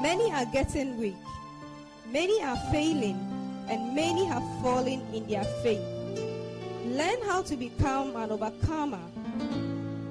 Many 0.00 0.32
are 0.32 0.46
getting 0.46 0.96
weak, 0.98 1.16
many 2.10 2.42
are 2.42 2.56
failing, 2.70 3.18
and 3.68 3.94
many 3.94 4.24
have 4.24 4.42
fallen 4.62 5.00
in 5.12 5.26
their 5.26 5.44
faith. 5.62 5.84
Learn 6.86 7.20
how 7.26 7.42
to 7.42 7.56
become 7.56 8.14
an 8.16 8.30
overcomer 8.30 9.00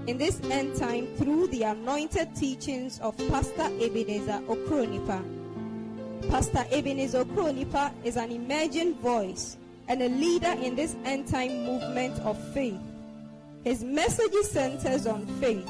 in 0.07 0.17
this 0.17 0.41
end 0.51 0.75
time 0.75 1.07
through 1.17 1.47
the 1.47 1.63
anointed 1.63 2.35
teachings 2.35 2.99
of 2.99 3.17
Pastor 3.29 3.69
Ebenezer 3.79 4.41
Okronipa. 4.47 5.23
Pastor 6.29 6.65
Ebenezer 6.71 7.23
Okronipa 7.25 7.91
is 8.03 8.17
an 8.17 8.31
emerging 8.31 8.95
voice 8.95 9.57
and 9.87 10.01
a 10.01 10.09
leader 10.09 10.51
in 10.61 10.75
this 10.75 10.95
end 11.05 11.27
time 11.27 11.65
movement 11.65 12.19
of 12.21 12.37
faith. 12.53 12.79
His 13.63 13.83
message 13.83 14.33
centers 14.43 15.07
on 15.07 15.25
faith, 15.39 15.69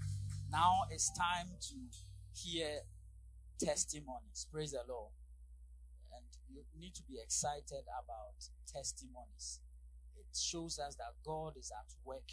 Now 0.61 0.85
it's 0.91 1.09
time 1.17 1.47
to 1.69 1.75
hear 2.35 2.81
testimonies. 3.59 4.45
Praise 4.53 4.73
the 4.73 4.83
Lord. 4.87 5.09
And 6.13 6.23
you 6.53 6.61
need 6.79 6.93
to 6.93 7.03
be 7.09 7.17
excited 7.17 7.81
about 7.89 8.37
testimonies. 8.71 9.59
It 10.15 10.37
shows 10.37 10.77
us 10.77 10.93
that 10.97 11.17
God 11.25 11.53
is 11.57 11.71
at 11.71 11.89
work 12.05 12.29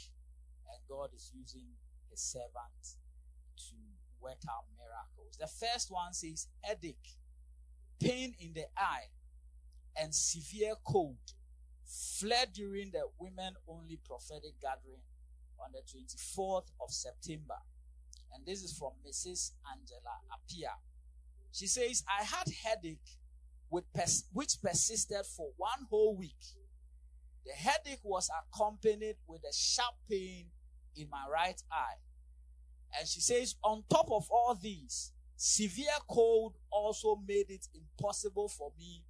and 0.68 0.76
God 0.86 1.08
is 1.16 1.32
using 1.34 1.68
his 2.10 2.20
servant 2.20 3.00
to 3.70 3.76
work 4.20 4.44
out 4.50 4.66
miracles. 4.76 5.38
The 5.40 5.46
first 5.46 5.90
one 5.90 6.12
says 6.12 6.48
headache, 6.60 7.16
pain 7.98 8.34
in 8.38 8.52
the 8.52 8.66
eye, 8.76 9.08
and 9.96 10.14
severe 10.14 10.74
cold 10.86 11.32
fled 11.86 12.52
during 12.52 12.90
the 12.90 13.04
women 13.18 13.54
only 13.66 13.98
prophetic 14.04 14.60
gathering 14.60 15.00
on 15.58 15.70
the 15.72 15.80
24th 15.80 16.66
of 16.78 16.90
September. 16.90 17.56
And 18.34 18.44
this 18.46 18.62
is 18.62 18.76
from 18.76 18.92
Mrs. 19.06 19.52
Angela 19.72 20.18
Apia. 20.32 20.72
She 21.52 21.66
says, 21.66 22.04
I 22.08 22.24
had 22.24 22.46
headache 22.64 23.18
pers- 23.94 24.24
which 24.32 24.60
persisted 24.62 25.24
for 25.36 25.50
one 25.56 25.86
whole 25.90 26.16
week. 26.16 26.36
The 27.46 27.52
headache 27.52 28.00
was 28.04 28.30
accompanied 28.30 29.16
with 29.26 29.42
a 29.42 29.52
sharp 29.54 29.94
pain 30.08 30.46
in 30.96 31.08
my 31.10 31.24
right 31.32 31.60
eye. 31.72 32.00
And 32.98 33.08
she 33.08 33.20
says, 33.20 33.56
on 33.62 33.84
top 33.90 34.10
of 34.10 34.28
all 34.30 34.58
these, 34.60 35.12
severe 35.36 35.98
cold 36.08 36.54
also 36.70 37.20
made 37.26 37.50
it 37.50 37.66
impossible 37.74 38.48
for 38.48 38.72
me 38.78 39.04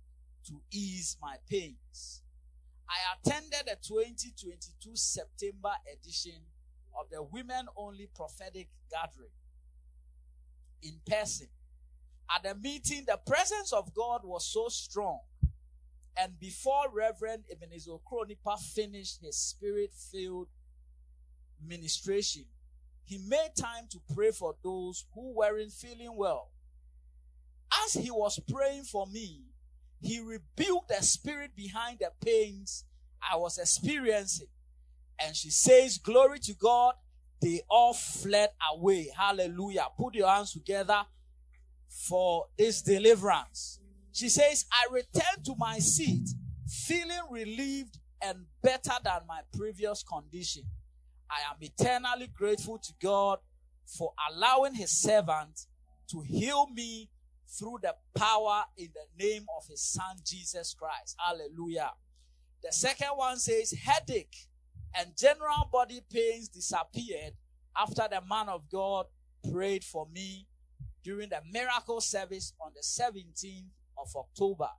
to 0.46 0.60
ease 0.70 1.16
my 1.20 1.36
pains. 1.48 2.22
I 2.88 2.96
attended 3.16 3.66
the 3.66 3.76
2022 3.86 4.96
September 4.96 5.72
edition 5.92 6.40
of 6.98 7.10
the 7.10 7.22
Women 7.22 7.66
Only 7.76 8.08
Prophetic 8.14 8.68
Gathering 8.90 9.30
in 10.82 11.00
person. 11.06 11.48
At 12.34 12.42
the 12.42 12.54
meeting, 12.54 13.04
the 13.06 13.18
presence 13.26 13.72
of 13.72 13.94
God 13.94 14.20
was 14.24 14.46
so 14.46 14.68
strong. 14.68 15.20
And 16.16 16.38
before 16.38 16.86
Reverend 16.92 17.44
Ebenezer 17.50 17.92
Kronipa 18.10 18.58
finished 18.58 19.20
his 19.22 19.36
spirit 19.36 19.92
filled 19.94 20.48
ministration, 21.64 22.44
he 23.04 23.18
made 23.18 23.50
time 23.58 23.84
to 23.90 24.00
pray 24.14 24.32
for 24.32 24.54
those 24.62 25.06
who 25.14 25.34
weren't 25.34 25.72
feeling 25.72 26.14
well. 26.16 26.50
As 27.86 27.94
he 27.94 28.10
was 28.10 28.40
praying 28.52 28.84
for 28.84 29.06
me, 29.06 29.44
he 30.00 30.20
rebuked 30.20 30.88
the 30.88 31.02
spirit 31.02 31.56
behind 31.56 32.00
the 32.00 32.10
pains 32.24 32.84
I 33.22 33.36
was 33.36 33.58
experiencing. 33.58 34.48
And 35.20 35.34
she 35.34 35.50
says, 35.50 35.98
Glory 35.98 36.38
to 36.40 36.54
God, 36.54 36.94
they 37.40 37.60
all 37.68 37.94
fled 37.94 38.50
away. 38.72 39.10
Hallelujah. 39.16 39.86
Put 39.96 40.14
your 40.14 40.28
hands 40.28 40.52
together 40.52 41.02
for 41.88 42.46
this 42.56 42.82
deliverance. 42.82 43.80
She 44.12 44.28
says, 44.28 44.66
I 44.72 44.92
returned 44.92 45.44
to 45.44 45.54
my 45.56 45.78
seat, 45.78 46.28
feeling 46.66 47.20
relieved 47.30 47.98
and 48.20 48.46
better 48.62 48.94
than 49.04 49.20
my 49.28 49.40
previous 49.56 50.02
condition. 50.02 50.64
I 51.30 51.50
am 51.50 51.56
eternally 51.60 52.28
grateful 52.28 52.78
to 52.78 52.92
God 53.00 53.38
for 53.86 54.12
allowing 54.30 54.74
his 54.74 54.90
servant 54.90 55.66
to 56.10 56.20
heal 56.22 56.66
me 56.68 57.10
through 57.48 57.78
the 57.82 57.94
power 58.14 58.64
in 58.76 58.88
the 58.94 59.24
name 59.24 59.46
of 59.56 59.66
his 59.68 59.82
son 59.82 60.16
Jesus 60.24 60.74
Christ. 60.74 61.16
Hallelujah. 61.18 61.92
The 62.62 62.72
second 62.72 63.10
one 63.14 63.38
says 63.38 63.72
headache 63.72 64.47
and 64.96 65.16
general 65.16 65.68
body 65.72 66.00
pains 66.12 66.48
disappeared 66.48 67.34
after 67.76 68.02
the 68.10 68.20
man 68.28 68.48
of 68.48 68.68
God 68.70 69.06
prayed 69.52 69.84
for 69.84 70.06
me 70.12 70.46
during 71.04 71.28
the 71.28 71.40
miracle 71.52 72.00
service 72.00 72.52
on 72.60 72.72
the 72.74 72.82
17th 72.82 73.70
of 73.96 74.08
October. 74.16 74.70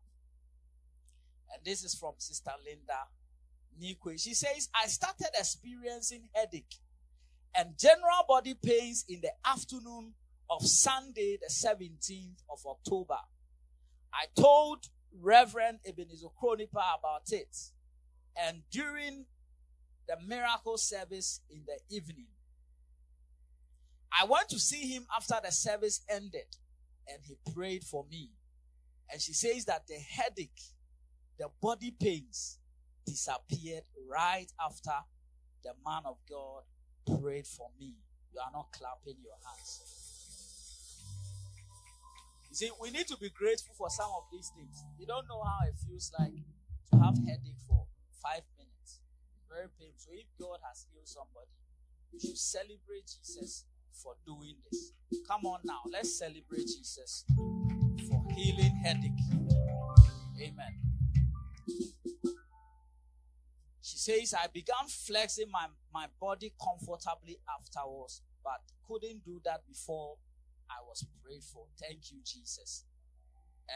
And 1.53 1.63
this 1.65 1.83
is 1.83 1.95
from 1.95 2.13
Sister 2.17 2.51
Linda 2.65 3.07
Nikwe. 3.81 4.21
She 4.21 4.33
says, 4.33 4.69
I 4.75 4.87
started 4.87 5.29
experiencing 5.37 6.29
headache 6.33 6.75
and 7.55 7.77
general 7.77 8.25
body 8.27 8.55
pains 8.61 9.05
in 9.07 9.21
the 9.21 9.31
afternoon 9.45 10.13
of 10.49 10.65
Sunday, 10.65 11.37
the 11.41 11.49
17th 11.49 12.43
of 12.49 12.59
October. 12.65 13.17
I 14.13 14.25
told 14.39 14.87
Reverend 15.19 15.79
Ebenezer 15.85 16.27
Kronipa 16.41 16.97
about 16.97 17.31
it. 17.31 17.55
And 18.35 18.63
during 18.71 19.25
the 20.09 20.17
miracle 20.27 20.75
service 20.75 21.41
in 21.51 21.61
the 21.67 21.95
evening, 21.95 22.25
I 24.11 24.25
went 24.25 24.49
to 24.49 24.59
see 24.59 24.91
him 24.91 25.05
after 25.15 25.35
the 25.43 25.51
service 25.51 26.01
ended 26.09 26.47
and 27.07 27.19
he 27.23 27.37
prayed 27.53 27.83
for 27.83 28.05
me. 28.09 28.31
And 29.11 29.21
she 29.21 29.33
says 29.33 29.65
that 29.65 29.85
the 29.87 29.95
headache, 29.95 30.61
the 31.37 31.47
body 31.61 31.91
pains 31.91 32.57
disappeared 33.05 33.83
right 34.09 34.47
after 34.59 34.97
the 35.63 35.73
man 35.85 36.01
of 36.05 36.17
God 36.27 36.63
prayed 37.21 37.45
for 37.45 37.69
me. 37.79 37.93
You 38.33 38.39
are 38.39 38.51
not 38.51 38.71
clapping 38.71 39.21
your 39.23 39.37
hands. 39.45 39.81
You 42.49 42.55
see, 42.55 42.71
we 42.81 42.89
need 42.89 43.05
to 43.07 43.17
be 43.17 43.29
grateful 43.29 43.75
for 43.77 43.91
some 43.91 44.09
of 44.17 44.23
these 44.31 44.51
things. 44.55 44.83
You 44.97 45.05
don't 45.05 45.27
know 45.27 45.43
how 45.43 45.67
it 45.67 45.75
feels 45.87 46.11
like 46.17 46.33
to 46.91 46.97
have 46.97 47.15
headache 47.27 47.61
for 47.67 47.85
five 48.23 48.41
minutes. 48.57 48.58
Very 49.49 49.67
painful. 49.79 49.97
So 49.97 50.11
if 50.13 50.27
God 50.39 50.59
has 50.67 50.85
healed 50.93 51.07
somebody, 51.07 51.49
you 52.13 52.19
should 52.19 52.37
celebrate 52.37 53.05
Jesus 53.07 53.65
for 53.91 54.13
doing 54.25 54.55
this. 54.69 54.93
Come 55.27 55.45
on 55.45 55.59
now, 55.63 55.81
let's 55.91 56.17
celebrate 56.17 56.67
Jesus 56.67 57.25
for 58.07 58.23
healing 58.35 58.75
headache. 58.83 59.11
Amen. 60.39 60.79
She 63.81 63.97
says, 63.97 64.33
I 64.33 64.47
began 64.47 64.87
flexing 64.87 65.49
my, 65.51 65.65
my 65.93 66.05
body 66.21 66.53
comfortably 66.63 67.39
afterwards, 67.59 68.21
but 68.43 68.61
couldn't 68.87 69.25
do 69.25 69.41
that 69.43 69.67
before 69.67 70.15
I 70.69 70.81
was 70.87 71.05
prayed 71.23 71.43
for. 71.43 71.65
Thank 71.81 72.11
you, 72.11 72.19
Jesus. 72.23 72.85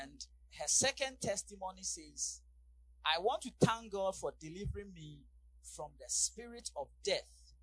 And 0.01 0.25
her 0.59 0.67
second 0.67 1.19
testimony 1.19 1.81
says, 1.81 2.41
I 3.05 3.19
want 3.19 3.41
to 3.41 3.51
thank 3.59 3.91
God 3.91 4.15
for 4.15 4.33
delivering 4.39 4.93
me 4.93 5.19
from 5.63 5.91
the 5.99 6.05
spirit 6.07 6.69
of 6.75 6.87
death. 7.03 7.53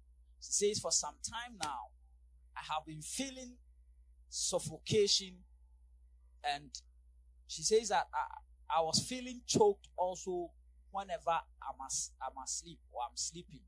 She 0.41 0.53
says, 0.53 0.81
For 0.81 0.91
some 0.91 1.15
time 1.23 1.57
now, 1.63 1.91
I 2.57 2.61
have 2.73 2.87
been 2.87 3.03
feeling 3.03 3.55
suffocation, 4.29 5.35
and 6.45 6.71
she 7.47 7.63
says 7.63 7.89
that 7.89 8.07
I, 8.15 8.79
I 8.79 8.83
was 8.83 9.05
feeling 9.07 9.41
choked 9.47 9.89
also 9.97 10.51
whenever 10.93 11.31
I'm, 11.31 11.87
as, 11.87 12.13
I'm 12.23 12.43
asleep 12.43 12.79
or 12.93 13.03
I'm 13.03 13.17
sleeping. 13.17 13.61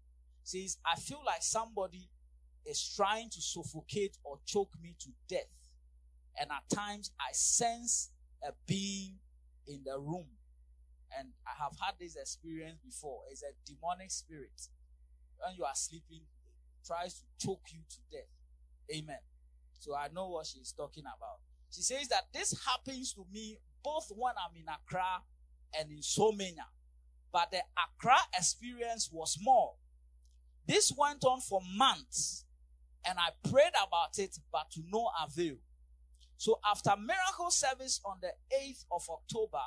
She 0.44 0.62
Says, 0.62 0.78
I 0.84 0.98
feel 0.98 1.20
like 1.24 1.42
somebody 1.42 2.08
is 2.64 2.92
trying 2.96 3.28
to 3.30 3.40
suffocate 3.40 4.16
or 4.24 4.38
choke 4.46 4.70
me 4.80 4.94
to 5.00 5.08
death. 5.28 5.50
And 6.40 6.50
at 6.50 6.68
times 6.74 7.10
I 7.20 7.32
sense 7.32 8.10
a 8.42 8.52
being 8.66 9.16
in 9.66 9.82
the 9.84 9.98
room. 9.98 10.26
And 11.18 11.28
I 11.46 11.62
have 11.62 11.72
had 11.80 11.94
this 12.00 12.16
experience 12.16 12.78
before. 12.84 13.20
It's 13.30 13.42
a 13.42 13.52
demonic 13.66 14.10
spirit. 14.10 14.68
When 15.38 15.56
you 15.56 15.64
are 15.64 15.74
sleeping, 15.74 16.22
tries 16.86 17.14
to 17.14 17.46
choke 17.46 17.62
you 17.72 17.80
to 17.88 17.96
death. 18.10 18.30
Amen. 18.94 19.20
So 19.78 19.94
I 19.96 20.08
know 20.14 20.28
what 20.28 20.46
she's 20.46 20.72
talking 20.72 21.04
about. 21.04 21.40
She 21.70 21.82
says 21.82 22.08
that 22.08 22.24
this 22.32 22.54
happens 22.66 23.12
to 23.14 23.24
me 23.32 23.58
both 23.82 24.10
when 24.14 24.34
I'm 24.36 24.56
in 24.56 24.66
Accra 24.68 25.22
and 25.78 25.90
in 25.90 25.98
Somanya. 25.98 26.68
But 27.32 27.50
the 27.50 27.60
Accra 27.76 28.18
experience 28.36 29.08
was 29.10 29.38
more. 29.40 29.74
This 30.66 30.92
went 30.96 31.24
on 31.24 31.40
for 31.40 31.60
months 31.76 32.44
and 33.04 33.18
I 33.18 33.30
prayed 33.48 33.72
about 33.86 34.18
it, 34.18 34.38
but 34.52 34.70
to 34.72 34.82
no 34.92 35.08
avail. 35.24 35.56
So 36.36 36.58
after 36.68 36.92
miracle 36.96 37.50
service 37.50 38.00
on 38.04 38.18
the 38.20 38.32
8th 38.54 38.84
of 38.90 39.02
October, 39.08 39.62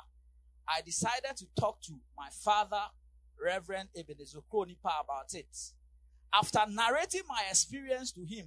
I 0.68 0.80
decided 0.82 1.36
to 1.36 1.46
talk 1.58 1.80
to 1.82 1.92
my 2.16 2.28
father, 2.30 2.82
Reverend 3.42 3.88
Ebenezer 3.96 4.40
Kronipa, 4.52 5.00
about 5.04 5.32
it. 5.34 5.56
After 6.32 6.60
narrating 6.68 7.22
my 7.28 7.42
experience 7.48 8.12
to 8.12 8.24
him, 8.24 8.46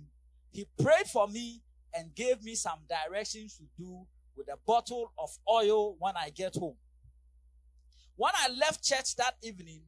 he 0.51 0.67
prayed 0.81 1.07
for 1.07 1.27
me 1.27 1.61
and 1.93 2.13
gave 2.13 2.43
me 2.43 2.55
some 2.55 2.79
directions 2.89 3.57
to 3.57 3.63
do 3.77 4.05
with 4.35 4.47
a 4.47 4.57
bottle 4.65 5.11
of 5.17 5.29
oil 5.49 5.95
when 5.99 6.15
I 6.17 6.29
get 6.29 6.55
home. 6.55 6.75
When 8.15 8.33
I 8.35 8.49
left 8.49 8.83
church 8.83 9.15
that 9.15 9.35
evening, 9.41 9.81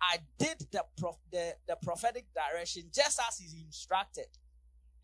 I 0.00 0.18
did 0.38 0.66
the, 0.70 0.84
prof- 0.96 1.16
the, 1.32 1.54
the 1.66 1.76
prophetic 1.82 2.26
direction 2.34 2.84
just 2.94 3.20
as 3.26 3.38
he 3.38 3.64
instructed. 3.64 4.26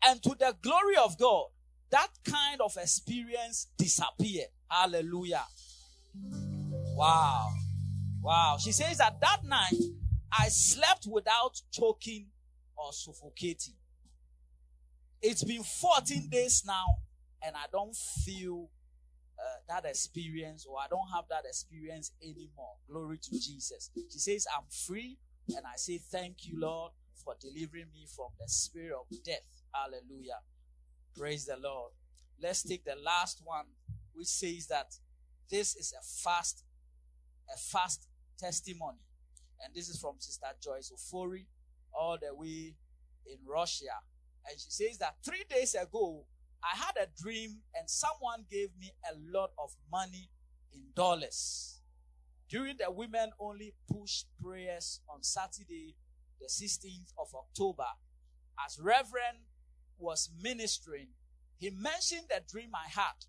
And 0.03 0.21
to 0.23 0.35
the 0.37 0.55
glory 0.61 0.95
of 1.03 1.17
God, 1.17 1.47
that 1.89 2.09
kind 2.23 2.61
of 2.61 2.77
experience 2.77 3.67
disappeared. 3.77 4.49
Hallelujah. 4.69 5.43
Wow. 6.95 7.53
Wow. 8.21 8.57
She 8.59 8.71
says 8.71 8.97
that 8.99 9.19
that 9.19 9.43
night 9.43 9.75
I 10.31 10.47
slept 10.47 11.07
without 11.07 11.61
choking 11.71 12.27
or 12.77 12.93
suffocating. 12.93 13.75
It's 15.21 15.43
been 15.43 15.63
14 15.63 16.29
days 16.29 16.63
now 16.65 16.85
and 17.45 17.55
I 17.55 17.65
don't 17.71 17.95
feel 17.95 18.69
uh, 19.37 19.59
that 19.67 19.85
experience 19.89 20.65
or 20.69 20.77
I 20.79 20.87
don't 20.87 21.07
have 21.13 21.25
that 21.29 21.43
experience 21.45 22.11
anymore. 22.21 22.75
Glory 22.89 23.17
to 23.17 23.31
Jesus. 23.31 23.91
She 24.11 24.19
says, 24.19 24.47
I'm 24.55 24.65
free 24.69 25.17
and 25.49 25.65
I 25.65 25.75
say, 25.75 25.97
Thank 25.97 26.45
you, 26.47 26.59
Lord, 26.59 26.91
for 27.23 27.35
delivering 27.39 27.87
me 27.93 28.07
from 28.15 28.27
the 28.39 28.47
spirit 28.47 28.95
of 28.97 29.23
death. 29.23 29.45
Hallelujah. 29.73 30.39
Praise 31.17 31.45
the 31.45 31.57
Lord. 31.57 31.91
Let's 32.41 32.63
take 32.63 32.85
the 32.85 32.95
last 33.03 33.41
one, 33.43 33.65
which 34.13 34.27
says 34.27 34.67
that 34.67 34.95
this 35.49 35.75
is 35.75 35.93
a 35.93 36.03
fast, 36.03 36.63
a 37.53 37.57
fast 37.57 38.07
testimony. 38.37 38.99
And 39.63 39.73
this 39.73 39.89
is 39.89 39.99
from 39.99 40.15
Sister 40.19 40.47
Joyce 40.61 40.91
Ofori, 40.91 41.45
all 41.93 42.17
the 42.21 42.33
way 42.35 42.75
in 43.25 43.37
Russia. 43.47 43.93
And 44.47 44.59
she 44.59 44.69
says 44.69 44.97
that 44.99 45.15
three 45.23 45.43
days 45.49 45.75
ago, 45.75 46.25
I 46.63 46.77
had 46.77 46.95
a 47.01 47.07
dream 47.21 47.57
and 47.77 47.89
someone 47.89 48.45
gave 48.49 48.69
me 48.79 48.91
a 49.09 49.15
lot 49.37 49.51
of 49.57 49.71
money 49.91 50.29
in 50.73 50.81
dollars. 50.95 51.81
During 52.49 52.77
the 52.77 52.91
women 52.91 53.31
only 53.39 53.73
push 53.91 54.23
prayers 54.41 55.01
on 55.09 55.23
Saturday, 55.23 55.95
the 56.39 56.47
16th 56.47 57.13
of 57.17 57.33
October, 57.33 57.87
as 58.65 58.79
Reverend 58.79 59.39
was 59.97 60.29
ministering, 60.41 61.07
he 61.57 61.69
mentioned 61.69 62.27
the 62.29 62.41
dream 62.49 62.71
I 62.73 62.89
had. 62.89 63.25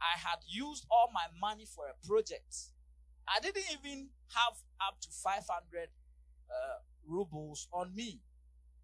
I 0.00 0.18
had 0.18 0.38
used 0.46 0.86
all 0.90 1.10
my 1.12 1.26
money 1.40 1.66
for 1.66 1.84
a 1.86 2.06
project. 2.06 2.54
I 3.28 3.40
didn't 3.40 3.64
even 3.72 4.08
have 4.34 4.54
up 4.80 5.00
to 5.00 5.08
500 5.10 5.88
uh, 6.50 6.54
rubles 7.06 7.68
on 7.72 7.94
me. 7.94 8.20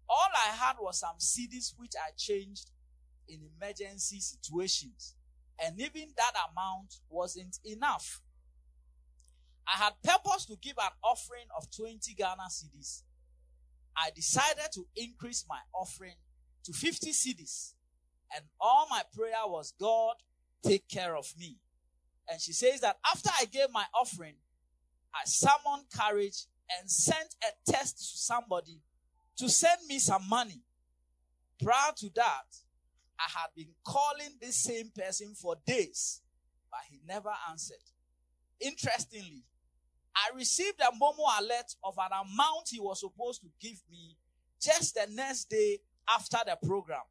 All 0.09 0.29
I 0.35 0.55
had 0.55 0.75
was 0.79 0.99
some 0.99 1.17
cedis 1.19 1.73
which 1.77 1.93
I 1.97 2.11
changed 2.17 2.71
in 3.27 3.39
emergency 3.55 4.19
situations. 4.19 5.15
And 5.63 5.79
even 5.79 6.09
that 6.17 6.33
amount 6.51 6.95
wasn't 7.09 7.59
enough. 7.63 8.21
I 9.67 9.77
had 9.77 9.93
purpose 10.03 10.45
to 10.47 10.57
give 10.61 10.75
an 10.77 10.91
offering 11.03 11.45
of 11.57 11.69
20 11.71 12.13
Ghana 12.15 12.49
cedis. 12.49 13.03
I 13.95 14.09
decided 14.15 14.71
to 14.73 14.85
increase 14.95 15.45
my 15.47 15.59
offering 15.73 16.15
to 16.65 16.73
50 16.73 17.11
cedis. 17.11 17.73
And 18.35 18.45
all 18.59 18.87
my 18.89 19.03
prayer 19.13 19.45
was, 19.45 19.73
God, 19.79 20.15
take 20.65 20.87
care 20.87 21.15
of 21.15 21.31
me. 21.37 21.57
And 22.29 22.39
she 22.39 22.53
says 22.53 22.81
that 22.81 22.97
after 23.11 23.29
I 23.39 23.45
gave 23.45 23.71
my 23.71 23.85
offering, 23.99 24.35
I 25.13 25.25
summoned 25.25 25.85
courage 25.93 26.45
and 26.79 26.89
sent 26.89 27.35
a 27.43 27.71
text 27.71 27.97
to 27.97 28.17
somebody 28.17 28.79
to 29.37 29.49
send 29.49 29.81
me 29.87 29.99
some 29.99 30.27
money. 30.29 30.61
Prior 31.61 31.91
to 31.97 32.09
that, 32.15 32.45
I 33.19 33.39
had 33.39 33.47
been 33.55 33.73
calling 33.85 34.37
this 34.41 34.55
same 34.55 34.91
person 34.95 35.33
for 35.35 35.55
days, 35.65 36.21
but 36.71 36.79
he 36.89 36.99
never 37.07 37.31
answered. 37.49 37.83
Interestingly, 38.59 39.43
I 40.15 40.35
received 40.35 40.79
a 40.81 40.91
Momo 40.91 41.39
alert 41.39 41.75
of 41.83 41.97
an 41.97 42.11
amount 42.11 42.69
he 42.69 42.79
was 42.79 42.99
supposed 42.99 43.41
to 43.41 43.47
give 43.59 43.81
me 43.91 44.17
just 44.61 44.95
the 44.95 45.07
next 45.11 45.49
day 45.49 45.79
after 46.09 46.37
the 46.45 46.57
program. 46.65 47.01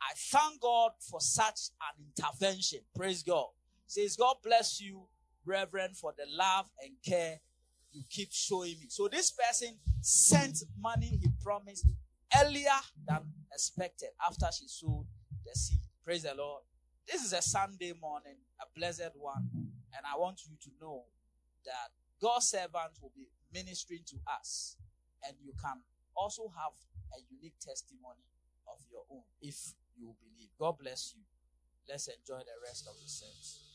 I 0.00 0.12
thank 0.16 0.60
God 0.60 0.92
for 0.98 1.20
such 1.20 1.70
an 1.80 2.04
intervention. 2.06 2.80
Praise 2.96 3.22
God. 3.22 3.46
Says, 3.90 4.14
God 4.14 4.36
bless 4.44 4.80
you, 4.80 5.08
Reverend, 5.44 5.96
for 5.96 6.14
the 6.16 6.22
love 6.38 6.70
and 6.80 6.92
care 7.04 7.40
you 7.90 8.04
keep 8.08 8.28
showing 8.30 8.78
me. 8.78 8.86
So 8.88 9.08
this 9.08 9.32
person 9.32 9.76
sent 10.00 10.62
money 10.78 11.18
he 11.20 11.28
promised 11.42 11.88
earlier 12.40 12.78
than 13.08 13.18
expected 13.52 14.10
after 14.24 14.46
she 14.56 14.68
sowed 14.68 15.06
the 15.44 15.50
seed. 15.58 15.80
Praise 16.04 16.22
the 16.22 16.36
Lord. 16.36 16.62
This 17.04 17.24
is 17.24 17.32
a 17.32 17.42
Sunday 17.42 17.92
morning, 18.00 18.36
a 18.60 18.78
blessed 18.78 19.10
one. 19.16 19.50
And 19.52 20.06
I 20.06 20.16
want 20.16 20.42
you 20.48 20.54
to 20.62 20.70
know 20.80 21.06
that 21.64 21.90
God's 22.22 22.46
servant 22.46 22.94
will 23.02 23.10
be 23.16 23.26
ministering 23.52 24.04
to 24.06 24.16
us. 24.38 24.76
And 25.26 25.34
you 25.42 25.52
can 25.60 25.82
also 26.14 26.44
have 26.56 26.70
a 27.18 27.20
unique 27.28 27.58
testimony 27.58 28.22
of 28.68 28.78
your 28.88 29.02
own 29.10 29.24
if 29.42 29.74
you 29.98 30.14
believe. 30.22 30.50
God 30.60 30.78
bless 30.78 31.12
you. 31.16 31.22
Let's 31.88 32.06
enjoy 32.06 32.38
the 32.38 32.54
rest 32.64 32.86
of 32.86 32.94
the 33.02 33.08
service. 33.08 33.69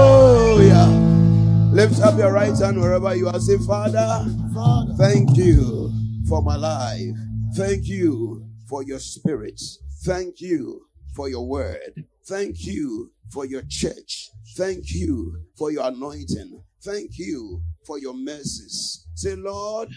Oh, 0.00 0.60
yeah. 0.60 1.72
Lift 1.72 2.00
up 2.00 2.16
your 2.18 2.32
right 2.32 2.56
hand 2.56 2.80
wherever 2.80 3.14
you 3.14 3.28
are. 3.28 3.40
Say, 3.40 3.58
Father, 3.58 4.24
Father, 4.54 4.92
thank 4.96 5.36
you 5.36 5.92
for 6.28 6.40
my 6.42 6.56
life. 6.56 7.16
Thank 7.56 7.86
you 7.86 8.46
for 8.68 8.82
your 8.84 9.00
spirit. 9.00 9.60
Thank 10.04 10.40
you 10.40 10.82
for 11.16 11.28
your 11.28 11.46
word. 11.48 12.04
Thank 12.26 12.64
you 12.64 13.10
for 13.32 13.44
your 13.44 13.62
church. 13.68 14.30
Thank 14.56 14.92
you 14.94 15.42
for 15.56 15.72
your 15.72 15.86
anointing. 15.88 16.62
Thank 16.84 17.18
you 17.18 17.62
for 17.86 17.98
your 17.98 18.14
mercies. 18.14 19.06
Say, 19.14 19.34
Lord, 19.34 19.88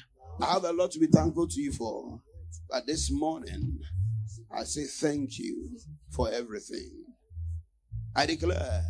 I 0.42 0.54
have 0.54 0.64
a 0.64 0.74
lot 0.74 0.92
to 0.92 1.00
be 1.00 1.08
thankful 1.08 1.48
to 1.48 1.62
you 1.62 1.72
for. 1.74 2.20
But 2.70 2.88
this 2.88 3.12
morning, 3.12 3.80
I 4.52 4.64
say 4.64 4.86
thank 4.86 5.38
you 5.38 5.78
for 6.10 6.32
everything. 6.32 7.06
I 8.16 8.26
declare 8.26 8.84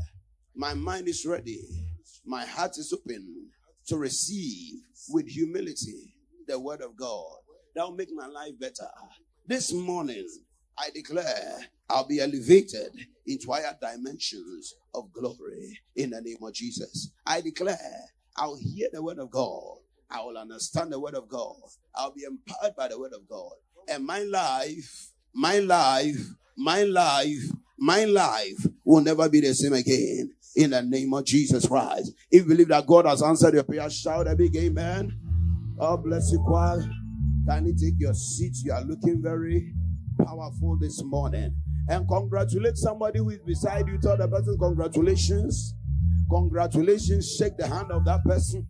my 0.55 0.73
mind 0.73 1.07
is 1.07 1.25
ready, 1.25 1.61
my 2.25 2.45
heart 2.45 2.77
is 2.77 2.93
open 2.93 3.47
to 3.87 3.97
receive 3.97 4.79
with 5.09 5.27
humility 5.27 6.13
the 6.47 6.59
word 6.59 6.81
of 6.81 6.95
God. 6.95 7.25
That 7.75 7.83
will 7.83 7.95
make 7.95 8.09
my 8.13 8.27
life 8.27 8.59
better. 8.59 8.89
This 9.47 9.71
morning, 9.73 10.27
I 10.77 10.89
declare 10.93 11.59
I'll 11.89 12.07
be 12.07 12.19
elevated 12.19 12.91
into 13.25 13.51
higher 13.51 13.77
dimensions 13.81 14.75
of 14.93 15.11
glory 15.13 15.79
in 15.95 16.11
the 16.11 16.21
name 16.21 16.37
of 16.41 16.53
Jesus. 16.53 17.11
I 17.25 17.41
declare 17.41 17.77
I'll 18.35 18.55
hear 18.55 18.87
the 18.91 19.01
word 19.01 19.19
of 19.19 19.31
God. 19.31 19.77
I 20.09 20.21
will 20.21 20.37
understand 20.37 20.91
the 20.91 20.99
word 20.99 21.15
of 21.15 21.29
God. 21.29 21.55
I'll 21.95 22.13
be 22.13 22.23
empowered 22.23 22.75
by 22.75 22.89
the 22.89 22.99
word 22.99 23.13
of 23.13 23.27
God. 23.27 23.51
And 23.87 24.05
my 24.05 24.19
life, 24.19 25.11
my 25.33 25.59
life, 25.59 26.17
my 26.57 26.83
life, 26.83 27.43
my 27.79 28.05
life 28.05 28.67
will 28.83 29.01
never 29.01 29.29
be 29.29 29.41
the 29.41 29.53
same 29.53 29.73
again. 29.73 30.33
In 30.55 30.71
the 30.71 30.81
name 30.81 31.13
of 31.13 31.25
Jesus 31.25 31.67
Christ. 31.67 32.13
If 32.29 32.43
you 32.43 32.49
believe 32.49 32.67
that 32.69 32.85
God 32.85 33.05
has 33.05 33.21
answered 33.21 33.53
your 33.53 33.63
prayer, 33.63 33.89
shout 33.89 34.27
a 34.27 34.35
big 34.35 34.55
amen. 34.55 35.17
God 35.79 36.03
bless 36.03 36.31
you, 36.31 36.39
choir. 36.45 36.79
Can 37.47 37.65
you 37.65 37.75
take 37.75 37.99
your 37.99 38.13
seats? 38.13 38.63
You 38.63 38.73
are 38.73 38.83
looking 38.83 39.21
very 39.21 39.73
powerful 40.25 40.77
this 40.79 41.01
morning. 41.03 41.55
And 41.89 42.07
congratulate 42.07 42.77
somebody 42.77 43.19
who 43.19 43.29
is 43.29 43.39
beside 43.45 43.87
you. 43.87 43.97
Tell 43.97 44.17
the 44.17 44.27
person, 44.27 44.57
congratulations. 44.59 45.73
Congratulations. 46.29 47.35
Shake 47.37 47.57
the 47.57 47.67
hand 47.67 47.91
of 47.91 48.05
that 48.05 48.23
person. 48.23 48.67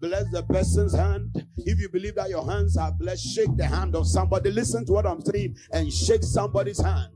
Bless 0.00 0.24
the 0.32 0.42
person's 0.44 0.94
hand. 0.94 1.46
If 1.56 1.80
you 1.80 1.88
believe 1.88 2.16
that 2.16 2.30
your 2.30 2.48
hands 2.48 2.76
are 2.76 2.92
blessed, 2.92 3.34
shake 3.34 3.56
the 3.56 3.66
hand 3.66 3.94
of 3.96 4.06
somebody. 4.06 4.50
Listen 4.50 4.84
to 4.86 4.92
what 4.92 5.06
I'm 5.06 5.20
saying 5.20 5.56
and 5.72 5.92
shake 5.92 6.22
somebody's 6.22 6.80
hand. 6.80 7.12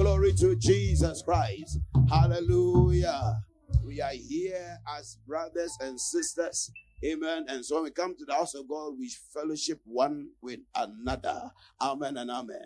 Glory 0.00 0.32
to 0.32 0.56
Jesus 0.56 1.20
Christ. 1.20 1.78
Hallelujah. 2.08 3.36
We 3.84 4.00
are 4.00 4.14
here 4.14 4.78
as 4.96 5.18
brothers 5.26 5.76
and 5.78 6.00
sisters. 6.00 6.70
Amen. 7.04 7.44
And 7.48 7.62
so 7.62 7.74
when 7.74 7.84
we 7.84 7.90
come 7.90 8.16
to 8.16 8.24
the 8.24 8.32
house 8.32 8.54
of 8.54 8.66
God, 8.66 8.94
we 8.98 9.12
fellowship 9.34 9.78
one 9.84 10.30
with 10.40 10.60
another. 10.74 11.50
Amen 11.82 12.16
and 12.16 12.30
amen. 12.30 12.64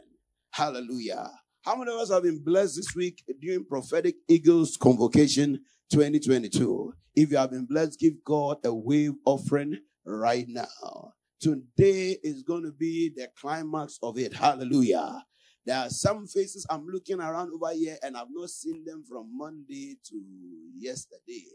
Hallelujah. 0.52 1.28
How 1.64 1.74
many 1.74 1.92
of 1.92 1.98
us 1.98 2.12
have 2.12 2.22
been 2.22 2.40
blessed 2.44 2.76
this 2.76 2.94
week 2.94 3.24
during 3.40 3.64
prophetic 3.64 4.14
eagles 4.28 4.76
convocation 4.76 5.58
2022. 5.90 6.94
If 7.16 7.32
you 7.32 7.36
have 7.36 7.50
been 7.50 7.66
blessed, 7.66 7.98
give 7.98 8.22
God 8.24 8.58
a 8.64 8.72
wave 8.72 9.14
offering 9.24 9.78
right 10.06 10.46
now. 10.46 11.14
Today 11.40 12.16
is 12.22 12.44
going 12.44 12.62
to 12.62 12.70
be 12.70 13.10
the 13.12 13.26
climax 13.36 13.98
of 14.04 14.18
it. 14.18 14.34
Hallelujah. 14.34 15.24
There 15.66 15.78
are 15.78 15.90
some 15.90 16.26
faces 16.26 16.66
I'm 16.68 16.86
looking 16.86 17.20
around 17.20 17.52
over 17.54 17.72
here 17.74 17.96
and 18.02 18.16
I've 18.16 18.30
not 18.30 18.50
seen 18.50 18.84
them 18.84 19.04
from 19.08 19.36
Monday 19.36 19.96
to 20.10 20.22
yesterday. 20.76 21.46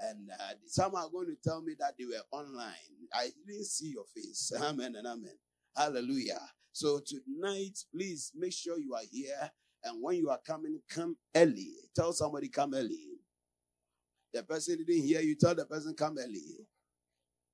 And 0.00 0.30
uh, 0.32 0.54
some 0.66 0.94
are 0.96 1.08
going 1.10 1.28
to 1.28 1.36
tell 1.42 1.62
me 1.62 1.74
that 1.78 1.94
they 1.98 2.04
were 2.04 2.22
online. 2.32 2.72
I 3.14 3.30
didn't 3.46 3.66
see 3.66 3.92
your 3.92 4.04
face. 4.14 4.52
Amen 4.62 4.96
and 4.96 5.06
amen. 5.06 5.36
Hallelujah. 5.76 6.40
So 6.72 7.00
tonight, 7.06 7.78
please 7.94 8.32
make 8.34 8.52
sure 8.52 8.78
you 8.78 8.94
are 8.94 9.06
here. 9.10 9.50
And 9.84 10.02
when 10.02 10.16
you 10.16 10.30
are 10.30 10.40
coming, 10.46 10.80
come 10.90 11.16
early. 11.36 11.72
Tell 11.96 12.12
somebody 12.12 12.48
come 12.48 12.74
early. 12.74 13.20
The 14.34 14.42
person 14.42 14.78
didn't 14.78 15.04
hear 15.06 15.20
you. 15.20 15.36
Tell 15.36 15.54
the 15.54 15.66
person 15.66 15.94
come 15.96 16.16
early. 16.18 16.66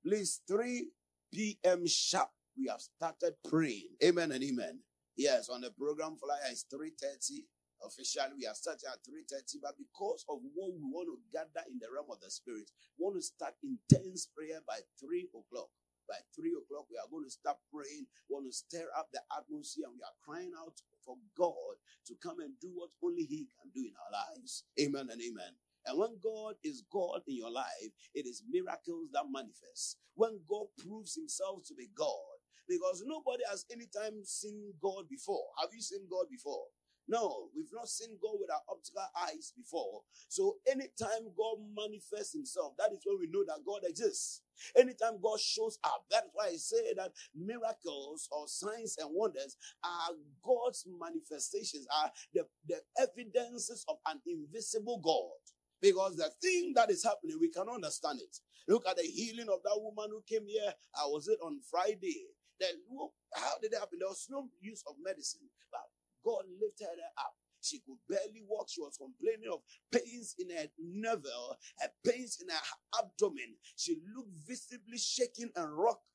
Please, 0.05 0.41
3 0.47 0.87
p.m. 1.33 1.87
sharp. 1.87 2.29
We 2.57 2.67
have 2.69 2.81
started 2.81 3.35
praying. 3.47 3.89
Amen 4.03 4.31
and 4.31 4.43
amen. 4.43 4.79
Yes, 5.17 5.49
on 5.49 5.61
the 5.61 5.71
program 5.71 6.17
flyer 6.17 6.51
is 6.51 6.65
3:30. 6.73 7.45
Officially, 7.83 8.35
we 8.37 8.47
are 8.47 8.55
starting 8.55 8.89
at 8.91 9.03
3:30, 9.03 9.59
but 9.61 9.77
because 9.77 10.25
of 10.29 10.39
what 10.53 10.73
we 10.73 10.81
want 10.81 11.09
to 11.09 11.19
gather 11.33 11.65
in 11.69 11.79
the 11.79 11.91
realm 11.91 12.09
of 12.11 12.19
the 12.21 12.31
spirit, 12.31 12.71
we 12.97 13.03
want 13.03 13.17
to 13.17 13.21
start 13.21 13.55
intense 13.63 14.27
prayer 14.27 14.61
by 14.67 14.79
3 14.99 15.29
o'clock. 15.35 15.69
By 16.07 16.17
3 16.35 16.53
o'clock, 16.57 16.87
we 16.89 16.97
are 16.97 17.09
going 17.11 17.25
to 17.25 17.31
start 17.31 17.57
praying. 17.73 18.07
We 18.29 18.33
want 18.35 18.47
to 18.47 18.53
stir 18.53 18.87
up 18.97 19.09
the 19.11 19.21
atmosphere, 19.37 19.85
and 19.87 19.95
we 19.95 20.03
are 20.03 20.17
crying 20.23 20.53
out 20.57 20.81
for 21.03 21.17
God 21.37 21.77
to 22.07 22.15
come 22.15 22.39
and 22.39 22.59
do 22.59 22.71
what 22.73 22.91
only 23.03 23.25
He 23.25 23.47
can 23.59 23.71
do 23.73 23.81
in 23.81 23.93
our 23.97 24.11
lives. 24.13 24.63
Amen 24.79 25.09
and 25.11 25.21
amen. 25.21 25.53
And 25.85 25.97
when 25.97 26.19
God 26.21 26.55
is 26.63 26.83
God 26.91 27.21
in 27.27 27.37
your 27.37 27.51
life, 27.51 27.91
it 28.13 28.25
is 28.27 28.43
miracles 28.49 29.09
that 29.13 29.25
manifest. 29.31 29.97
When 30.15 30.39
God 30.47 30.67
proves 30.77 31.15
himself 31.15 31.63
to 31.67 31.73
be 31.75 31.89
God, 31.95 32.30
because 32.71 33.03
nobody 33.05 33.43
has 33.49 33.65
any 33.71 33.87
time 33.87 34.23
seen 34.23 34.73
God 34.81 35.09
before. 35.09 35.43
Have 35.59 35.71
you 35.75 35.81
seen 35.81 36.07
God 36.09 36.27
before? 36.31 36.63
No, 37.09 37.49
we've 37.55 37.73
not 37.73 37.89
seen 37.89 38.17
God 38.21 38.37
with 38.39 38.49
our 38.51 38.61
optical 38.69 39.03
eyes 39.27 39.51
before. 39.57 40.01
So 40.29 40.57
anytime 40.71 41.27
God 41.37 41.57
manifests 41.75 42.33
himself, 42.33 42.75
that 42.77 42.93
is 42.93 43.01
when 43.05 43.19
we 43.19 43.27
know 43.27 43.43
that 43.47 43.65
God 43.67 43.81
exists. 43.83 44.43
Anytime 44.77 45.19
God 45.21 45.39
shows 45.41 45.77
up, 45.83 46.05
that's 46.09 46.29
why 46.33 46.47
I 46.47 46.55
say 46.55 46.93
that 46.95 47.11
miracles 47.35 48.29
or 48.31 48.47
signs 48.47 48.95
and 48.99 49.09
wonders 49.11 49.57
are 49.83 50.15
God's 50.41 50.87
manifestations, 50.87 51.87
are 52.01 52.11
the, 52.33 52.45
the 52.69 52.77
evidences 53.01 53.83
of 53.89 53.97
an 54.07 54.21
invisible 54.25 54.99
God. 55.03 55.41
Because 55.81 56.15
the 56.15 56.31
thing 56.41 56.73
that 56.75 56.91
is 56.91 57.03
happening, 57.03 57.37
we 57.41 57.49
cannot 57.49 57.75
understand 57.75 58.21
it. 58.21 58.37
Look 58.67 58.87
at 58.87 58.97
the 58.97 59.03
healing 59.03 59.49
of 59.49 59.61
that 59.63 59.77
woman 59.81 60.11
who 60.11 60.23
came 60.27 60.47
here. 60.47 60.73
I 60.95 61.07
was 61.07 61.27
it 61.27 61.39
on 61.43 61.59
Friday. 61.69 62.27
Then 62.61 62.77
how 63.35 63.59
did 63.61 63.73
it 63.73 63.79
happen? 63.79 63.99
There 64.01 64.09
was 64.09 64.27
no 64.31 64.49
use 64.61 64.83
of 64.87 64.95
medicine, 65.03 65.49
but 65.71 65.87
God 66.25 66.45
lifted 66.61 66.87
her 66.87 67.11
up. 67.19 67.35
She 67.61 67.79
could 67.81 67.99
barely 68.09 68.43
walk. 68.47 68.69
She 68.71 68.81
was 68.81 68.97
complaining 68.97 69.49
of 69.51 69.61
pains 69.91 70.35
in 70.39 70.51
her 70.55 70.67
navel, 70.79 71.57
her 71.81 71.89
pains 72.07 72.39
in 72.41 72.49
her 72.49 72.63
abdomen. 72.99 73.55
She 73.77 73.97
looked 74.15 74.31
visibly 74.47 74.99
shaken 74.99 75.51
and 75.57 75.73
rocked 75.77 76.05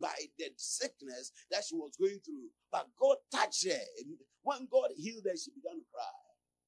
by 0.00 0.14
the 0.38 0.50
sickness 0.56 1.32
that 1.50 1.64
she 1.66 1.76
was 1.76 1.96
going 1.98 2.20
through. 2.24 2.50
But 2.72 2.88
God 3.00 3.18
touched 3.32 3.66
her. 3.66 3.82
When 4.44 4.68
God 4.70 4.90
healed 4.96 5.26
her, 5.26 5.36
she 5.36 5.52
began 5.52 5.80
to 5.80 5.86
cry. 5.92 6.16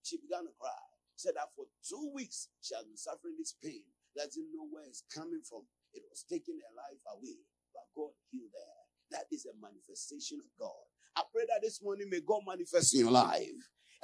She 0.05 0.19
began 0.19 0.45
to 0.47 0.55
cry 0.61 0.71
She 1.17 1.29
said 1.29 1.37
that 1.37 1.53
for 1.57 1.67
two 1.87 2.13
weeks 2.15 2.49
she 2.63 2.75
has 2.75 2.85
been 2.85 2.99
suffering 2.99 3.37
this 3.39 3.55
pain. 3.63 3.85
Doesn't 4.17 4.49
know 4.55 4.67
where 4.71 4.85
it's 4.87 5.05
coming 5.15 5.43
from. 5.45 5.65
It 5.95 6.03
was 6.11 6.25
taking 6.29 6.59
her 6.61 6.75
life 6.77 7.01
away, 7.15 7.39
but 7.75 7.87
God 7.97 8.13
healed 8.31 8.53
her. 8.55 8.84
That 9.15 9.27
is 9.33 9.47
a 9.47 9.55
manifestation 9.63 10.41
of 10.41 10.51
God. 10.61 10.85
I 11.17 11.23
pray 11.35 11.45
that 11.49 11.63
this 11.63 11.83
morning 11.83 12.11
may 12.11 12.21
God 12.21 12.43
manifest 12.47 12.95
in 12.95 13.03
your 13.03 13.13
life. 13.13 13.51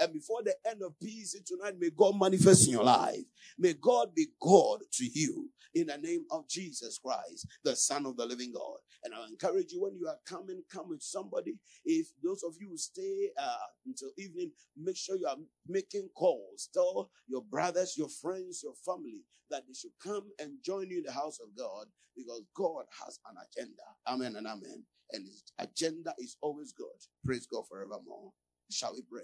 And 0.01 0.13
before 0.15 0.43
the 0.43 0.55
end 0.69 0.83
of 0.83 0.99
peace 0.99 1.37
tonight, 1.47 1.75
may 1.79 1.91
God 1.91 2.19
manifest 2.19 2.67
in 2.67 2.73
your 2.73 2.85
life. 2.85 3.21
May 3.59 3.75
God 3.75 4.15
be 4.15 4.29
God 4.41 4.81
to 4.93 5.05
you 5.05 5.51
in 5.75 5.87
the 5.89 5.99
name 5.99 6.25
of 6.31 6.49
Jesus 6.49 6.99
Christ, 6.99 7.47
the 7.65 7.77
Son 7.77 8.07
of 8.07 8.17
the 8.17 8.27
living 8.27 8.53
God. 8.55 8.79
And 9.05 9.15
I 9.15 9.27
encourage 9.29 9.73
you 9.73 9.83
when 9.83 9.97
you 9.97 10.09
are 10.09 10.19
coming, 10.27 10.63
come 10.73 10.89
with 10.89 11.03
somebody. 11.03 11.59
If 11.85 12.09
those 12.25 12.43
of 12.43 12.55
you 12.61 12.77
stay 12.77 13.31
uh, 13.39 13.57
until 13.87 14.11
evening, 14.19 14.53
make 14.77 14.97
sure 14.97 15.17
you 15.17 15.27
are 15.27 15.37
making 15.69 16.09
calls. 16.17 16.69
Tell 16.73 17.11
your 17.29 17.43
brothers, 17.43 17.95
your 17.97 18.09
friends, 18.09 18.63
your 18.65 18.75
family 18.85 19.25
that 19.51 19.65
they 19.67 19.75
should 19.75 19.93
come 20.03 20.25
and 20.39 20.53
join 20.65 20.89
you 20.91 20.99
in 20.99 21.05
the 21.05 21.13
house 21.13 21.39
of 21.41 21.57
God 21.57 21.87
because 22.17 22.43
God 22.55 22.85
has 23.05 23.19
an 23.31 23.37
agenda. 23.37 23.83
Amen 24.09 24.37
and 24.37 24.47
amen. 24.47 24.85
And 25.13 25.27
his 25.27 25.43
agenda 25.59 26.15
is 26.19 26.37
always 26.41 26.73
good. 26.73 26.87
Praise 27.25 27.47
God 27.47 27.65
forevermore. 27.69 28.33
Shall 28.71 28.95
we 28.95 29.03
pray? 29.11 29.23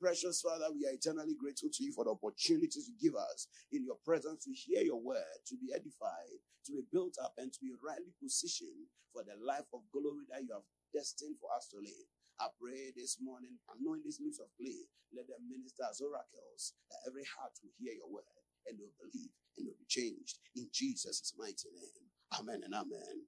Precious 0.00 0.42
Father, 0.44 0.68
we 0.76 0.84
are 0.84 0.92
eternally 0.92 1.32
grateful 1.40 1.70
to 1.72 1.84
you 1.84 1.92
for 1.92 2.04
the 2.04 2.12
opportunities 2.12 2.84
you 2.90 2.96
give 3.00 3.16
us 3.16 3.48
in 3.72 3.84
your 3.84 3.96
presence 4.04 4.44
to 4.44 4.52
hear 4.52 4.84
your 4.84 5.00
word, 5.00 5.40
to 5.48 5.56
be 5.56 5.72
edified, 5.72 6.36
to 6.68 6.72
be 6.76 6.84
built 6.92 7.16
up, 7.22 7.32
and 7.40 7.48
to 7.52 7.60
be 7.64 7.72
rightly 7.80 8.12
positioned 8.20 8.92
for 9.16 9.24
the 9.24 9.40
life 9.40 9.64
of 9.72 9.88
glory 9.96 10.28
that 10.28 10.44
you 10.44 10.52
have 10.52 10.68
destined 10.92 11.40
for 11.40 11.48
us 11.56 11.72
to 11.72 11.80
live. 11.80 12.08
I 12.44 12.52
pray 12.60 12.92
this 12.92 13.16
morning, 13.24 13.56
anoint 13.72 14.04
these 14.04 14.20
lips 14.20 14.36
of 14.44 14.52
clay, 14.60 14.84
let 15.16 15.24
them 15.32 15.48
minister 15.48 15.88
as 15.88 16.04
oracles, 16.04 16.76
that 16.92 17.00
every 17.08 17.24
heart 17.24 17.56
will 17.64 17.72
hear 17.80 17.96
your 17.96 18.12
word 18.12 18.36
and 18.68 18.76
will 18.76 18.92
believe 19.00 19.32
and 19.56 19.64
will 19.64 19.80
be 19.80 19.88
changed. 19.88 20.44
In 20.60 20.68
Jesus' 20.76 21.32
mighty 21.40 21.72
name. 21.72 22.04
Amen 22.36 22.60
and 22.68 22.76
amen. 22.76 23.24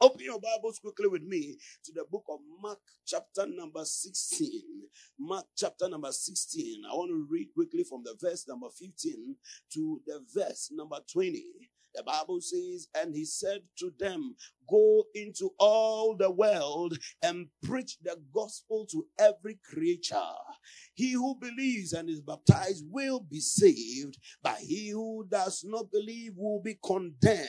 Open 0.00 0.20
your 0.20 0.38
Bibles 0.38 0.78
quickly 0.78 1.08
with 1.08 1.24
me 1.24 1.58
to 1.84 1.92
the 1.92 2.04
book 2.08 2.22
of 2.30 2.38
Mark, 2.62 2.78
chapter 3.04 3.48
number 3.48 3.84
16. 3.84 4.62
Mark, 5.18 5.46
chapter 5.56 5.88
number 5.88 6.12
16. 6.12 6.82
I 6.88 6.94
want 6.94 7.10
to 7.10 7.26
read 7.28 7.48
quickly 7.52 7.82
from 7.82 8.04
the 8.04 8.14
verse 8.22 8.46
number 8.46 8.68
15 8.78 9.34
to 9.74 10.00
the 10.06 10.20
verse 10.32 10.70
number 10.72 10.98
20. 11.12 11.42
The 11.96 12.04
Bible 12.04 12.40
says, 12.40 12.86
and 12.94 13.12
he 13.12 13.24
said 13.24 13.62
to 13.80 13.92
them, 13.98 14.36
Go 14.70 15.04
into 15.16 15.50
all 15.58 16.16
the 16.16 16.30
world 16.30 16.96
and 17.22 17.48
preach 17.64 17.98
the 18.00 18.18
gospel 18.32 18.86
to 18.92 19.04
every 19.18 19.58
creature. 19.68 20.14
He 20.94 21.12
who 21.14 21.34
believes 21.40 21.92
and 21.92 22.08
is 22.08 22.20
baptized 22.20 22.84
will 22.88 23.18
be 23.18 23.40
saved, 23.40 24.18
but 24.44 24.58
he 24.58 24.90
who 24.90 25.26
does 25.28 25.64
not 25.66 25.90
believe 25.90 26.34
will 26.36 26.62
be 26.62 26.78
condemned. 26.84 27.48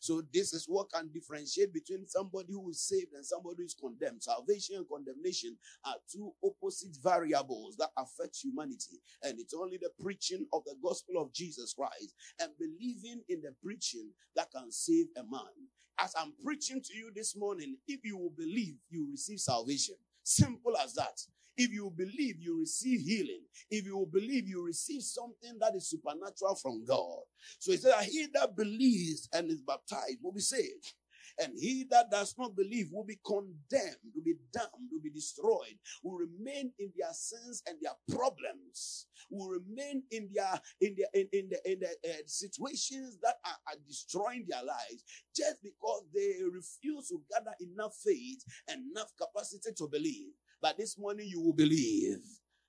So 0.00 0.22
this 0.32 0.52
is 0.52 0.66
what 0.68 0.90
can 0.92 1.10
differentiate 1.12 1.72
between 1.72 2.06
somebody 2.06 2.52
who 2.52 2.70
is 2.70 2.80
saved 2.86 3.12
and 3.14 3.24
somebody 3.24 3.56
who 3.58 3.64
is 3.64 3.76
condemned. 3.78 4.22
Salvation 4.22 4.76
and 4.76 4.86
condemnation 4.88 5.56
are 5.86 5.96
two 6.10 6.32
opposite 6.44 6.96
variables 7.02 7.76
that 7.78 7.90
affect 7.98 8.38
humanity. 8.42 9.00
And 9.22 9.38
it's 9.40 9.54
only 9.54 9.78
the 9.78 9.90
preaching 10.02 10.46
of 10.52 10.64
the 10.64 10.76
gospel 10.82 11.22
of 11.22 11.32
Jesus 11.32 11.74
Christ 11.74 12.14
and 12.40 12.50
believing 12.58 13.22
in 13.28 13.40
the 13.42 13.54
preaching 13.62 14.10
that 14.36 14.50
can 14.52 14.70
save 14.70 15.06
a 15.16 15.22
man. 15.22 15.68
As 15.98 16.14
I'm 16.18 16.32
preaching 16.44 16.82
to 16.82 16.96
you 16.96 17.12
this 17.14 17.36
morning, 17.36 17.76
if 17.86 18.00
you 18.04 18.18
will 18.18 18.32
believe, 18.36 18.76
you 18.90 19.08
receive 19.10 19.40
salvation. 19.40 19.94
Simple 20.24 20.76
as 20.82 20.94
that. 20.94 21.20
If 21.56 21.72
you 21.72 21.92
believe, 21.96 22.36
you 22.40 22.58
receive 22.60 23.00
healing. 23.00 23.42
If 23.70 23.86
you 23.86 24.08
believe, 24.12 24.48
you 24.48 24.64
receive 24.64 25.02
something 25.02 25.58
that 25.60 25.74
is 25.76 25.88
supernatural 25.88 26.56
from 26.56 26.84
God. 26.84 27.20
So 27.58 27.72
he 27.72 27.78
said, 27.78 27.94
He 28.04 28.26
that 28.34 28.56
believes 28.56 29.28
and 29.32 29.50
is 29.50 29.62
baptized 29.62 30.18
will 30.22 30.32
be 30.32 30.40
saved. 30.40 30.94
And 31.40 31.52
he 31.58 31.84
that 31.90 32.10
does 32.10 32.34
not 32.38 32.54
believe 32.56 32.88
will 32.92 33.04
be 33.04 33.18
condemned, 33.26 33.96
will 34.14 34.22
be 34.24 34.36
damned, 34.52 34.68
will 34.90 35.00
be 35.02 35.10
destroyed, 35.10 35.76
will 36.02 36.18
remain 36.18 36.72
in 36.78 36.92
their 36.96 37.12
sins 37.12 37.62
and 37.66 37.76
their 37.82 37.94
problems, 38.16 39.06
will 39.30 39.48
remain 39.48 40.04
in 40.12 40.28
their 40.32 40.60
in 40.80 40.94
their 40.96 41.08
in, 41.14 41.28
in 41.32 41.48
the 41.50 41.72
in 41.72 41.80
the 41.80 41.88
uh, 42.08 42.16
situations 42.26 43.18
that 43.22 43.36
are, 43.44 43.58
are 43.72 43.78
destroying 43.86 44.44
their 44.48 44.62
lives 44.62 45.02
just 45.34 45.56
because 45.62 46.04
they 46.14 46.34
refuse 46.52 47.08
to 47.08 47.20
gather 47.32 47.54
enough 47.60 47.96
faith 48.04 48.44
enough 48.72 49.10
capacity 49.20 49.70
to 49.76 49.88
believe. 49.88 50.30
But 50.64 50.78
this 50.78 50.98
morning 50.98 51.26
you 51.28 51.42
will 51.42 51.52
believe. 51.52 52.20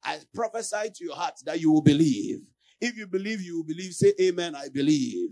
I 0.04 0.20
prophesy 0.34 0.90
to 0.96 1.06
your 1.06 1.16
heart 1.16 1.36
that 1.46 1.62
you 1.62 1.72
will 1.72 1.82
believe. 1.82 2.40
If 2.82 2.98
you 2.98 3.08
believe, 3.08 3.40
you 3.40 3.56
will 3.56 3.64
believe. 3.64 3.94
Say, 3.94 4.12
Amen. 4.20 4.54
I 4.54 4.68
believe. 4.68 5.30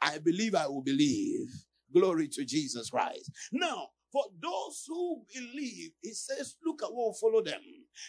I 0.00 0.18
believe 0.18 0.54
I 0.54 0.68
will 0.68 0.84
believe. 0.84 1.48
Glory 1.92 2.28
to 2.28 2.44
Jesus 2.44 2.90
Christ. 2.90 3.32
Now, 3.50 3.88
for 4.12 4.26
those 4.40 4.84
who 4.86 5.24
believe, 5.34 5.90
he 6.02 6.12
says, 6.12 6.54
look 6.64 6.84
at 6.84 6.92
what 6.92 7.06
will 7.06 7.18
follow 7.20 7.42
them. 7.42 7.60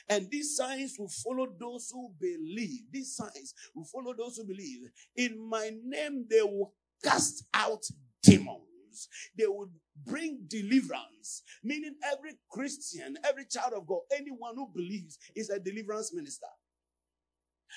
And 0.08 0.30
these 0.30 0.56
signs 0.56 0.98
will 1.00 1.10
follow 1.10 1.48
those 1.60 1.90
who 1.92 2.14
believe. 2.20 2.82
These 2.92 3.16
signs 3.16 3.56
will 3.74 3.86
follow 3.86 4.14
those 4.16 4.38
who 4.38 4.46
believe. 4.46 4.82
In 5.16 5.50
my 5.50 5.72
name, 5.84 6.28
they 6.30 6.44
will 6.44 6.76
cast 7.04 7.44
out 7.56 7.84
demons. 8.22 8.75
They 9.38 9.48
would 9.48 9.70
bring 10.06 10.46
deliverance. 10.48 11.44
Meaning 11.64 11.96
every 12.12 12.38
Christian, 12.50 13.18
every 13.24 13.46
child 13.46 13.74
of 13.74 13.88
God, 13.88 14.02
anyone 14.16 14.56
who 14.56 14.70
believes 14.74 15.18
is 15.36 15.50
a 15.50 15.60
deliverance 15.60 16.14
minister. 16.14 16.48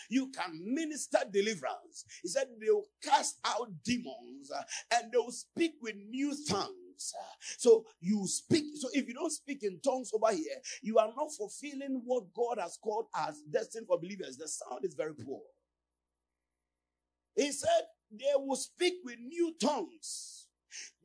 You 0.08 0.30
can 0.30 0.62
minister 0.64 1.18
deliverance. 1.30 2.04
He 2.22 2.28
said 2.28 2.46
they 2.60 2.70
will 2.70 2.86
cast 3.02 3.38
out 3.44 3.68
demons 3.84 4.50
uh, 4.54 4.62
and 4.94 5.12
they 5.12 5.18
will 5.18 5.32
speak 5.32 5.72
with 5.80 5.96
new 5.96 6.34
tongues. 6.48 7.14
So 7.58 7.84
you 8.00 8.26
speak. 8.26 8.64
So 8.76 8.88
if 8.92 9.08
you 9.08 9.14
don't 9.14 9.30
speak 9.30 9.62
in 9.62 9.80
tongues 9.80 10.10
over 10.12 10.32
here, 10.34 10.56
you 10.82 10.98
are 10.98 11.12
not 11.16 11.32
fulfilling 11.36 12.02
what 12.04 12.32
God 12.34 12.58
has 12.60 12.78
called 12.82 13.06
as 13.16 13.40
destined 13.50 13.86
for 13.86 13.98
believers. 13.98 14.36
The 14.36 14.48
sound 14.48 14.84
is 14.84 14.94
very 14.94 15.14
poor. 15.14 15.40
He 17.36 17.52
said 17.52 17.82
they 18.10 18.32
will 18.36 18.56
speak 18.56 18.94
with 19.04 19.18
new 19.20 19.54
tongues. 19.60 20.37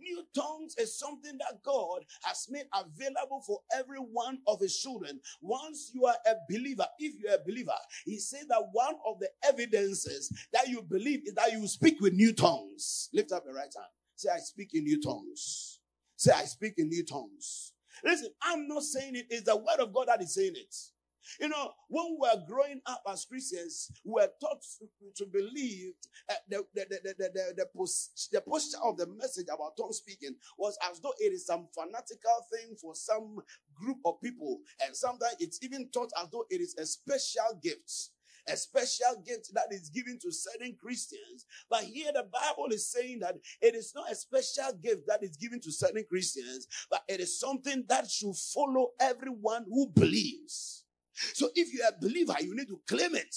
New 0.04 0.24
tongues 0.36 0.76
is 0.78 0.98
something 1.00 1.38
that 1.40 1.64
God 1.64 2.06
has 2.24 2.48
made 2.50 2.66
available 2.74 3.42
for 3.46 3.60
every 3.76 3.98
one 3.98 4.40
of 4.48 4.60
his 4.60 4.78
children. 4.78 5.20
Once 5.42 5.92
you 5.94 6.06
are 6.06 6.16
a 6.28 6.36
believer, 6.50 6.86
if 7.00 7.16
you're 7.20 7.36
a 7.36 7.44
believer, 7.46 7.72
he 8.06 8.20
said 8.20 8.44
that 8.50 8.64
one 8.72 8.96
of 9.06 9.20
the 9.20 9.30
evidences 9.48 10.32
that 10.52 10.68
you 10.68 10.82
believe 10.82 11.22
is 11.26 11.34
that 11.36 11.52
you 11.52 11.68
speak 11.68 12.00
with 12.02 12.14
new 12.14 12.34
tongues. 12.34 13.10
Lift 13.14 13.32
up 13.32 13.44
your 13.46 13.56
right 13.56 13.64
hand. 13.76 13.88
Say, 14.16 14.30
I 14.34 14.40
speak 14.40 14.72
in 14.74 14.84
new 14.84 15.02
tongues. 15.02 15.80
Say, 16.16 16.32
I 16.32 16.44
speak 16.44 16.74
in 16.78 16.90
new 16.90 17.06
tongues. 17.06 17.74
Listen, 18.04 18.30
I'm 18.42 18.68
not 18.68 18.84
saying 18.84 19.16
it, 19.16 19.28
it's 19.30 19.44
the 19.44 19.56
word 19.56 19.80
of 19.80 19.94
God 19.94 20.08
that 20.08 20.22
is 20.22 20.34
saying 20.34 20.54
it. 20.56 20.76
You 21.40 21.50
know, 21.50 21.72
when 21.88 22.06
we 22.12 22.18
were 22.20 22.46
growing 22.48 22.82
up 22.86 23.02
as 23.10 23.26
Christians, 23.26 23.92
we 24.04 24.14
were 24.14 24.30
taught 24.42 24.64
to, 25.16 25.26
believe 25.26 25.94
eh, 26.30 26.36
the, 26.50 26.66
the, 26.74 26.86
the, 26.90 27.00
the, 27.04 27.30
the, 27.34 27.54
the, 27.58 27.66
post, 27.76 28.30
the 28.32 28.42
posture 28.42 28.78
of 28.84 28.98
the 28.98 29.08
message 29.08 29.48
about 29.54 29.78
tongue 29.78 29.94
speaking 29.94 30.36
was 30.58 30.78
as 30.90 31.00
though 31.00 31.14
it 31.20 31.34
is 31.34 31.46
some 31.46 31.68
fanatical 31.74 32.46
thing 32.52 32.76
for 32.80 32.96
some 32.96 33.38
group 33.74 33.98
of 34.06 34.22
people. 34.22 34.60
And 34.86 34.96
sometimes 34.96 35.36
it's 35.40 35.60
even 35.64 35.90
taught 35.94 36.12
as 36.22 36.30
though 36.32 36.46
it 36.50 36.62
is 36.62 36.76
a 36.78 36.86
special 36.86 37.60
gift 37.62 38.10
a 38.48 38.58
special 38.58 39.22
gift 39.26 39.54
that 39.54 39.68
is 39.72 39.90
given 39.90 40.20
to 40.20 40.32
certain 40.32 40.76
Christians. 40.82 41.46
But 41.70 41.84
here 41.84 42.12
the 42.14 42.24
Bible 42.32 42.72
is 42.72 42.92
saying 42.92 43.20
that 43.20 43.36
it 43.62 43.76
is 43.76 43.94
not 43.96 44.12
a 44.12 44.16
special 44.16 44.74
gift 44.82 45.08
that 45.08 45.24
is 45.24 45.38
given 45.38 45.60
to 45.62 45.72
certain 45.72 46.04
Christians, 46.10 46.68
but 46.90 47.04
it 47.08 47.20
is 47.20 47.40
something 47.40 47.86
that 47.88 48.10
should 48.10 48.36
follow 48.36 48.92
everyone 49.00 49.66
who 49.70 49.90
believes. 49.96 50.83
So 51.16 51.50
if 51.56 51.74
you're 51.74 51.88
a 51.88 52.00
believer, 52.00 52.36
you 52.42 52.56
need 52.56 52.68
to 52.70 52.80
claim 52.88 53.16
it. 53.16 53.36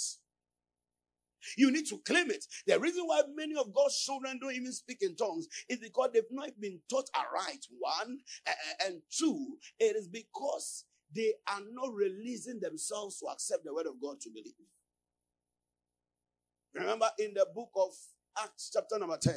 You 1.56 1.70
need 1.70 1.86
to 1.88 1.98
claim 1.98 2.30
it. 2.30 2.44
The 2.66 2.78
reason 2.80 3.04
why 3.06 3.22
many 3.34 3.56
of 3.56 3.72
God's 3.74 3.98
children 3.98 4.38
don't 4.40 4.54
even 4.54 4.72
speak 4.72 4.98
in 5.02 5.16
tongues 5.16 5.48
is 5.68 5.78
because 5.78 6.10
they've 6.12 6.22
not 6.30 6.50
been 6.60 6.80
taught 6.90 7.08
aright. 7.14 7.66
One 7.78 8.18
and 8.86 9.02
two, 9.10 9.56
it 9.78 9.96
is 9.96 10.08
because 10.08 10.84
they 11.14 11.34
are 11.48 11.60
not 11.72 11.94
releasing 11.94 12.60
themselves 12.60 13.18
to 13.20 13.26
accept 13.28 13.64
the 13.64 13.74
word 13.74 13.86
of 13.86 14.00
God 14.02 14.20
to 14.22 14.30
believe. 14.30 14.54
Remember 16.74 17.08
in 17.18 17.34
the 17.34 17.46
book 17.54 17.70
of 17.76 17.92
Acts, 18.42 18.70
chapter 18.72 18.98
number 18.98 19.18
10, 19.18 19.34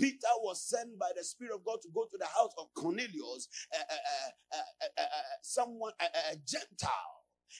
Peter 0.00 0.28
was 0.42 0.62
sent 0.68 0.98
by 0.98 1.10
the 1.16 1.24
Spirit 1.24 1.54
of 1.54 1.64
God 1.64 1.78
to 1.82 1.88
go 1.94 2.06
to 2.10 2.18
the 2.18 2.26
house 2.26 2.52
of 2.58 2.66
Cornelius, 2.74 3.48
uh, 3.74 3.78
uh, 4.54 4.58
uh, 4.98 5.04
someone, 5.42 5.92
a 6.32 6.36
Gentile. 6.46 7.15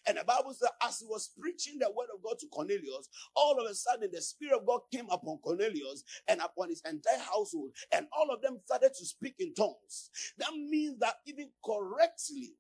And 0.06 0.18
the 0.18 0.24
Bible 0.24 0.52
says, 0.52 0.70
as 0.82 1.00
he 1.00 1.06
was 1.06 1.30
preaching 1.38 1.78
the 1.78 1.90
word 1.90 2.08
of 2.14 2.22
God 2.22 2.38
to 2.40 2.46
Cornelius, 2.48 3.08
all 3.34 3.58
of 3.60 3.70
a 3.70 3.74
sudden 3.74 4.10
the 4.12 4.20
Spirit 4.20 4.58
of 4.58 4.66
God 4.66 4.80
came 4.92 5.06
upon 5.10 5.38
Cornelius 5.38 6.04
and 6.28 6.40
upon 6.40 6.68
his 6.70 6.82
entire 6.88 7.18
household, 7.18 7.70
and 7.92 8.06
all 8.12 8.30
of 8.30 8.42
them 8.42 8.58
started 8.64 8.92
to 8.98 9.04
speak 9.04 9.34
in 9.38 9.54
tongues. 9.54 10.10
That 10.38 10.52
means 10.54 10.98
that 11.00 11.16
even 11.26 11.50
correctly, 11.64 12.54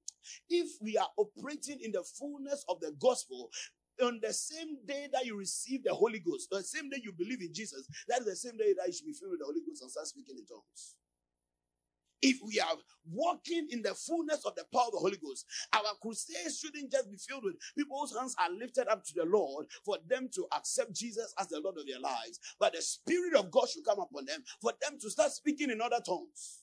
if 0.50 0.70
we 0.80 0.96
are 0.96 1.08
operating 1.16 1.80
in 1.82 1.92
the 1.92 2.02
fullness 2.02 2.64
of 2.68 2.80
the 2.80 2.92
gospel, 3.00 3.50
on 4.02 4.20
the 4.22 4.32
same 4.32 4.76
day 4.86 5.08
that 5.12 5.24
you 5.24 5.38
receive 5.38 5.82
the 5.84 5.94
Holy 5.94 6.18
Ghost, 6.18 6.48
the 6.50 6.62
same 6.62 6.90
day 6.90 7.00
you 7.02 7.12
believe 7.12 7.40
in 7.40 7.54
Jesus, 7.54 7.88
that 8.08 8.20
is 8.20 8.26
the 8.26 8.36
same 8.36 8.56
day 8.58 8.74
that 8.76 8.86
you 8.86 8.92
should 8.92 9.06
be 9.06 9.12
filled 9.12 9.30
with 9.32 9.40
the 9.40 9.46
Holy 9.46 9.60
Ghost 9.66 9.82
and 9.82 9.90
start 9.90 10.06
speaking 10.06 10.36
in 10.36 10.44
tongues. 10.44 10.96
If 12.22 12.38
we 12.44 12.60
are 12.60 12.76
walking 13.10 13.68
in 13.70 13.82
the 13.82 13.94
fullness 13.94 14.44
of 14.44 14.54
the 14.56 14.64
power 14.72 14.86
of 14.86 14.92
the 14.92 14.98
Holy 14.98 15.18
Ghost, 15.18 15.46
our 15.72 15.94
crusades 16.00 16.58
shouldn't 16.58 16.90
just 16.92 17.10
be 17.10 17.16
filled 17.16 17.44
with 17.44 17.56
people 17.76 17.98
whose 18.00 18.16
hands 18.16 18.34
are 18.40 18.50
lifted 18.50 18.88
up 18.88 19.04
to 19.04 19.14
the 19.14 19.24
Lord 19.24 19.66
for 19.84 19.98
them 20.08 20.28
to 20.34 20.46
accept 20.56 20.94
Jesus 20.94 21.34
as 21.38 21.48
the 21.48 21.60
Lord 21.60 21.78
of 21.78 21.86
their 21.86 22.00
lives. 22.00 22.40
But 22.58 22.74
the 22.74 22.82
Spirit 22.82 23.34
of 23.34 23.50
God 23.50 23.68
should 23.68 23.84
come 23.84 24.00
upon 24.00 24.26
them 24.26 24.42
for 24.60 24.72
them 24.82 24.98
to 25.00 25.10
start 25.10 25.32
speaking 25.32 25.70
in 25.70 25.80
other 25.80 26.00
tongues. 26.04 26.62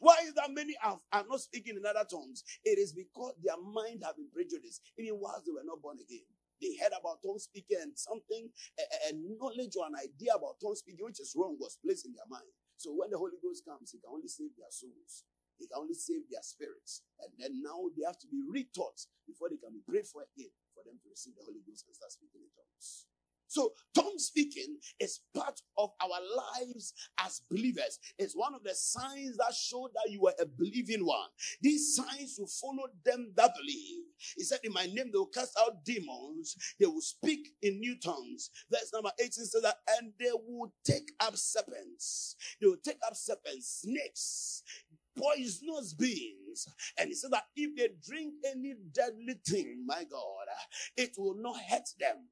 Why 0.00 0.16
is 0.26 0.34
that 0.34 0.50
many 0.52 0.74
are, 0.82 0.98
are 1.12 1.24
not 1.28 1.40
speaking 1.40 1.76
in 1.76 1.84
other 1.86 2.06
tongues? 2.08 2.44
It 2.64 2.78
is 2.78 2.92
because 2.92 3.34
their 3.42 3.58
mind 3.60 4.02
have 4.04 4.16
been 4.16 4.30
prejudiced, 4.32 4.82
even 4.98 5.18
whilst 5.20 5.44
they 5.46 5.52
were 5.52 5.64
not 5.64 5.82
born 5.82 5.98
again. 6.00 6.24
They 6.60 6.76
heard 6.80 6.92
about 6.98 7.22
tongue 7.22 7.38
speaking 7.38 7.78
and 7.82 7.92
something, 7.98 8.48
a, 8.78 8.82
a 9.10 9.12
knowledge 9.12 9.76
or 9.78 9.86
an 9.86 9.96
idea 9.96 10.32
about 10.34 10.56
tongue 10.62 10.74
speaking, 10.76 11.04
which 11.04 11.20
is 11.20 11.34
wrong, 11.36 11.56
was 11.60 11.78
placed 11.84 12.06
in 12.06 12.14
their 12.14 12.28
mind. 12.30 12.48
So 12.76 12.92
when 12.92 13.10
the 13.10 13.18
Holy 13.18 13.40
Ghost 13.40 13.64
comes, 13.64 13.90
He 13.90 13.98
can 13.98 14.12
only 14.12 14.28
save 14.28 14.52
their 14.56 14.70
souls. 14.70 15.24
He 15.58 15.66
can 15.66 15.80
only 15.80 15.96
save 15.96 16.28
their 16.28 16.44
spirits. 16.44 17.02
And 17.20 17.32
then 17.40 17.64
now 17.64 17.88
they 17.96 18.04
have 18.04 18.20
to 18.20 18.28
be 18.28 18.44
retaught 18.44 19.08
before 19.24 19.48
they 19.48 19.56
can 19.56 19.72
be 19.72 19.80
prayed 19.80 20.06
for 20.06 20.22
again 20.22 20.52
for 20.76 20.84
them 20.84 21.00
to 21.00 21.08
receive 21.08 21.34
the 21.34 21.44
Holy 21.48 21.64
Ghost 21.64 21.88
and 21.88 21.96
start 21.96 22.12
speaking 22.12 22.44
in 22.44 22.52
tongues. 22.52 23.08
So, 23.48 23.72
tongue 23.94 24.18
speaking 24.18 24.78
is 25.00 25.20
part 25.34 25.60
of 25.78 25.90
our 26.02 26.20
lives 26.60 26.92
as 27.24 27.42
believers. 27.50 27.98
It's 28.18 28.34
one 28.34 28.54
of 28.54 28.62
the 28.64 28.74
signs 28.74 29.36
that 29.36 29.54
show 29.54 29.88
that 29.94 30.10
you 30.10 30.26
are 30.26 30.34
a 30.40 30.46
believing 30.46 31.04
one. 31.06 31.28
These 31.60 31.96
signs 31.96 32.36
will 32.38 32.48
follow 32.48 32.88
them 33.04 33.32
that 33.36 33.52
believe. 33.54 34.04
He 34.36 34.44
said, 34.44 34.60
In 34.64 34.72
my 34.72 34.86
name, 34.86 35.10
they 35.12 35.18
will 35.18 35.26
cast 35.26 35.58
out 35.60 35.84
demons, 35.84 36.56
they 36.80 36.86
will 36.86 37.00
speak 37.00 37.48
in 37.62 37.80
new 37.80 37.96
tongues. 37.98 38.50
Verse 38.70 38.90
number 38.92 39.10
18 39.18 39.30
says 39.30 39.62
that, 39.62 39.76
and 39.98 40.12
they 40.18 40.30
will 40.32 40.72
take 40.84 41.12
up 41.20 41.36
serpents. 41.36 42.36
They 42.60 42.66
will 42.66 42.76
take 42.84 42.98
up 43.06 43.14
serpents, 43.14 43.82
snakes, 43.82 44.62
poisonous 45.16 45.94
beings. 45.94 46.66
And 46.98 47.08
he 47.08 47.14
said 47.14 47.32
that 47.32 47.44
if 47.56 47.76
they 47.76 47.88
drink 48.06 48.34
any 48.50 48.74
deadly 48.92 49.34
thing, 49.46 49.84
my 49.86 50.04
God, 50.10 50.46
it 50.96 51.12
will 51.18 51.36
not 51.36 51.56
hurt 51.68 51.88
them. 51.98 52.28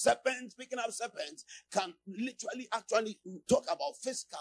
Serpents, 0.00 0.54
picking 0.54 0.78
up 0.78 0.90
serpents, 0.92 1.44
can 1.70 1.92
literally 2.06 2.68
actually 2.72 3.18
talk 3.48 3.64
about 3.64 3.96
physical. 4.02 4.38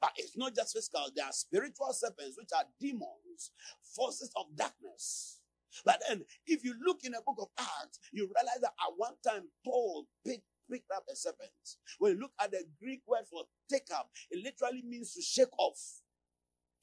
But 0.00 0.12
it's 0.16 0.36
not 0.36 0.54
just 0.54 0.72
physical, 0.72 1.06
there 1.16 1.26
are 1.26 1.32
spiritual 1.32 1.92
serpents, 1.92 2.36
which 2.38 2.50
are 2.54 2.64
demons, 2.80 3.50
forces 3.96 4.30
of 4.36 4.46
darkness. 4.56 5.40
But 5.84 6.00
then, 6.08 6.22
if 6.46 6.64
you 6.64 6.74
look 6.86 7.00
in 7.02 7.12
the 7.12 7.22
book 7.26 7.38
of 7.40 7.48
Acts, 7.58 7.98
you 8.12 8.22
realize 8.36 8.60
that 8.60 8.74
at 8.80 8.92
one 8.96 9.14
time 9.26 9.42
Paul 9.64 10.06
picked, 10.24 10.46
picked 10.70 10.92
up 10.94 11.04
a 11.12 11.16
serpent. 11.16 11.50
When 11.98 12.12
you 12.12 12.20
look 12.20 12.32
at 12.40 12.52
the 12.52 12.64
Greek 12.80 13.02
word 13.08 13.24
for 13.28 13.42
take 13.68 13.88
up, 13.92 14.10
it 14.30 14.44
literally 14.44 14.82
means 14.86 15.14
to 15.14 15.22
shake 15.22 15.58
off. 15.58 15.80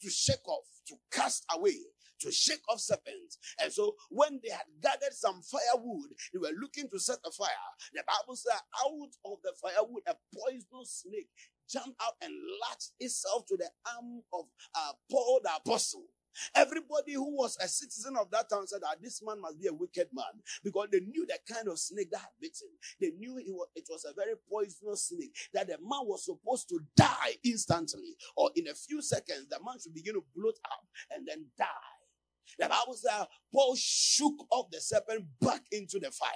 To 0.02 0.10
shake 0.10 0.48
off, 0.48 0.66
to 0.88 0.96
cast 1.12 1.46
away 1.56 1.78
to 2.22 2.32
shake 2.32 2.62
off 2.70 2.80
serpents. 2.80 3.38
And 3.62 3.72
so 3.72 3.96
when 4.10 4.40
they 4.44 4.52
had 4.52 4.66
gathered 4.82 5.14
some 5.14 5.42
firewood, 5.42 6.12
they 6.34 6.40
were 6.40 6.56
looking 6.60 6.90
to 6.90 7.00
set 7.00 7.18
a 7.26 7.32
fire. 7.32 7.50
The 7.94 8.04
Bible 8.08 8.36
said, 8.36 8.54
out 8.54 9.16
of 9.26 9.38
the 9.44 9.54
firewood, 9.62 10.04
a 10.08 10.16
poisonous 10.34 11.04
snake 11.04 11.30
jumped 11.70 12.02
out 12.02 12.14
and 12.22 12.34
latched 12.62 12.92
itself 13.00 13.46
to 13.48 13.58
the 13.58 13.70
arm 13.96 14.22
of 14.34 14.46
uh, 14.76 14.92
Paul 15.10 15.40
the 15.44 15.52
apostle. 15.56 16.06
Everybody 16.56 17.14
who 17.14 17.36
was 17.36 17.58
a 17.62 17.68
citizen 17.68 18.16
of 18.18 18.32
that 18.32 18.50
town 18.50 18.66
said 18.68 18.82
that 18.84 19.02
this 19.02 19.22
man 19.22 19.42
must 19.42 19.60
be 19.60 19.68
a 19.68 19.74
wicked 19.74 20.08
man 20.14 20.42
because 20.64 20.88
they 20.92 21.02
knew 21.02 21.26
the 21.26 21.38
kind 21.54 21.68
of 21.68 21.78
snake 21.78 22.10
that 22.12 22.20
had 22.20 22.30
bitten. 22.40 22.70
They 23.00 23.12
knew 23.12 23.38
it 23.38 23.46
was, 23.50 23.68
it 23.76 23.86
was 23.90 24.06
a 24.06 24.14
very 24.14 24.36
poisonous 24.50 25.10
snake 25.10 25.36
that 25.54 25.68
the 25.68 25.78
man 25.80 26.08
was 26.08 26.26
supposed 26.26 26.70
to 26.70 26.80
die 26.96 27.36
instantly 27.44 28.16
or 28.38 28.50
in 28.56 28.68
a 28.68 28.74
few 28.74 29.02
seconds. 29.02 29.48
The 29.50 29.60
man 29.64 29.76
should 29.82 29.94
begin 29.94 30.14
to 30.14 30.24
bloat 30.36 30.58
up 30.72 30.86
and 31.14 31.28
then 31.28 31.46
die. 31.58 31.66
The 32.60 32.68
Bible 32.68 32.94
says 32.94 33.26
Paul 33.54 33.76
shook 33.76 34.36
off 34.52 34.70
the 34.72 34.82
serpent 34.82 35.26
back 35.40 35.62
into 35.72 36.00
the 36.00 36.12
fire. 36.12 36.30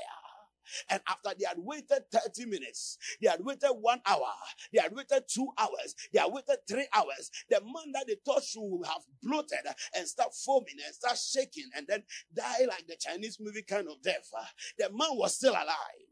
And 0.89 1.01
after 1.08 1.30
they 1.38 1.45
had 1.45 1.58
waited 1.60 2.06
30 2.12 2.45
minutes, 2.45 2.97
they 3.21 3.30
had 3.30 3.43
waited 3.43 3.69
one 3.69 4.01
hour, 4.06 4.34
they 4.73 4.82
had 4.82 4.95
waited 4.95 5.23
two 5.28 5.49
hours, 5.58 5.95
they 6.12 6.19
had 6.19 6.32
waited 6.32 6.58
three 6.67 6.88
hours. 6.93 7.32
The 7.49 7.62
man 7.62 7.91
that 7.93 8.08
they 8.08 8.15
thought 8.25 8.43
should 8.43 8.82
have 8.86 9.01
bloated 9.21 9.60
and 9.95 10.08
start 10.08 10.34
foaming 10.34 10.78
and 10.86 10.95
start 10.95 11.17
shaking 11.17 11.69
and 11.75 11.86
then 11.88 12.04
die 12.34 12.65
like 12.67 12.88
the 12.88 12.95
Chinese 12.99 13.38
movie 13.39 13.63
kind 13.63 13.88
of 13.88 14.01
death, 14.01 14.30
uh, 14.38 14.43
the 14.78 14.89
man 14.89 15.17
was 15.17 15.36
still 15.36 15.54
alive. 15.54 16.10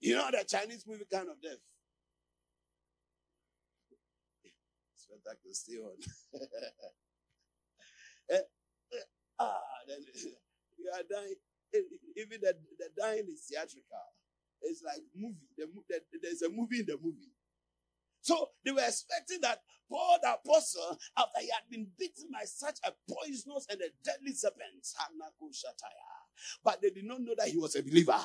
You 0.00 0.16
know 0.16 0.30
the 0.30 0.44
Chinese 0.44 0.84
movie 0.86 1.06
kind 1.10 1.28
of 1.28 1.40
death. 1.40 1.52
Spectacle 4.96 5.52
still 5.52 5.84
on. 5.84 6.40
Ah, 9.38 9.60
then 9.88 9.98
you 10.78 10.90
are 10.94 11.02
dying. 11.10 11.34
Even 12.16 12.38
the, 12.40 12.54
the 12.78 12.88
dying 12.96 13.26
is 13.32 13.46
theatrical. 13.50 13.82
It's 14.62 14.82
like 14.82 15.02
movie. 15.14 15.48
The, 15.58 15.66
the, 15.88 16.00
there's 16.22 16.42
a 16.42 16.48
movie 16.48 16.80
in 16.80 16.86
the 16.86 16.96
movie. 17.02 17.32
So 18.20 18.50
they 18.64 18.70
were 18.70 18.86
expecting 18.86 19.40
that 19.42 19.60
Paul 19.90 20.18
the 20.22 20.34
apostle, 20.34 20.98
after 21.18 21.40
he 21.40 21.50
had 21.50 21.68
been 21.70 21.86
bitten 21.98 22.30
by 22.32 22.44
such 22.44 22.78
a 22.84 22.92
poisonous 23.12 23.66
and 23.70 23.80
a 23.82 23.90
deadly 24.02 24.32
serpent, 24.32 24.86
but 26.64 26.80
they 26.80 26.90
did 26.90 27.04
not 27.04 27.20
know 27.20 27.34
that 27.36 27.48
he 27.48 27.58
was 27.58 27.76
a 27.76 27.82
believer. 27.82 28.18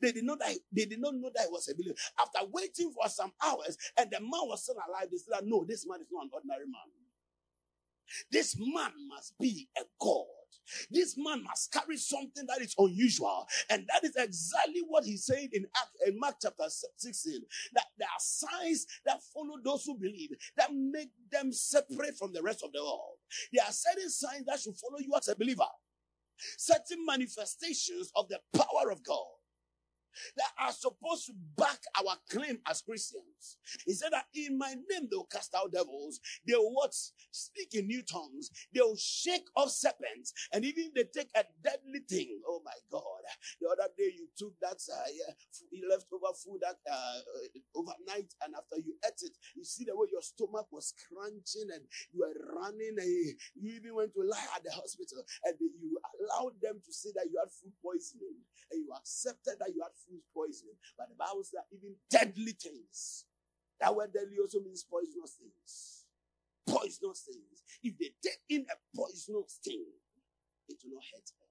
They 0.00 0.10
did 0.12 0.24
not 0.24 0.40
they 0.72 0.86
did 0.86 1.00
not 1.00 1.14
know 1.14 1.30
that 1.34 1.44
he 1.44 1.52
was 1.52 1.68
a 1.68 1.74
believer. 1.74 1.96
After 2.18 2.40
waiting 2.50 2.92
for 2.92 3.08
some 3.10 3.32
hours 3.44 3.76
and 3.98 4.10
the 4.10 4.20
man 4.20 4.48
was 4.48 4.62
still 4.62 4.76
alive, 4.76 5.08
they 5.10 5.18
said, 5.18 5.44
No, 5.44 5.64
this 5.68 5.86
man 5.86 6.00
is 6.00 6.06
not 6.10 6.24
an 6.24 6.30
ordinary 6.32 6.64
man. 6.64 7.05
This 8.30 8.56
man 8.58 8.92
must 9.08 9.38
be 9.38 9.68
a 9.78 9.82
God. 10.00 10.24
This 10.90 11.16
man 11.16 11.44
must 11.44 11.72
carry 11.72 11.96
something 11.96 12.44
that 12.48 12.60
is 12.60 12.74
unusual. 12.78 13.46
And 13.70 13.86
that 13.92 14.04
is 14.04 14.16
exactly 14.16 14.82
what 14.88 15.04
he 15.04 15.16
said 15.16 15.48
in, 15.52 15.64
Act, 15.76 15.90
in 16.06 16.18
Mark 16.18 16.36
chapter 16.42 16.64
16. 16.96 17.40
That 17.74 17.84
there 17.98 18.08
are 18.08 18.18
signs 18.18 18.86
that 19.04 19.20
follow 19.32 19.58
those 19.62 19.84
who 19.84 19.96
believe 19.96 20.30
that 20.56 20.74
make 20.74 21.10
them 21.30 21.52
separate 21.52 22.16
from 22.18 22.32
the 22.32 22.42
rest 22.42 22.64
of 22.64 22.72
the 22.72 22.82
world. 22.82 23.18
There 23.52 23.64
are 23.64 23.72
certain 23.72 24.10
signs 24.10 24.44
that 24.46 24.60
should 24.60 24.76
follow 24.76 24.98
you 24.98 25.12
as 25.16 25.28
a 25.28 25.36
believer. 25.36 25.68
Certain 26.58 27.04
manifestations 27.06 28.10
of 28.14 28.28
the 28.28 28.40
power 28.52 28.90
of 28.90 29.02
God 29.04 29.24
that 30.36 30.50
are 30.60 30.72
supposed 30.72 31.26
to 31.26 31.32
back 31.56 31.80
our 31.98 32.16
claim 32.30 32.58
as 32.68 32.82
Christians. 32.82 33.58
He 33.86 33.92
said 33.92 34.10
that 34.12 34.26
in 34.34 34.58
my 34.58 34.74
name 34.90 35.08
they'll 35.10 35.24
cast 35.24 35.54
out 35.54 35.72
devils, 35.72 36.20
they'll 36.46 36.72
what? 36.72 36.94
Speak 37.30 37.74
in 37.74 37.86
new 37.86 38.02
tongues, 38.02 38.50
they'll 38.74 38.96
shake 38.96 39.46
off 39.56 39.70
serpents, 39.70 40.32
and 40.52 40.64
even 40.64 40.90
if 40.94 40.94
they 40.94 41.20
take 41.20 41.30
a 41.36 41.44
deadly 41.62 42.00
thing. 42.08 42.40
Oh 42.46 42.62
my 42.64 42.72
God. 42.90 43.02
The 43.60 43.68
other 43.68 43.90
day 43.98 44.12
you 44.14 44.28
took 44.38 44.54
that 44.60 44.78
uh, 44.92 45.10
yeah, 45.12 45.34
you 45.72 45.88
left 45.90 46.06
over 46.12 46.32
food 46.36 46.60
that 46.62 46.78
uh, 46.86 47.18
overnight, 47.74 48.32
and 48.44 48.54
after 48.54 48.76
you 48.78 48.94
ate 49.04 49.20
it, 49.22 49.34
you 49.56 49.64
see 49.64 49.84
the 49.84 49.96
way 49.96 50.06
your 50.12 50.22
stomach 50.22 50.68
was 50.70 50.94
crunching 51.08 51.68
and 51.74 51.82
you 52.12 52.22
were 52.22 52.36
running, 52.54 52.94
and 52.98 53.08
you 53.58 53.74
even 53.74 53.94
went 53.94 54.14
to 54.14 54.22
lie 54.22 54.48
at 54.54 54.62
the 54.62 54.70
hospital, 54.70 55.22
and 55.44 55.56
you 55.60 55.98
allowed 56.22 56.54
them 56.62 56.78
to 56.84 56.92
say 56.92 57.10
that 57.14 57.26
you 57.26 57.38
had 57.38 57.50
food 57.50 57.74
poisoning, 57.82 58.38
and 58.70 58.78
you 58.84 58.90
accepted 58.94 59.58
that 59.58 59.74
you 59.74 59.82
had 59.82 59.94
food 60.05 60.05
poisoning. 60.34 60.76
But 60.96 61.08
the 61.10 61.16
Bible 61.16 61.44
says 61.44 61.60
even 61.72 61.94
deadly 62.10 62.52
things. 62.52 63.24
That 63.80 63.94
word 63.94 64.12
deadly 64.12 64.38
also 64.40 64.60
means 64.60 64.84
poisonous 64.84 65.36
things. 65.38 66.06
Poisonous 66.66 67.20
things. 67.26 67.62
If 67.82 67.98
they 67.98 68.10
take 68.22 68.40
in 68.48 68.66
a 68.70 68.76
poisonous 68.96 69.58
thing, 69.62 69.84
it 70.68 70.78
will 70.84 70.94
not 70.94 71.04
hurt 71.12 71.26
them. 71.26 71.48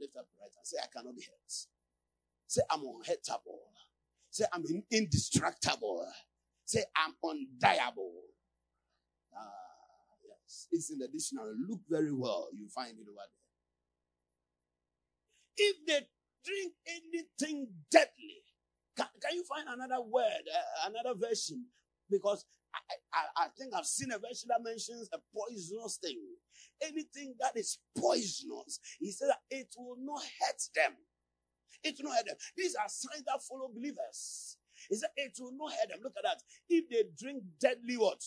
Lift 0.00 0.16
up 0.16 0.26
right 0.40 0.50
and 0.56 0.66
say, 0.66 0.78
I 0.82 0.86
cannot 0.92 1.16
be 1.16 1.22
hurt. 1.22 1.52
Say, 2.46 2.62
I'm 2.70 2.80
unhurtable. 2.80 3.60
Say, 4.30 4.44
I'm 4.52 4.64
indestructible. 4.90 6.06
Say, 6.64 6.84
I'm 6.96 7.14
undiable. 7.24 8.12
Ah, 9.34 10.16
yes. 10.26 10.68
It's 10.72 10.90
in 10.90 10.98
the 10.98 11.08
dictionary. 11.08 11.54
Look 11.68 11.80
very 11.88 12.12
well. 12.12 12.48
You 12.52 12.68
find 12.68 12.98
it 12.98 13.06
over 13.08 13.16
there. 13.16 13.42
If 15.56 15.86
they 15.86 16.06
drink 16.44 16.72
anything 16.86 17.68
deadly. 17.90 18.42
Can, 18.96 19.06
can 19.22 19.34
you 19.36 19.44
find 19.44 19.66
another 19.68 20.02
word, 20.02 20.44
uh, 20.52 20.88
another 20.90 21.18
version? 21.18 21.64
Because 22.10 22.44
I, 22.74 22.78
I, 23.14 23.44
I 23.44 23.48
think 23.58 23.74
I've 23.74 23.86
seen 23.86 24.12
a 24.12 24.18
version 24.18 24.48
that 24.48 24.62
mentions 24.62 25.08
a 25.12 25.18
poisonous 25.34 25.98
thing. 26.02 26.18
Anything 26.82 27.34
that 27.40 27.56
is 27.56 27.78
poisonous, 27.96 28.80
he 28.98 29.10
said 29.12 29.30
it 29.50 29.68
will 29.78 29.96
not 30.00 30.20
hurt 30.20 30.62
them. 30.74 30.96
It 31.82 31.96
will 31.98 32.10
not 32.10 32.16
hurt 32.18 32.26
them. 32.26 32.36
These 32.56 32.74
are 32.74 32.88
signs 32.88 33.24
that 33.24 33.42
follow 33.48 33.70
believers. 33.74 34.58
He 34.88 34.96
said 34.96 35.10
it 35.16 35.32
will 35.40 35.52
not 35.56 35.72
hurt 35.72 35.88
them. 35.90 36.00
Look 36.02 36.14
at 36.18 36.24
that. 36.24 36.42
If 36.68 36.88
they 36.90 37.04
drink 37.18 37.42
deadly 37.60 37.96
what? 37.96 38.20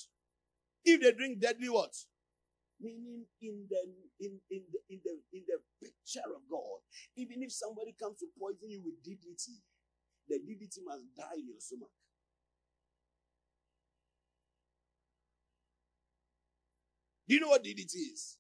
If 0.84 1.02
they 1.02 1.12
drink 1.12 1.40
deadly 1.40 1.70
what? 1.70 1.94
Meaning 2.82 3.26
in 3.42 3.68
the 3.70 3.82
in, 4.20 4.40
in 4.52 4.64
the 4.72 4.80
in 4.90 5.00
the 5.04 5.16
in 5.34 5.44
the 5.48 5.60
picture 5.82 6.28
of 6.28 6.44
God, 6.50 6.82
even 7.16 7.42
if 7.44 7.52
somebody 7.52 7.96
comes 7.98 8.20
to 8.20 8.28
poison 8.38 8.70
you 8.70 8.82
with 8.84 9.00
DDT, 9.04 9.64
the 10.28 10.36
DDT 10.36 10.84
must 10.86 11.04
die 11.16 11.40
in 11.40 11.48
your 11.48 11.60
stomach. 11.60 11.90
Do 17.28 17.36
you 17.36 17.42
know 17.42 17.50
what 17.50 17.64
DDT 17.64 17.96
is? 18.14 18.38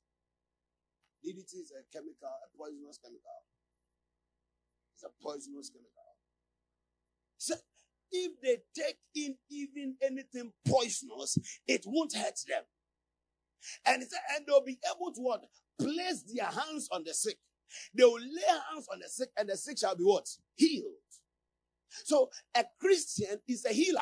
DDT 1.25 1.55
is 1.63 1.71
a 1.73 1.81
chemical, 1.91 2.29
a 2.29 2.57
poisonous 2.57 2.99
chemical. 3.03 3.39
It's 4.95 5.03
a 5.03 5.11
poisonous 5.23 5.69
chemical. 5.69 6.03
So 7.37 7.55
if 8.11 8.33
they 8.41 8.57
take 8.75 8.97
in 9.15 9.35
even 9.49 9.95
anything 10.01 10.51
poisonous, 10.67 11.37
it 11.67 11.83
won't 11.87 12.15
hurt 12.15 12.39
them. 12.47 12.63
And, 13.85 14.01
and 14.03 14.45
they'll 14.47 14.63
be 14.63 14.79
able 14.85 15.13
to 15.13 15.21
what? 15.21 15.43
Place 15.79 16.23
their 16.33 16.45
hands 16.47 16.87
on 16.91 17.03
the 17.05 17.13
sick. 17.13 17.37
They 17.93 18.03
will 18.03 18.19
lay 18.19 18.59
hands 18.71 18.87
on 18.91 18.99
the 18.99 19.09
sick 19.09 19.29
and 19.37 19.49
the 19.49 19.57
sick 19.57 19.79
shall 19.79 19.95
be 19.95 20.03
what? 20.03 20.27
Healed. 20.55 20.93
So 22.03 22.29
a 22.55 22.63
Christian 22.79 23.39
is 23.47 23.65
a 23.65 23.73
healer. 23.73 24.01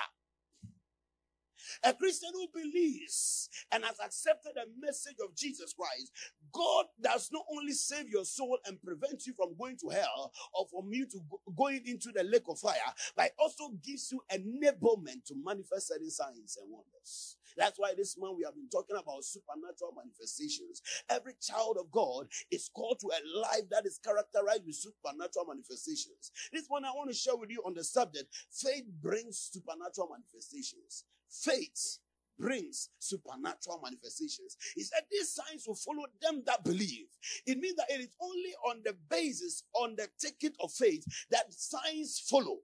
A 1.83 1.93
Christian 1.93 2.29
who 2.33 2.47
believes 2.53 3.49
and 3.71 3.83
has 3.83 3.99
accepted 4.03 4.53
the 4.55 4.65
message 4.79 5.17
of 5.23 5.35
Jesus 5.35 5.73
Christ, 5.73 6.11
God 6.51 6.85
does 7.01 7.29
not 7.31 7.43
only 7.51 7.73
save 7.73 8.09
your 8.09 8.25
soul 8.25 8.57
and 8.65 8.81
prevent 8.81 9.25
you 9.25 9.33
from 9.33 9.55
going 9.57 9.77
to 9.77 9.89
hell 9.89 10.31
or 10.53 10.67
from 10.67 10.91
you 10.91 11.05
to 11.07 11.19
go, 11.29 11.39
going 11.55 11.81
into 11.85 12.11
the 12.13 12.23
lake 12.23 12.43
of 12.47 12.59
fire, 12.59 12.75
but 13.15 13.31
also 13.39 13.69
gives 13.83 14.11
you 14.11 14.21
enablement 14.31 15.25
to 15.25 15.35
manifest 15.43 15.87
certain 15.87 16.09
signs 16.11 16.57
and 16.61 16.71
wonders. 16.71 17.37
That's 17.57 17.77
why 17.77 17.93
this 17.95 18.17
month 18.17 18.37
we 18.37 18.43
have 18.43 18.55
been 18.55 18.69
talking 18.69 18.97
about 18.97 19.23
supernatural 19.23 19.93
manifestations. 19.95 20.81
Every 21.09 21.33
child 21.41 21.77
of 21.79 21.91
God 21.91 22.27
is 22.51 22.69
called 22.73 22.99
to 23.01 23.07
a 23.07 23.21
life 23.39 23.69
that 23.71 23.85
is 23.85 23.99
characterized 24.03 24.65
with 24.65 24.75
supernatural 24.75 25.45
manifestations. 25.47 26.31
This 26.51 26.65
one 26.67 26.85
I 26.85 26.91
want 26.91 27.09
to 27.09 27.15
share 27.15 27.35
with 27.35 27.51
you 27.51 27.61
on 27.65 27.73
the 27.73 27.83
subject 27.83 28.25
faith 28.51 28.85
brings 29.01 29.49
supernatural 29.51 30.09
manifestations. 30.11 31.05
Faith 31.41 31.99
brings 32.39 32.89
supernatural 32.99 33.79
manifestations. 33.83 34.57
He 34.75 34.83
said 34.83 35.01
these 35.11 35.33
signs 35.33 35.65
will 35.67 35.75
follow 35.75 36.05
them 36.21 36.43
that 36.45 36.63
believe. 36.63 37.07
It 37.45 37.59
means 37.59 37.75
that 37.75 37.89
it 37.89 38.01
is 38.01 38.15
only 38.21 38.53
on 38.67 38.81
the 38.83 38.95
basis, 39.09 39.63
on 39.73 39.95
the 39.95 40.07
ticket 40.19 40.55
of 40.59 40.71
faith, 40.71 41.05
that 41.31 41.53
signs 41.53 42.19
follow. 42.19 42.59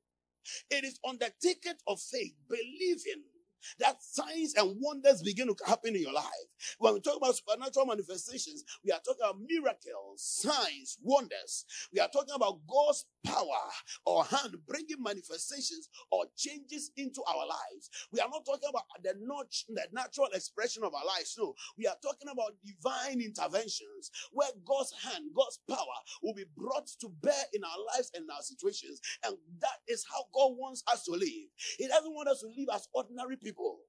It 0.70 0.84
is 0.84 1.00
on 1.04 1.18
the 1.20 1.32
ticket 1.42 1.82
of 1.88 2.00
faith, 2.00 2.34
believing 2.48 3.24
that 3.80 4.02
signs 4.02 4.56
and 4.56 4.78
wonders 4.80 5.22
begin 5.22 5.48
to 5.48 5.56
happen 5.66 5.96
in 5.96 6.02
your 6.02 6.14
life. 6.14 6.26
When 6.78 6.94
we 6.94 7.02
talk 7.02 7.18
about 7.18 7.36
supernatural 7.36 7.86
manifestations, 7.86 8.64
we 8.84 8.92
are 8.92 9.00
talking 9.06 9.22
about 9.22 9.42
miracles, 9.42 10.24
signs, 10.24 10.98
wonders. 11.02 11.66
We 11.94 12.00
are 12.00 12.10
talking 12.10 12.36
about 12.36 12.60
God's 12.68 13.06
power 13.26 13.64
or 14.06 14.24
hand 14.26 14.56
bringing 14.68 15.02
manifestations 15.02 15.90
or 16.12 16.26
changes 16.38 16.92
into 16.98 17.22
our 17.28 17.46
lives. 17.48 17.90
We 18.12 18.20
are 18.20 18.30
not 18.30 18.46
talking 18.46 18.70
about 18.70 18.84
the, 19.04 19.14
not, 19.22 19.48
the 19.70 19.88
natural 19.92 20.28
expression 20.34 20.84
of 20.84 20.94
our 20.94 21.06
lives. 21.06 21.36
No, 21.38 21.54
we 21.78 21.88
are 21.88 21.96
talking 22.02 22.30
about 22.32 22.54
divine 22.66 23.22
interventions 23.22 24.12
where 24.32 24.50
God's 24.66 24.94
hand, 25.04 25.26
God's 25.36 25.60
power 25.70 26.00
will 26.24 26.34
be 26.34 26.46
brought 26.56 26.88
to 27.02 27.10
bear 27.22 27.44
in 27.54 27.64
our 27.64 27.80
lives 27.96 28.12
and 28.16 28.26
our 28.30 28.42
situations. 28.42 29.02
And 29.26 29.36
that 29.62 29.80
is 29.88 30.06
how 30.12 30.26
God 30.34 30.56
wants 30.58 30.84
us 30.92 31.04
to 31.06 31.12
live. 31.12 31.50
He 31.78 31.88
doesn't 31.88 32.14
want 32.14 32.30
us 32.30 32.42
to 32.42 32.48
live 32.48 32.70
as 32.74 32.88
ordinary 32.94 33.38
people. 33.38 33.80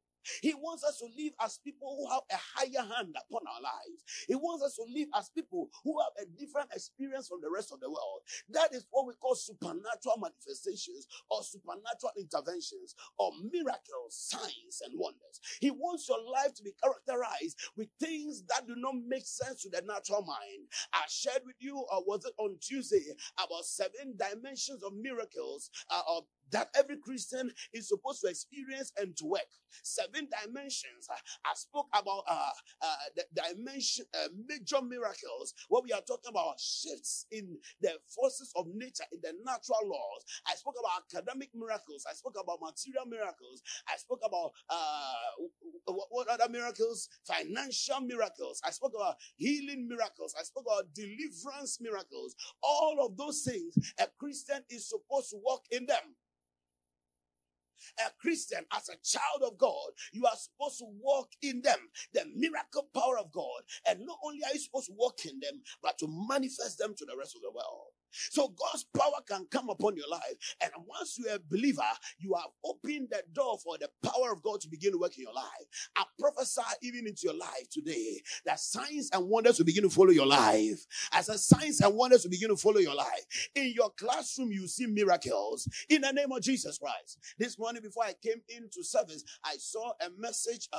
He 0.42 0.54
wants 0.54 0.84
us 0.84 0.98
to 0.98 1.06
live 1.16 1.32
as 1.40 1.58
people 1.64 1.96
who 1.98 2.10
have 2.10 2.22
a 2.30 2.38
higher 2.56 2.86
hand 2.86 3.16
upon 3.16 3.42
our 3.46 3.62
lives. 3.62 4.04
He 4.28 4.34
wants 4.34 4.64
us 4.64 4.76
to 4.76 4.84
live 4.92 5.08
as 5.16 5.30
people 5.30 5.70
who 5.84 5.96
have 6.00 6.12
a 6.22 6.30
different 6.38 6.70
experience 6.74 7.28
from 7.28 7.40
the 7.42 7.50
rest 7.50 7.72
of 7.72 7.80
the 7.80 7.90
world. 7.90 8.22
That 8.50 8.74
is 8.74 8.86
what 8.90 9.06
we 9.06 9.14
call 9.14 9.34
supernatural 9.34 10.18
manifestations 10.20 11.06
or 11.30 11.42
supernatural 11.42 12.12
interventions 12.18 12.94
or 13.18 13.32
miracles, 13.52 14.16
signs, 14.16 14.82
and 14.84 14.94
wonders. 14.98 15.40
He 15.60 15.70
wants 15.70 16.08
your 16.08 16.22
life 16.22 16.54
to 16.56 16.62
be 16.62 16.72
characterized 16.82 17.58
with 17.76 17.88
things 18.00 18.42
that 18.48 18.66
do 18.66 18.74
not 18.76 18.94
make 19.08 19.26
sense 19.26 19.62
to 19.62 19.70
the 19.70 19.82
natural 19.86 20.22
mind. 20.22 20.68
I 20.92 21.02
shared 21.08 21.42
with 21.46 21.56
you, 21.60 21.76
or 21.78 22.04
was 22.06 22.24
it 22.24 22.34
on 22.38 22.56
Tuesday, 22.60 23.14
about 23.38 23.64
seven 23.64 24.16
dimensions 24.16 24.82
of 24.82 24.94
miracles 24.94 25.70
uh, 25.90 26.02
of 26.08 26.24
that 26.52 26.68
every 26.78 26.96
Christian 26.98 27.50
is 27.72 27.88
supposed 27.88 28.22
to 28.22 28.28
experience 28.28 28.92
and 29.00 29.16
to 29.18 29.26
work. 29.26 29.48
Seven 29.82 30.28
dimensions. 30.44 31.08
I 31.44 31.54
spoke 31.54 31.88
about 31.94 32.24
uh, 32.28 32.50
uh, 32.82 32.96
the 33.16 33.24
dimension, 33.34 34.06
uh, 34.14 34.28
major 34.48 34.82
miracles. 34.82 35.54
What 35.68 35.84
we 35.84 35.92
are 35.92 36.02
talking 36.02 36.30
about 36.30 36.60
shifts 36.60 37.26
in 37.30 37.58
the 37.80 37.92
forces 38.08 38.52
of 38.56 38.66
nature, 38.74 39.04
in 39.12 39.20
the 39.22 39.34
natural 39.44 39.80
laws. 39.84 40.24
I 40.46 40.54
spoke 40.56 40.74
about 40.80 41.04
academic 41.12 41.50
miracles. 41.54 42.06
I 42.10 42.14
spoke 42.14 42.36
about 42.42 42.60
material 42.62 43.06
miracles. 43.06 43.62
I 43.88 43.96
spoke 43.96 44.20
about 44.24 44.52
uh, 44.68 45.92
what 46.10 46.28
other 46.28 46.48
miracles? 46.50 47.08
Financial 47.26 48.00
miracles. 48.00 48.60
I 48.64 48.70
spoke 48.70 48.92
about 48.94 49.16
healing 49.36 49.88
miracles. 49.88 50.34
I 50.38 50.42
spoke 50.44 50.64
about 50.66 50.94
deliverance 50.94 51.80
miracles. 51.80 52.34
All 52.62 53.04
of 53.04 53.16
those 53.16 53.42
things, 53.42 53.74
a 54.00 54.06
Christian 54.18 54.62
is 54.70 54.88
supposed 54.88 55.30
to 55.30 55.38
walk 55.42 55.64
in 55.70 55.86
them. 55.86 56.16
A 57.98 58.10
Christian, 58.20 58.64
as 58.72 58.88
a 58.88 58.96
child 59.04 59.42
of 59.52 59.58
God, 59.58 59.90
you 60.12 60.26
are 60.26 60.36
supposed 60.36 60.78
to 60.78 60.86
walk 61.00 61.30
in 61.42 61.62
them, 61.62 61.78
the 62.14 62.24
miracle 62.34 62.88
power 62.94 63.18
of 63.18 63.32
God. 63.32 63.62
And 63.88 64.00
not 64.06 64.18
only 64.24 64.40
are 64.44 64.52
you 64.52 64.60
supposed 64.60 64.86
to 64.86 64.94
walk 64.96 65.24
in 65.24 65.40
them, 65.40 65.60
but 65.82 65.98
to 65.98 66.08
manifest 66.28 66.78
them 66.78 66.94
to 66.96 67.04
the 67.04 67.16
rest 67.16 67.36
of 67.36 67.42
the 67.42 67.50
world. 67.50 67.92
So 68.12 68.48
God's 68.48 68.84
power 68.96 69.20
can 69.26 69.46
come 69.50 69.70
upon 69.70 69.96
your 69.96 70.08
life. 70.08 70.56
And 70.62 70.72
once 70.86 71.18
you're 71.18 71.36
a 71.36 71.38
believer, 71.38 71.82
you 72.18 72.34
have 72.34 72.50
opened 72.64 73.08
the 73.10 73.22
door 73.32 73.58
for 73.62 73.78
the 73.78 73.88
power 74.02 74.32
of 74.32 74.42
God 74.42 74.60
to 74.62 74.68
begin 74.68 74.92
to 74.92 74.98
work 74.98 75.16
in 75.16 75.24
your 75.24 75.34
life. 75.34 75.90
I 75.96 76.04
prophesy 76.18 76.62
even 76.82 77.06
into 77.06 77.22
your 77.24 77.36
life 77.36 77.68
today 77.70 78.20
that 78.44 78.60
signs 78.60 79.10
and 79.12 79.28
wonders 79.28 79.58
will 79.58 79.66
begin 79.66 79.84
to 79.84 79.90
follow 79.90 80.10
your 80.10 80.26
life. 80.26 80.86
As 81.12 81.28
a 81.28 81.38
signs 81.38 81.80
and 81.80 81.94
wonders 81.94 82.24
will 82.24 82.30
begin 82.30 82.48
to 82.50 82.56
follow 82.56 82.78
your 82.78 82.94
life. 82.94 83.48
In 83.54 83.72
your 83.74 83.90
classroom, 83.90 84.50
you 84.52 84.66
see 84.66 84.86
miracles 84.86 85.68
in 85.88 86.02
the 86.02 86.12
name 86.12 86.32
of 86.32 86.42
Jesus 86.42 86.78
Christ. 86.78 87.18
This 87.38 87.58
morning, 87.58 87.82
before 87.82 88.04
I 88.04 88.14
came 88.22 88.40
into 88.48 88.82
service, 88.82 89.24
I 89.44 89.56
saw 89.58 89.92
a 90.00 90.10
message. 90.18 90.68
Uh, 90.72 90.78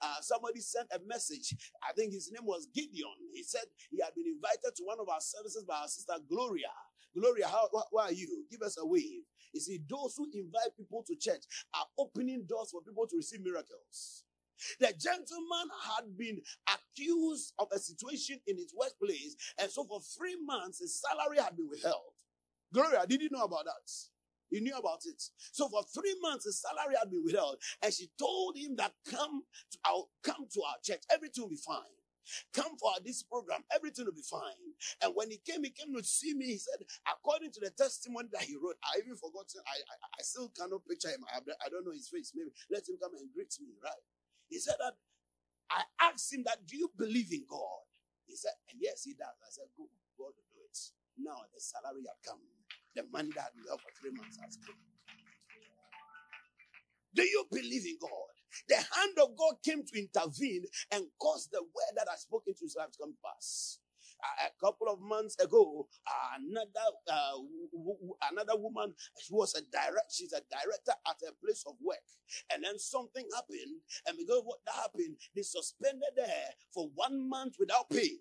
uh, 0.00 0.14
somebody 0.20 0.60
sent 0.60 0.88
a 0.94 1.00
message. 1.06 1.54
I 1.88 1.92
think 1.92 2.12
his 2.12 2.30
name 2.32 2.46
was 2.46 2.66
Gideon. 2.74 3.10
He 3.34 3.42
said 3.42 3.62
he 3.90 4.00
had 4.02 4.14
been 4.14 4.26
invited 4.26 4.76
to 4.76 4.84
one 4.84 4.98
of 5.00 5.08
our 5.08 5.20
services 5.20 5.64
by 5.64 5.76
our 5.76 5.88
sister 5.88 6.14
Gloria. 6.28 6.69
Gloria, 7.18 7.48
how, 7.48 7.68
why 7.90 8.04
are 8.06 8.12
you? 8.12 8.44
Give 8.50 8.62
us 8.62 8.78
a 8.78 8.86
wave. 8.86 9.22
You 9.52 9.60
see, 9.60 9.80
those 9.88 10.14
who 10.16 10.26
invite 10.32 10.76
people 10.76 11.04
to 11.06 11.16
church 11.16 11.44
are 11.74 11.86
opening 11.98 12.44
doors 12.48 12.70
for 12.70 12.82
people 12.82 13.06
to 13.06 13.16
receive 13.16 13.42
miracles. 13.42 14.24
The 14.78 14.92
gentleman 14.98 15.68
had 15.84 16.16
been 16.16 16.40
accused 16.68 17.54
of 17.58 17.68
a 17.72 17.78
situation 17.78 18.40
in 18.46 18.56
his 18.58 18.74
workplace, 18.76 19.36
and 19.58 19.70
so 19.70 19.84
for 19.84 20.00
three 20.00 20.36
months 20.44 20.80
his 20.80 21.00
salary 21.00 21.38
had 21.38 21.56
been 21.56 21.68
withheld. 21.68 22.12
Gloria, 22.72 23.04
did 23.08 23.22
you 23.22 23.30
know 23.32 23.44
about 23.44 23.64
that? 23.64 23.90
He 24.50 24.60
knew 24.60 24.76
about 24.76 25.00
it. 25.06 25.22
So 25.52 25.68
for 25.68 25.82
three 25.94 26.14
months, 26.20 26.44
his 26.44 26.60
salary 26.60 26.96
had 26.98 27.10
been 27.10 27.24
withheld, 27.24 27.56
and 27.82 27.92
she 27.92 28.10
told 28.18 28.56
him 28.56 28.76
that 28.76 28.92
come, 29.10 29.42
to, 29.72 29.78
I'll 29.84 30.10
come 30.22 30.46
to 30.52 30.62
our 30.62 30.76
church, 30.84 31.02
everything 31.12 31.44
will 31.44 31.50
be 31.50 31.56
fine. 31.56 31.99
Come 32.54 32.76
for 32.78 32.92
this 33.04 33.22
program, 33.22 33.62
everything 33.74 34.06
will 34.06 34.14
be 34.16 34.22
fine. 34.26 34.74
And 35.02 35.12
when 35.16 35.30
he 35.30 35.38
came, 35.44 35.64
he 35.64 35.70
came 35.70 35.94
to 35.96 36.04
see 36.04 36.34
me. 36.34 36.46
He 36.46 36.58
said, 36.58 36.82
according 37.08 37.52
to 37.52 37.60
the 37.60 37.70
testimony 37.70 38.28
that 38.32 38.42
he 38.44 38.56
wrote, 38.56 38.76
I 38.84 38.98
even 39.00 39.16
forgot, 39.16 39.46
I, 39.66 39.76
I, 39.78 39.96
I 40.18 40.22
still 40.22 40.50
cannot 40.50 40.86
picture 40.88 41.10
him. 41.10 41.24
I, 41.32 41.40
I 41.64 41.68
don't 41.70 41.84
know 41.86 41.92
his 41.92 42.08
face. 42.08 42.32
Maybe 42.34 42.50
let 42.70 42.88
him 42.88 42.96
come 43.02 43.14
and 43.18 43.28
greet 43.34 43.54
me, 43.60 43.74
right? 43.82 44.04
He 44.48 44.58
said 44.58 44.76
that 44.80 44.94
I 45.70 45.82
asked 46.00 46.32
him 46.32 46.44
that, 46.46 46.66
do 46.66 46.76
you 46.76 46.90
believe 46.96 47.32
in 47.32 47.44
God? 47.48 47.84
He 48.26 48.36
said, 48.36 48.54
yes, 48.78 49.04
he 49.04 49.14
does. 49.14 49.36
I 49.42 49.50
said, 49.50 49.66
good. 49.76 49.90
God 50.18 50.34
will 50.36 50.48
do 50.52 50.60
it. 50.64 50.78
Now 51.18 51.38
the 51.54 51.60
salary 51.60 52.04
had 52.06 52.20
come. 52.26 52.40
The 52.96 53.04
money 53.12 53.30
that 53.36 53.52
had 53.52 53.54
been 53.56 53.66
for 53.78 53.92
three 54.00 54.12
months 54.12 54.38
has 54.42 54.58
come. 54.64 54.76
Do 57.14 57.22
you 57.22 57.46
believe 57.50 57.86
in 57.86 57.98
God? 58.00 58.34
The 58.68 58.76
hand 58.76 59.18
of 59.22 59.36
God 59.36 59.56
came 59.64 59.84
to 59.84 59.98
intervene 60.00 60.64
and 60.92 61.04
cause 61.20 61.48
the 61.52 61.62
word 61.62 61.94
that 61.96 62.08
I 62.12 62.16
spoke 62.16 62.44
into 62.46 62.60
his 62.64 62.76
life 62.78 62.92
to 62.92 62.98
come 63.00 63.12
to 63.12 63.18
pass. 63.24 63.78
a 64.46 64.50
couple 64.64 64.88
of 64.88 65.00
months 65.00 65.36
ago, 65.42 65.88
another 66.38 66.88
uh, 67.08 67.32
w- 67.36 67.70
w- 67.72 68.14
another 68.32 68.56
woman, 68.58 68.94
she 69.20 69.34
was 69.34 69.54
a 69.56 69.62
direct, 69.72 70.12
she's 70.12 70.32
a 70.32 70.42
director 70.50 70.94
at 71.08 71.16
a 71.28 71.32
place 71.44 71.64
of 71.66 71.74
work, 71.82 72.04
and 72.52 72.64
then 72.64 72.78
something 72.78 73.26
happened, 73.34 73.80
and 74.08 74.18
because 74.18 74.40
of 74.40 74.46
what 74.46 74.60
happened, 74.74 75.16
they 75.36 75.42
suspended 75.42 76.14
her 76.18 76.44
for 76.74 76.90
one 76.94 77.28
month 77.28 77.56
without 77.60 77.90
pay. 77.90 78.18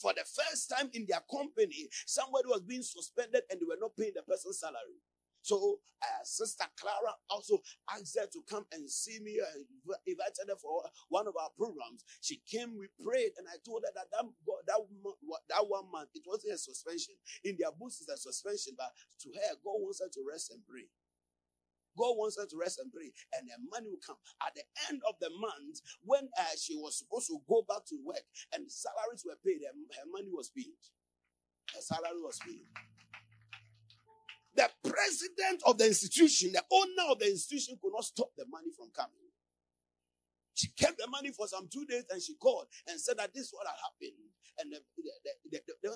For 0.00 0.12
the 0.14 0.24
first 0.24 0.70
time 0.70 0.90
in 0.94 1.06
their 1.08 1.22
company, 1.30 1.88
somebody 2.06 2.48
was 2.48 2.62
being 2.62 2.82
suspended 2.82 3.42
and 3.50 3.60
they 3.60 3.66
were 3.66 3.78
not 3.80 3.96
paying 3.96 4.12
the 4.16 4.22
person's 4.22 4.60
salary. 4.60 5.00
So 5.44 5.76
uh, 6.00 6.24
Sister 6.24 6.64
Clara 6.80 7.12
also 7.28 7.60
asked 7.92 8.16
her 8.16 8.24
to 8.32 8.40
come 8.48 8.64
and 8.72 8.88
see 8.88 9.20
me 9.20 9.36
and 9.44 9.66
invited 10.08 10.48
her 10.48 10.56
for 10.56 10.88
one 11.12 11.28
of 11.28 11.36
our 11.36 11.52
programs. 11.52 12.04
She 12.24 12.40
came, 12.48 12.72
we 12.80 12.88
prayed, 12.96 13.36
and 13.36 13.44
I 13.52 13.60
told 13.60 13.84
her 13.84 13.92
that 13.92 14.08
that, 14.08 14.24
that, 14.24 14.80
that 15.52 15.64
one 15.68 15.92
month, 15.92 16.08
it 16.16 16.24
wasn't 16.24 16.54
a 16.54 16.58
suspension. 16.58 17.14
In 17.44 17.56
their 17.60 17.76
books, 17.76 18.00
it's 18.00 18.08
a 18.08 18.16
suspension, 18.16 18.72
but 18.76 18.88
to 19.20 19.28
her, 19.36 19.52
God 19.60 19.84
wants 19.84 20.00
her 20.00 20.08
to 20.08 20.22
rest 20.24 20.48
and 20.48 20.64
pray. 20.64 20.88
God 21.96 22.16
wants 22.16 22.40
her 22.40 22.48
to 22.48 22.56
rest 22.56 22.80
and 22.80 22.88
pray, 22.90 23.12
and 23.36 23.44
the 23.46 23.60
money 23.68 23.92
will 23.92 24.02
come. 24.02 24.16
At 24.40 24.56
the 24.56 24.64
end 24.88 25.04
of 25.06 25.20
the 25.20 25.30
month, 25.30 25.84
when 26.02 26.26
uh, 26.40 26.56
she 26.56 26.74
was 26.74 26.98
supposed 26.98 27.28
to 27.28 27.38
go 27.46 27.62
back 27.68 27.84
to 27.92 27.96
work 28.00 28.24
and 28.56 28.64
salaries 28.72 29.28
were 29.28 29.38
paid, 29.44 29.60
her, 29.62 29.76
her 29.76 30.08
money 30.08 30.32
was 30.32 30.48
paid. 30.50 30.74
Her 31.76 31.82
salary 31.84 32.24
was 32.24 32.40
paid. 32.40 32.64
The 34.54 34.70
president 34.82 35.62
of 35.66 35.78
the 35.78 35.86
institution, 35.86 36.52
the 36.52 36.62
owner 36.70 37.10
of 37.10 37.18
the 37.18 37.30
institution 37.30 37.78
could 37.82 37.92
not 37.92 38.04
stop 38.04 38.30
the 38.36 38.46
money 38.50 38.70
from 38.76 38.90
coming. 38.94 39.24
She 40.54 40.68
kept 40.78 40.98
the 40.98 41.08
money 41.08 41.32
for 41.32 41.48
some 41.48 41.66
two 41.66 41.84
days 41.84 42.04
and 42.10 42.22
she 42.22 42.34
called 42.36 42.66
and 42.86 43.00
said 43.00 43.18
that 43.18 43.34
this 43.34 43.46
is 43.46 43.52
what 43.52 43.66
had 43.66 43.74
happened. 43.82 44.30
And 44.60 44.70
the, 44.70 44.78
the, 45.50 45.58
the, 45.58 45.74
the, 45.82 45.90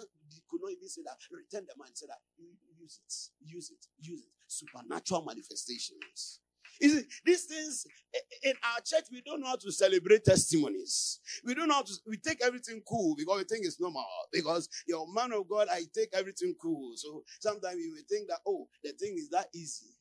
could 0.51 0.61
not 0.61 0.73
even 0.73 0.89
say 0.89 1.03
that, 1.07 1.15
return 1.31 1.63
the 1.71 1.79
money, 1.79 1.95
and 1.95 1.99
said 1.99 2.11
that, 2.11 2.19
use 2.35 2.99
it, 2.99 3.15
use 3.47 3.71
it, 3.71 3.87
use 4.03 4.27
it. 4.27 4.35
Supernatural 4.49 5.25
manifestations. 5.25 6.41
These 6.81 7.45
things 7.45 7.87
eh, 8.15 8.19
eh, 8.45 8.51
in 8.51 8.57
our 8.63 8.81
church, 8.85 9.05
we 9.13 9.23
don't 9.23 9.41
know 9.41 9.49
how 9.49 9.57
to 9.57 9.73
celebrate 9.73 10.25
testimonies. 10.25 11.21
We 11.45 11.55
don't 11.55 11.69
know 11.69 11.75
how 11.75 11.83
to, 11.83 11.93
we 12.07 12.17
take 12.19 12.43
everything 12.45 12.83
cool 12.89 13.15
because 13.17 13.39
we 13.39 13.45
think 13.45 13.67
it's 13.67 13.81
normal. 13.81 14.05
Because 14.33 14.69
your 14.87 15.07
man 15.13 15.33
of 15.33 15.49
God, 15.49 15.69
I 15.71 15.83
take 15.95 16.11
everything 16.13 16.55
cool. 16.61 16.93
So 16.97 17.25
sometimes 17.41 17.77
we 17.77 17.91
may 17.91 18.03
think 18.09 18.29
that, 18.29 18.39
oh, 18.47 18.69
the 18.85 18.93
thing 18.93 19.15
is 19.17 19.29
that 19.31 19.49
easy. 19.55 19.95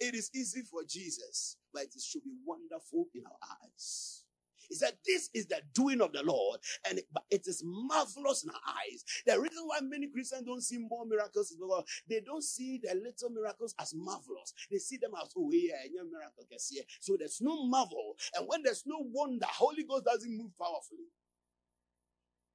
It 0.00 0.14
is 0.14 0.30
easy 0.34 0.62
for 0.62 0.82
Jesus, 0.88 1.56
but 1.72 1.84
it 1.84 2.02
should 2.02 2.24
be 2.24 2.34
wonderful 2.44 3.06
in 3.14 3.22
our 3.26 3.48
eyes. 3.64 4.21
He 4.68 4.76
said, 4.76 4.94
This 5.06 5.30
is 5.34 5.46
the 5.46 5.62
doing 5.74 6.02
of 6.02 6.12
the 6.12 6.22
Lord, 6.24 6.60
and 6.88 6.98
it, 6.98 7.06
it 7.30 7.42
is 7.46 7.62
marvelous 7.64 8.44
in 8.44 8.50
our 8.50 8.56
eyes. 8.68 9.04
The 9.26 9.40
reason 9.40 9.64
why 9.66 9.80
many 9.82 10.08
Christians 10.08 10.44
don't 10.46 10.62
see 10.62 10.78
more 10.78 11.06
miracles 11.06 11.50
is 11.52 11.58
because 11.58 11.84
they 12.08 12.20
don't 12.20 12.44
see 12.44 12.78
the 12.82 12.94
little 12.94 13.30
miracles 13.30 13.74
as 13.80 13.94
marvelous. 13.94 14.54
They 14.70 14.78
see 14.78 14.98
them 14.98 15.12
as, 15.22 15.30
oh, 15.36 15.50
yeah, 15.52 15.76
yeah, 15.92 16.02
miracle. 16.10 16.46
Gets 16.50 16.70
here. 16.70 16.84
So 17.00 17.16
there's 17.18 17.40
no 17.42 17.66
marvel. 17.66 18.16
And 18.36 18.46
when 18.48 18.62
there's 18.64 18.84
no 18.86 18.98
wonder, 19.00 19.46
Holy 19.48 19.84
Ghost 19.84 20.06
doesn't 20.06 20.38
move 20.38 20.52
powerfully. 20.58 21.10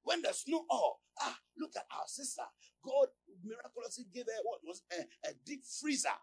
When 0.03 0.23
there's 0.23 0.45
no 0.47 0.65
awe, 0.69 0.95
ah, 1.21 1.37
look 1.59 1.73
at 1.77 1.85
our 1.91 2.07
sister. 2.07 2.43
God 2.83 3.09
miraculously 3.45 4.07
gave 4.13 4.25
her 4.25 4.43
what 4.43 4.61
was 4.65 4.83
a, 4.93 5.29
a 5.29 5.33
deep 5.45 5.63
freezer. 5.81 6.17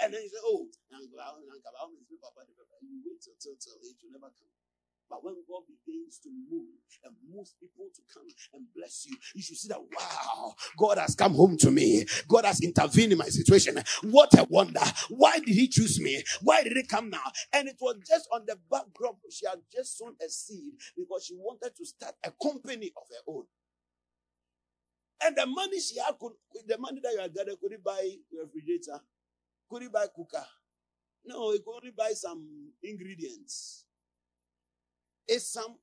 And 0.00 0.14
then 0.14 0.22
he 0.22 0.30
said, 0.30 0.40
Oh, 0.44 0.68
you 2.82 3.02
wait 3.06 3.22
till, 3.22 3.34
till, 3.40 3.56
till 3.60 3.74
it 3.82 3.96
will 4.04 4.12
never 4.12 4.32
come. 4.32 4.63
But 5.08 5.22
when 5.24 5.34
God 5.48 5.62
begins 5.68 6.18
to 6.20 6.30
move 6.50 6.66
and 7.04 7.14
moves 7.32 7.54
people 7.60 7.86
to 7.94 8.02
come 8.12 8.26
and 8.54 8.66
bless 8.74 9.06
you, 9.06 9.16
you 9.34 9.42
should 9.42 9.56
see 9.56 9.68
that, 9.68 9.80
wow, 9.80 10.54
God 10.78 10.98
has 10.98 11.14
come 11.14 11.34
home 11.34 11.56
to 11.58 11.70
me. 11.70 12.06
God 12.26 12.44
has 12.44 12.60
intervened 12.60 13.12
in 13.12 13.18
my 13.18 13.26
situation. 13.28 13.78
What 14.02 14.38
a 14.38 14.44
wonder. 14.48 14.80
Why 15.10 15.38
did 15.38 15.54
he 15.54 15.68
choose 15.68 16.00
me? 16.00 16.22
Why 16.42 16.62
did 16.64 16.76
he 16.76 16.84
come 16.84 17.10
now? 17.10 17.22
And 17.52 17.68
it 17.68 17.76
was 17.80 17.96
just 18.08 18.28
on 18.32 18.44
the 18.46 18.58
backdrop. 18.70 19.18
She 19.30 19.46
had 19.46 19.60
just 19.72 19.98
sown 19.98 20.16
a 20.24 20.28
seed 20.28 20.72
because 20.96 21.26
she 21.26 21.34
wanted 21.34 21.76
to 21.76 21.84
start 21.84 22.14
a 22.24 22.32
company 22.42 22.92
of 22.96 23.04
her 23.10 23.32
own. 23.34 23.44
And 25.22 25.36
the 25.36 25.46
money 25.46 25.80
she 25.80 25.98
had, 25.98 26.18
could, 26.18 26.32
the 26.66 26.78
money 26.78 27.00
that 27.02 27.12
you 27.12 27.20
had 27.20 27.34
gathered, 27.34 27.60
could 27.60 27.72
he 27.72 27.78
buy 27.82 28.00
a 28.00 28.44
refrigerator? 28.44 29.00
Could 29.70 29.82
he 29.82 29.88
buy 29.88 30.06
cooker? 30.14 30.44
No, 31.26 31.52
he 31.52 31.58
could 31.60 31.74
only 31.74 31.92
buy 31.96 32.12
some 32.14 32.72
ingredients. 32.82 33.83
Esam, 35.30 35.74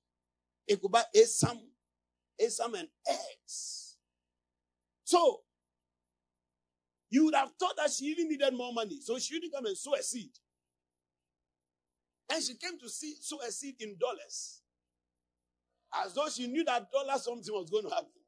it 0.67 0.81
could 0.81 0.91
buy 0.91 1.03
Esam, 1.15 1.59
Esam 2.41 2.79
and 2.79 2.87
eggs. 3.07 3.97
So, 5.03 5.41
you 7.09 7.25
would 7.25 7.35
have 7.35 7.51
thought 7.59 7.75
that 7.77 7.91
she 7.91 8.05
even 8.05 8.29
needed 8.29 8.53
more 8.53 8.73
money. 8.73 8.99
So 9.01 9.19
she 9.19 9.39
didn't 9.39 9.53
come 9.53 9.65
and 9.65 9.77
sow 9.77 9.93
a 9.95 10.01
seed. 10.01 10.31
And 12.31 12.41
she 12.41 12.55
came 12.55 12.79
to 12.79 12.89
see, 12.89 13.15
sow 13.19 13.39
a 13.41 13.51
seed 13.51 13.75
in 13.81 13.97
dollars. 13.99 14.61
As 15.93 16.13
though 16.13 16.29
she 16.29 16.47
knew 16.47 16.63
that 16.63 16.89
dollar 16.89 17.17
something 17.19 17.53
was 17.53 17.69
going 17.69 17.83
to 17.83 17.89
happen. 17.89 18.20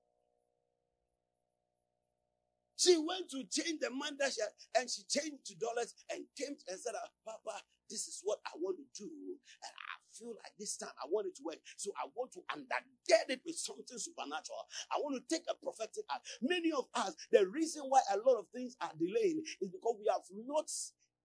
She 2.77 2.97
went 2.97 3.29
to 3.31 3.43
change 3.49 3.79
the 3.79 3.89
money 3.89 4.17
that 4.19 4.33
she 4.33 4.41
had, 4.41 4.53
and 4.81 4.89
she 4.89 5.03
changed 5.09 5.45
to 5.47 5.55
dollars 5.55 5.93
and 6.11 6.25
came 6.37 6.55
and 6.67 6.79
said, 6.79 6.93
ah, 6.97 7.09
Papa, 7.25 7.61
this 7.89 8.07
is 8.07 8.21
what 8.23 8.39
I 8.45 8.51
want 8.59 8.77
to 8.77 8.87
do. 9.05 9.09
And 9.09 9.73
I 9.73 9.95
feel 10.11 10.33
like 10.41 10.53
this 10.57 10.77
time 10.77 10.93
I 10.97 11.05
want 11.09 11.27
it 11.27 11.35
to 11.37 11.43
work. 11.45 11.59
So 11.77 11.91
I 11.97 12.07
want 12.15 12.31
to 12.33 12.41
undergird 12.49 13.29
it 13.29 13.41
with 13.45 13.55
something 13.55 13.97
supernatural. 13.97 14.65
I 14.91 14.97
want 14.99 15.21
to 15.21 15.23
take 15.29 15.45
a 15.49 15.55
prophetic 15.55 16.05
act. 16.11 16.25
Many 16.41 16.71
of 16.71 16.85
us, 16.95 17.15
the 17.31 17.45
reason 17.47 17.83
why 17.87 18.01
a 18.13 18.17
lot 18.17 18.39
of 18.39 18.47
things 18.53 18.75
are 18.81 18.91
delaying 18.97 19.43
is 19.61 19.69
because 19.69 19.95
we 19.99 20.07
have 20.09 20.25
not 20.47 20.69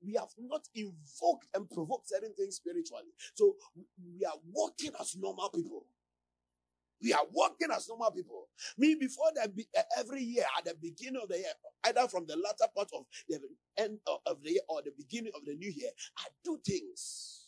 we 0.01 0.15
have 0.15 0.31
not 0.39 0.63
invoked 0.77 1.49
and 1.55 1.69
provoked 1.71 2.09
certain 2.09 2.33
things 2.35 2.57
spiritually. 2.57 3.11
So 3.35 3.57
we 3.99 4.25
are 4.25 4.39
walking 4.53 4.93
as 5.01 5.17
normal 5.17 5.51
people. 5.51 5.87
We 7.03 7.13
are 7.13 7.25
working 7.33 7.69
as 7.75 7.89
normal 7.89 8.11
people. 8.11 8.49
Me, 8.77 8.97
before 8.97 9.31
that, 9.37 9.51
uh, 9.77 9.83
every 9.99 10.23
year 10.23 10.45
at 10.59 10.65
the 10.65 10.75
beginning 10.81 11.21
of 11.23 11.29
the 11.29 11.39
year, 11.39 11.53
either 11.85 12.09
from 12.09 12.27
the 12.27 12.37
latter 12.37 12.71
part 12.75 12.89
of 12.93 13.05
the 13.29 13.41
end 13.77 13.99
of 14.07 14.43
the 14.43 14.51
year 14.51 14.63
or 14.69 14.83
the 14.83 14.93
beginning 14.97 15.33
of 15.37 15.45
the 15.45 15.55
new 15.55 15.71
year, 15.71 15.91
I 16.19 16.25
do 16.45 16.59
things. 16.65 17.47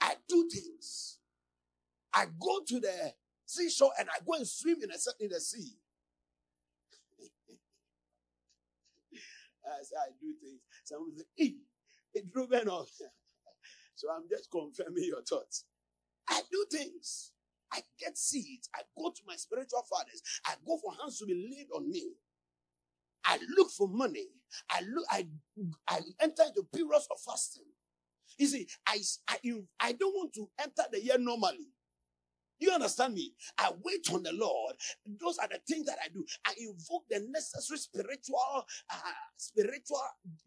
I 0.00 0.14
do 0.28 0.48
things. 0.52 1.18
I 2.12 2.26
go 2.40 2.60
to 2.66 2.80
the 2.80 3.12
seashore 3.44 3.92
and 3.98 4.08
I 4.08 4.18
go 4.26 4.34
and 4.34 4.46
swim 4.46 4.78
in, 4.82 4.90
a, 4.90 5.24
in 5.24 5.30
the 5.30 5.40
sea. 5.40 5.72
I 9.64 9.82
say 9.82 9.96
I 9.96 10.10
do 10.20 10.34
things. 10.42 10.60
Someone 10.84 11.16
say, 11.16 11.24
hey, 11.36 11.54
it 12.14 12.68
off. 12.68 12.90
so 13.94 14.08
I'm 14.10 14.24
just 14.28 14.50
confirming 14.50 15.04
your 15.04 15.22
thoughts. 15.22 15.64
I 16.28 16.40
do 16.50 16.66
things. 16.70 17.32
I 17.72 17.80
get 17.98 18.16
seeds. 18.16 18.68
I 18.74 18.80
go 18.98 19.10
to 19.10 19.22
my 19.26 19.36
spiritual 19.36 19.84
fathers. 19.88 20.22
I 20.46 20.54
go 20.66 20.78
for 20.78 20.92
hands 21.00 21.18
to 21.18 21.26
be 21.26 21.34
laid 21.34 21.68
on 21.74 21.90
me. 21.90 22.12
I 23.24 23.38
look 23.56 23.70
for 23.70 23.88
money. 23.88 24.26
I 24.70 24.82
look, 24.82 25.04
I, 25.10 25.26
I 25.88 26.00
enter 26.20 26.44
into 26.44 26.62
periods 26.72 27.08
of 27.10 27.18
fasting. 27.20 27.64
You 28.38 28.46
see, 28.46 28.68
I, 28.86 28.98
I, 29.28 29.38
I 29.80 29.92
don't 29.92 30.14
want 30.14 30.32
to 30.34 30.48
enter 30.60 30.84
the 30.90 31.02
year 31.02 31.18
normally. 31.18 31.68
You 32.58 32.70
understand 32.70 33.14
me? 33.14 33.34
I 33.58 33.70
wait 33.82 34.08
on 34.12 34.22
the 34.22 34.32
Lord. 34.32 34.76
Those 35.04 35.36
are 35.38 35.48
the 35.48 35.60
things 35.68 35.86
that 35.86 35.98
I 36.02 36.08
do. 36.08 36.24
I 36.46 36.54
invoke 36.58 37.04
the 37.10 37.20
necessary 37.30 37.78
spiritual, 37.78 38.64
uh, 38.90 38.96
spiritual, 39.36 40.00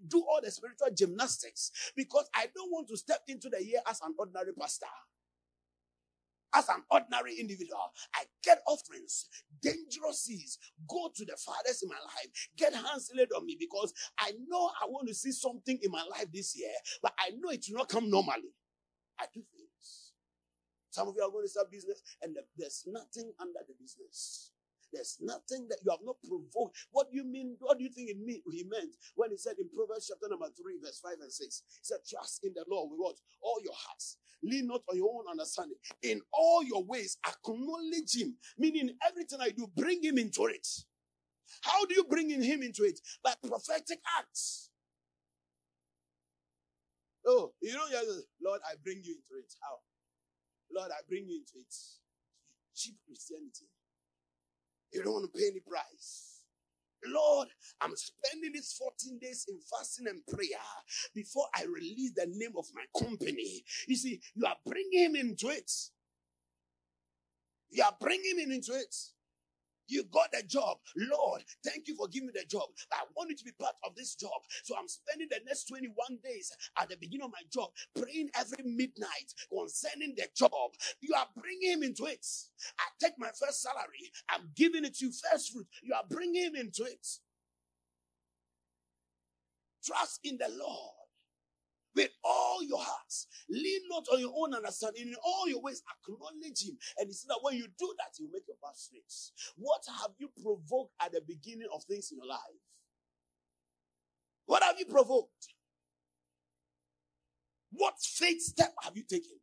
do 0.07 0.19
all 0.21 0.39
the 0.43 0.49
spiritual 0.49 0.87
gymnastics 0.95 1.91
because 1.95 2.27
I 2.33 2.47
don't 2.55 2.71
want 2.71 2.87
to 2.89 2.97
step 2.97 3.21
into 3.27 3.49
the 3.49 3.63
year 3.63 3.81
as 3.87 4.01
an 4.01 4.15
ordinary 4.17 4.53
pastor 4.59 4.87
as 6.55 6.67
an 6.69 6.83
ordinary 6.89 7.35
individual, 7.39 7.91
I 8.15 8.23
get 8.43 8.61
offerings, 8.67 9.27
dangerous 9.61 10.23
seeds, 10.23 10.57
go 10.87 11.11
to 11.15 11.25
the 11.25 11.37
fathers 11.37 11.83
in 11.83 11.89
my 11.89 11.95
life, 11.95 12.49
get 12.57 12.73
hands 12.73 13.11
laid 13.15 13.29
on 13.35 13.45
me 13.45 13.57
because 13.59 13.93
I 14.19 14.31
know 14.47 14.71
I 14.81 14.87
want 14.87 15.07
to 15.07 15.13
see 15.13 15.31
something 15.31 15.79
in 15.81 15.91
my 15.91 16.03
life 16.11 16.27
this 16.33 16.57
year, 16.57 16.71
but 17.01 17.13
I 17.19 17.31
know 17.31 17.49
it 17.49 17.65
will 17.69 17.79
not 17.79 17.89
come 17.89 18.09
normally. 18.09 18.53
I 19.19 19.25
do 19.33 19.41
things. 19.55 20.13
Some 20.89 21.07
of 21.07 21.15
you 21.15 21.23
are 21.23 21.31
going 21.31 21.45
to 21.45 21.49
start 21.49 21.71
business 21.71 22.01
and 22.21 22.35
there's 22.57 22.83
nothing 22.87 23.31
under 23.39 23.59
the 23.67 23.73
business. 23.79 24.51
There's 24.91 25.17
nothing 25.21 25.67
that 25.69 25.79
you 25.85 25.91
have 25.91 26.03
not 26.03 26.17
provoked. 26.25 26.77
What 26.91 27.11
do 27.11 27.17
you 27.17 27.23
mean? 27.23 27.57
What 27.59 27.77
do 27.77 27.83
you 27.83 27.91
think 27.91 28.09
it 28.09 28.19
mean, 28.19 28.41
he 28.51 28.63
meant 28.63 28.95
when 29.15 29.31
he 29.31 29.37
said 29.37 29.55
in 29.59 29.69
Proverbs 29.69 30.09
chapter 30.09 30.29
number 30.29 30.47
3, 30.49 30.79
verse 30.81 30.99
5 31.03 31.13
and 31.21 31.31
6? 31.31 31.63
He 31.67 31.79
said, 31.83 31.99
Trust 32.09 32.43
in 32.43 32.53
the 32.53 32.65
Lord 32.69 32.91
with 32.91 32.99
what? 32.99 33.15
All 33.41 33.59
your 33.63 33.75
hearts 33.75 34.17
Lean 34.43 34.67
not 34.67 34.81
on 34.89 34.95
your 34.95 35.09
own 35.13 35.25
understanding. 35.29 35.77
In 36.01 36.21
all 36.31 36.63
your 36.63 36.83
ways, 36.83 37.17
acknowledge 37.27 38.15
him. 38.15 38.35
Meaning 38.57 38.91
everything 39.07 39.39
I 39.41 39.49
do, 39.49 39.67
bring 39.75 40.03
him 40.03 40.17
into 40.17 40.45
it. 40.45 40.67
How 41.61 41.85
do 41.85 41.95
you 41.95 42.05
bring 42.05 42.31
in 42.31 42.41
him 42.41 42.63
into 42.63 42.83
it? 42.83 42.99
By 43.23 43.33
prophetic 43.45 43.99
acts. 44.17 44.69
Oh, 47.25 47.51
you 47.61 47.73
know, 47.73 47.85
Lord, 48.41 48.61
I 48.65 48.75
bring 48.83 49.01
you 49.03 49.15
into 49.15 49.43
it. 49.43 49.53
How? 49.61 49.79
Lord, 50.73 50.91
I 50.91 51.01
bring 51.07 51.27
you 51.27 51.39
into 51.39 51.57
it. 51.57 51.73
Cheap 52.75 52.95
Christianity. 53.05 53.67
You 54.93 55.03
don't 55.03 55.13
want 55.13 55.33
to 55.33 55.39
pay 55.39 55.47
any 55.47 55.59
price. 55.59 56.25
Lord, 57.05 57.47
I'm 57.81 57.95
spending 57.95 58.51
these 58.53 58.73
14 58.73 59.19
days 59.19 59.45
in 59.47 59.59
fasting 59.71 60.07
and 60.07 60.25
prayer 60.27 60.59
before 61.15 61.45
I 61.55 61.63
release 61.63 62.11
the 62.13 62.27
name 62.27 62.53
of 62.57 62.65
my 62.73 62.83
company. 62.99 63.63
You 63.87 63.95
see, 63.95 64.19
you 64.35 64.45
are 64.45 64.57
bringing 64.65 65.03
him 65.03 65.15
into 65.15 65.47
it. 65.49 65.71
You 67.71 67.83
are 67.83 67.95
bringing 67.99 68.39
him 68.39 68.51
into 68.51 68.73
it. 68.73 68.95
You 69.89 70.05
got 70.11 70.31
the 70.33 70.43
job. 70.47 70.77
Lord, 70.97 71.43
thank 71.65 71.89
you 71.89 71.95
for 71.97 72.07
giving 72.09 72.27
me 72.27 72.33
the 72.35 72.45
job. 72.47 72.69
I 72.93 73.03
want 73.15 73.31
you 73.31 73.37
to 73.37 73.45
be 73.45 73.53
part 73.59 73.75
of 73.85 73.95
this 73.95 74.15
job. 74.15 74.31
So 74.63 74.75
I'm 74.79 74.89
spending 74.89 75.29
the 75.31 75.41
next 75.47 75.65
21 75.69 75.93
days 76.23 76.51
at 76.79 76.89
the 76.89 76.97
beginning 76.97 77.25
of 77.25 77.33
my 77.33 77.43
job, 77.53 77.71
praying 77.95 78.29
every 78.39 78.63
midnight 78.65 79.33
concerning 79.51 80.15
the 80.17 80.27
job. 80.35 80.71
You 81.01 81.15
are 81.17 81.27
bringing 81.37 81.73
him 81.73 81.83
into 81.83 82.05
it. 82.05 82.25
I 82.79 82.85
take 83.01 83.15
my 83.19 83.29
first 83.29 83.63
salary. 83.63 84.11
I'm 84.29 84.51
giving 84.55 84.85
it 84.85 84.97
to 84.99 85.07
you 85.07 85.13
first 85.13 85.53
fruit. 85.53 85.67
You 85.83 85.95
are 85.95 86.05
bringing 86.09 86.45
him 86.45 86.55
into 86.55 86.83
it. 86.85 87.07
Trust 89.85 90.21
in 90.23 90.37
the 90.39 90.49
Lord 90.49 90.98
with 91.95 92.09
all 92.23 92.63
your 92.63 92.79
hearts. 92.79 93.27
Lean 93.49 93.81
not 93.89 94.05
on 94.13 94.19
your 94.19 94.33
own 94.35 94.53
understanding. 94.53 95.07
In 95.07 95.15
all 95.23 95.47
your 95.47 95.61
ways, 95.61 95.81
acknowledge 95.89 96.63
Him. 96.63 96.77
And 96.97 97.07
He 97.07 97.13
said 97.13 97.29
that 97.29 97.39
when 97.41 97.55
you 97.55 97.67
do 97.77 97.93
that, 97.97 98.13
He'll 98.17 98.31
make 98.31 98.47
your 98.47 98.57
path 98.63 98.77
straight. 98.77 99.03
What 99.57 99.81
have 100.01 100.11
you 100.19 100.29
provoked 100.41 100.93
at 101.01 101.11
the 101.11 101.21
beginning 101.25 101.67
of 101.73 101.83
things 101.83 102.11
in 102.11 102.17
your 102.17 102.27
life? 102.27 102.39
What 104.45 104.63
have 104.63 104.79
you 104.79 104.85
provoked? 104.85 105.53
What 107.71 107.93
faith 108.01 108.41
step 108.41 108.73
have 108.81 108.95
you 108.97 109.03
taken? 109.03 109.37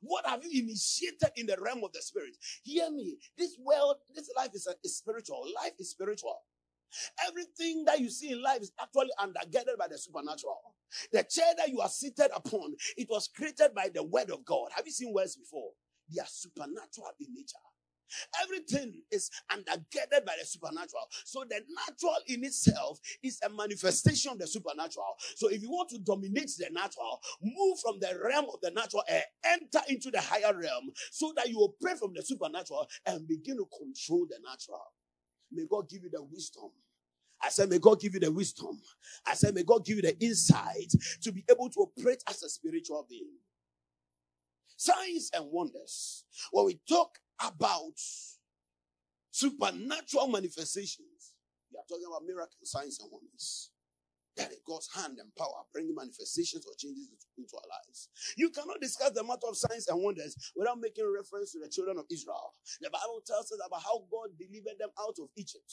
What 0.00 0.26
have 0.26 0.44
you 0.44 0.62
initiated 0.62 1.30
in 1.36 1.46
the 1.46 1.56
realm 1.60 1.82
of 1.84 1.92
the 1.92 2.02
spirit? 2.02 2.36
Hear 2.62 2.90
me. 2.90 3.16
This 3.38 3.56
world, 3.58 3.96
this 4.14 4.30
life 4.36 4.50
is, 4.54 4.66
a, 4.66 4.74
is 4.84 4.98
spiritual. 4.98 5.46
Life 5.62 5.72
is 5.78 5.90
spiritual. 5.90 6.36
Everything 7.28 7.84
that 7.86 8.00
you 8.00 8.10
see 8.10 8.32
in 8.32 8.42
life 8.42 8.60
is 8.60 8.72
actually 8.80 9.10
undergirded 9.18 9.78
by 9.78 9.88
the 9.88 9.98
supernatural. 9.98 10.58
The 11.12 11.22
chair 11.22 11.52
that 11.58 11.68
you 11.68 11.80
are 11.80 11.88
seated 11.88 12.30
upon, 12.34 12.74
it 12.96 13.08
was 13.08 13.28
created 13.28 13.74
by 13.74 13.90
the 13.92 14.02
word 14.02 14.30
of 14.30 14.44
God. 14.44 14.68
Have 14.74 14.86
you 14.86 14.92
seen 14.92 15.12
words 15.12 15.36
before? 15.36 15.70
They 16.12 16.20
are 16.20 16.26
supernatural 16.26 17.12
in 17.20 17.34
nature. 17.34 17.58
Everything 18.42 19.02
is 19.10 19.30
undergirded 19.50 20.24
by 20.26 20.34
the 20.38 20.44
supernatural. 20.44 21.06
So 21.24 21.44
the 21.48 21.60
natural 21.86 22.16
in 22.26 22.44
itself 22.44 22.98
is 23.22 23.38
a 23.44 23.48
manifestation 23.48 24.32
of 24.32 24.38
the 24.38 24.46
supernatural. 24.46 25.14
So 25.36 25.48
if 25.48 25.62
you 25.62 25.70
want 25.70 25.90
to 25.90 25.98
dominate 25.98 26.50
the 26.58 26.70
natural, 26.72 27.20
move 27.42 27.78
from 27.80 28.00
the 28.00 28.18
realm 28.22 28.46
of 28.52 28.60
the 28.62 28.70
natural 28.70 29.04
and 29.08 29.22
enter 29.44 29.80
into 29.88 30.10
the 30.10 30.20
higher 30.20 30.52
realm 30.58 30.90
so 31.10 31.32
that 31.36 31.48
you 31.48 31.58
operate 31.58 31.98
from 31.98 32.12
the 32.14 32.22
supernatural 32.22 32.88
and 33.06 33.26
begin 33.28 33.56
to 33.58 33.68
control 33.78 34.26
the 34.28 34.38
natural. 34.44 34.82
May 35.52 35.66
God 35.68 35.88
give 35.88 36.02
you 36.04 36.10
the 36.10 36.22
wisdom. 36.22 36.70
I 37.42 37.48
said, 37.48 37.70
may 37.70 37.78
God 37.78 38.00
give 38.00 38.14
you 38.14 38.20
the 38.20 38.30
wisdom. 38.30 38.78
I 39.26 39.34
said, 39.34 39.54
may 39.54 39.62
God 39.62 39.84
give 39.84 39.96
you 39.96 40.02
the 40.02 40.18
insight 40.20 40.92
to 41.22 41.32
be 41.32 41.44
able 41.50 41.70
to 41.70 41.80
operate 41.80 42.22
as 42.28 42.42
a 42.42 42.48
spiritual 42.48 43.06
being. 43.08 43.38
Signs 44.76 45.30
and 45.34 45.46
wonders. 45.50 46.24
When 46.52 46.66
we 46.66 46.80
talk 46.88 47.18
about 47.42 47.98
supernatural 49.30 50.28
manifestations, 50.28 51.34
we 51.72 51.78
are 51.78 51.84
talking 51.88 52.06
about 52.06 52.26
miracle 52.26 52.58
signs 52.64 53.00
and 53.00 53.10
wonders. 53.10 53.70
That 54.36 54.50
God's 54.66 54.88
hand 54.94 55.18
and 55.20 55.34
power 55.36 55.62
bringing 55.72 55.94
manifestations 55.94 56.66
or 56.66 56.72
changes 56.78 57.08
into 57.38 57.56
our 57.56 57.68
lives. 57.68 58.08
You 58.36 58.50
cannot 58.50 58.80
discuss 58.80 59.12
the 59.12 59.24
matter 59.24 59.48
of 59.48 59.56
signs 59.56 59.88
and 59.88 60.02
wonders 60.02 60.36
without 60.56 60.80
making 60.80 61.04
reference 61.12 61.52
to 61.52 61.60
the 61.60 61.68
children 61.68 61.98
of 61.98 62.06
Israel. 62.10 62.54
The 62.80 62.90
Bible 62.90 63.22
tells 63.26 63.52
us 63.52 63.60
about 63.66 63.82
how 63.82 64.04
God 64.10 64.30
delivered 64.38 64.78
them 64.80 64.90
out 65.00 65.16
of 65.20 65.28
Egypt 65.36 65.72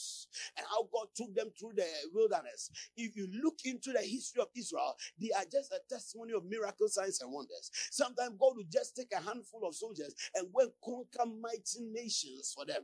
and 0.58 0.66
how 0.68 0.88
God 0.92 1.08
took 1.16 1.34
them 1.34 1.50
through 1.58 1.74
the 1.76 1.86
wilderness. 2.12 2.70
If 2.96 3.16
you 3.16 3.28
look 3.42 3.56
into 3.64 3.92
the 3.92 4.02
history 4.02 4.42
of 4.42 4.48
Israel, 4.56 4.96
they 5.20 5.30
are 5.36 5.46
just 5.50 5.72
a 5.72 5.80
testimony 5.88 6.34
of 6.34 6.44
miracle 6.44 6.88
signs 6.88 7.20
and 7.22 7.32
wonders. 7.32 7.70
Sometimes 7.90 8.36
God 8.38 8.56
will 8.56 8.70
just 8.72 8.96
take 8.96 9.12
a 9.16 9.22
handful 9.22 9.66
of 9.66 9.74
soldiers 9.74 10.14
and 10.34 10.48
will 10.52 10.72
conquer 10.84 11.26
mighty 11.30 11.80
nations 11.92 12.52
for 12.54 12.66
them. 12.66 12.82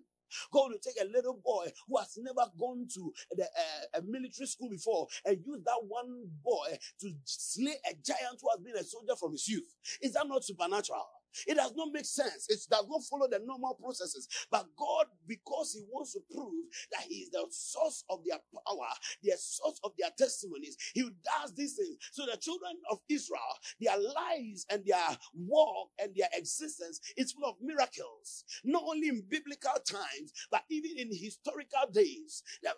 God 0.52 0.70
will 0.70 0.78
take 0.82 1.00
a 1.00 1.06
little 1.10 1.40
boy 1.42 1.70
who 1.88 1.98
has 1.98 2.18
never 2.18 2.50
gone 2.58 2.87
to 2.94 3.12
the, 3.32 3.44
uh, 3.44 3.98
a 3.98 4.02
military 4.02 4.46
school 4.46 4.70
before 4.70 5.06
and 5.24 5.38
use 5.44 5.60
that 5.64 5.80
one 5.87 6.24
boy 6.42 6.78
to 7.00 7.12
slay 7.24 7.76
a 7.90 7.94
giant 8.04 8.40
who 8.40 8.48
has 8.50 8.60
been 8.60 8.76
a 8.76 8.84
soldier 8.84 9.16
from 9.16 9.32
his 9.32 9.48
youth. 9.48 9.74
Is 10.02 10.12
that 10.12 10.26
not 10.26 10.44
supernatural? 10.44 11.06
It 11.47 11.57
does 11.57 11.75
not 11.77 11.88
make 11.92 12.07
sense. 12.07 12.47
It 12.49 12.61
does 12.70 12.87
not 12.88 13.03
follow 13.11 13.29
the 13.31 13.40
normal 13.44 13.75
processes. 13.75 14.29
But 14.51 14.66
God, 14.77 15.07
because 15.27 15.75
He 15.75 15.83
wants 15.90 16.14
to 16.14 16.20
prove 16.33 16.64
that 16.92 17.03
He 17.09 17.16
is 17.16 17.31
the 17.31 17.47
source 17.51 18.05
of 18.11 18.20
their 18.27 18.38
power, 18.55 18.88
the 19.23 19.33
source 19.38 19.81
of 19.85 19.92
their 19.99 20.11
testimonies, 20.18 20.77
He 20.94 21.03
does 21.03 21.55
these 21.55 21.75
things. 21.77 21.97
So 22.12 22.27
the 22.27 22.37
children 22.38 22.75
of 22.90 22.99
Israel, 23.09 23.40
their 23.81 23.99
lives 23.99 24.66
and 24.70 24.85
their 24.87 25.18
walk 25.35 25.90
and 26.01 26.12
their 26.16 26.29
existence 26.35 27.01
is 27.16 27.33
full 27.33 27.49
of 27.49 27.57
miracles. 27.62 28.44
Not 28.64 28.85
only 28.87 29.09
in 29.09 29.23
biblical 29.29 29.75
times, 29.88 30.33
but 30.51 30.64
even 30.70 30.92
in 30.99 31.09
historical 31.12 31.91
days. 31.93 32.43
Uh, 32.66 32.72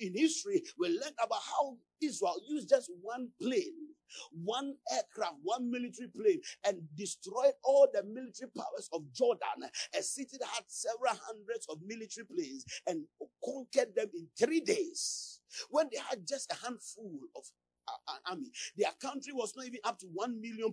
in 0.00 0.14
history, 0.16 0.62
we 0.78 0.88
learn 0.88 1.14
about 1.22 1.40
how 1.42 1.76
Israel 2.02 2.40
used 2.48 2.68
just 2.68 2.90
one 3.02 3.28
plane 3.40 3.88
one 4.32 4.74
aircraft, 4.92 5.36
one 5.42 5.70
military 5.70 6.08
plane, 6.08 6.40
and 6.66 6.80
destroyed 6.96 7.52
all 7.64 7.88
the 7.92 8.02
military 8.04 8.50
powers 8.56 8.88
of 8.92 9.02
Jordan. 9.12 9.68
A 9.98 10.02
city 10.02 10.36
that 10.38 10.48
had 10.48 10.64
several 10.66 11.14
hundreds 11.26 11.66
of 11.68 11.78
military 11.86 12.26
planes 12.26 12.64
and 12.86 13.04
conquered 13.44 13.94
them 13.94 14.08
in 14.14 14.28
three 14.38 14.60
days. 14.60 15.40
When 15.70 15.88
they 15.92 15.98
had 16.08 16.26
just 16.26 16.52
a 16.52 16.56
handful 16.64 17.10
of 17.36 17.44
uh, 17.88 18.12
uh 18.12 18.30
army, 18.30 18.50
their 18.76 18.92
country 19.00 19.32
was 19.32 19.54
not 19.56 19.66
even 19.66 19.80
up 19.84 19.98
to 19.98 20.06
one 20.12 20.40
million 20.40 20.72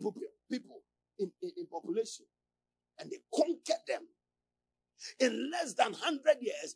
people 0.51 0.81
in, 1.19 1.31
in, 1.41 1.51
in 1.57 1.65
population, 1.67 2.25
and 2.99 3.09
they 3.11 3.17
conquered 3.33 3.83
them. 3.87 4.01
In 5.19 5.51
less 5.51 5.73
than 5.73 5.91
100 5.91 6.37
years, 6.41 6.73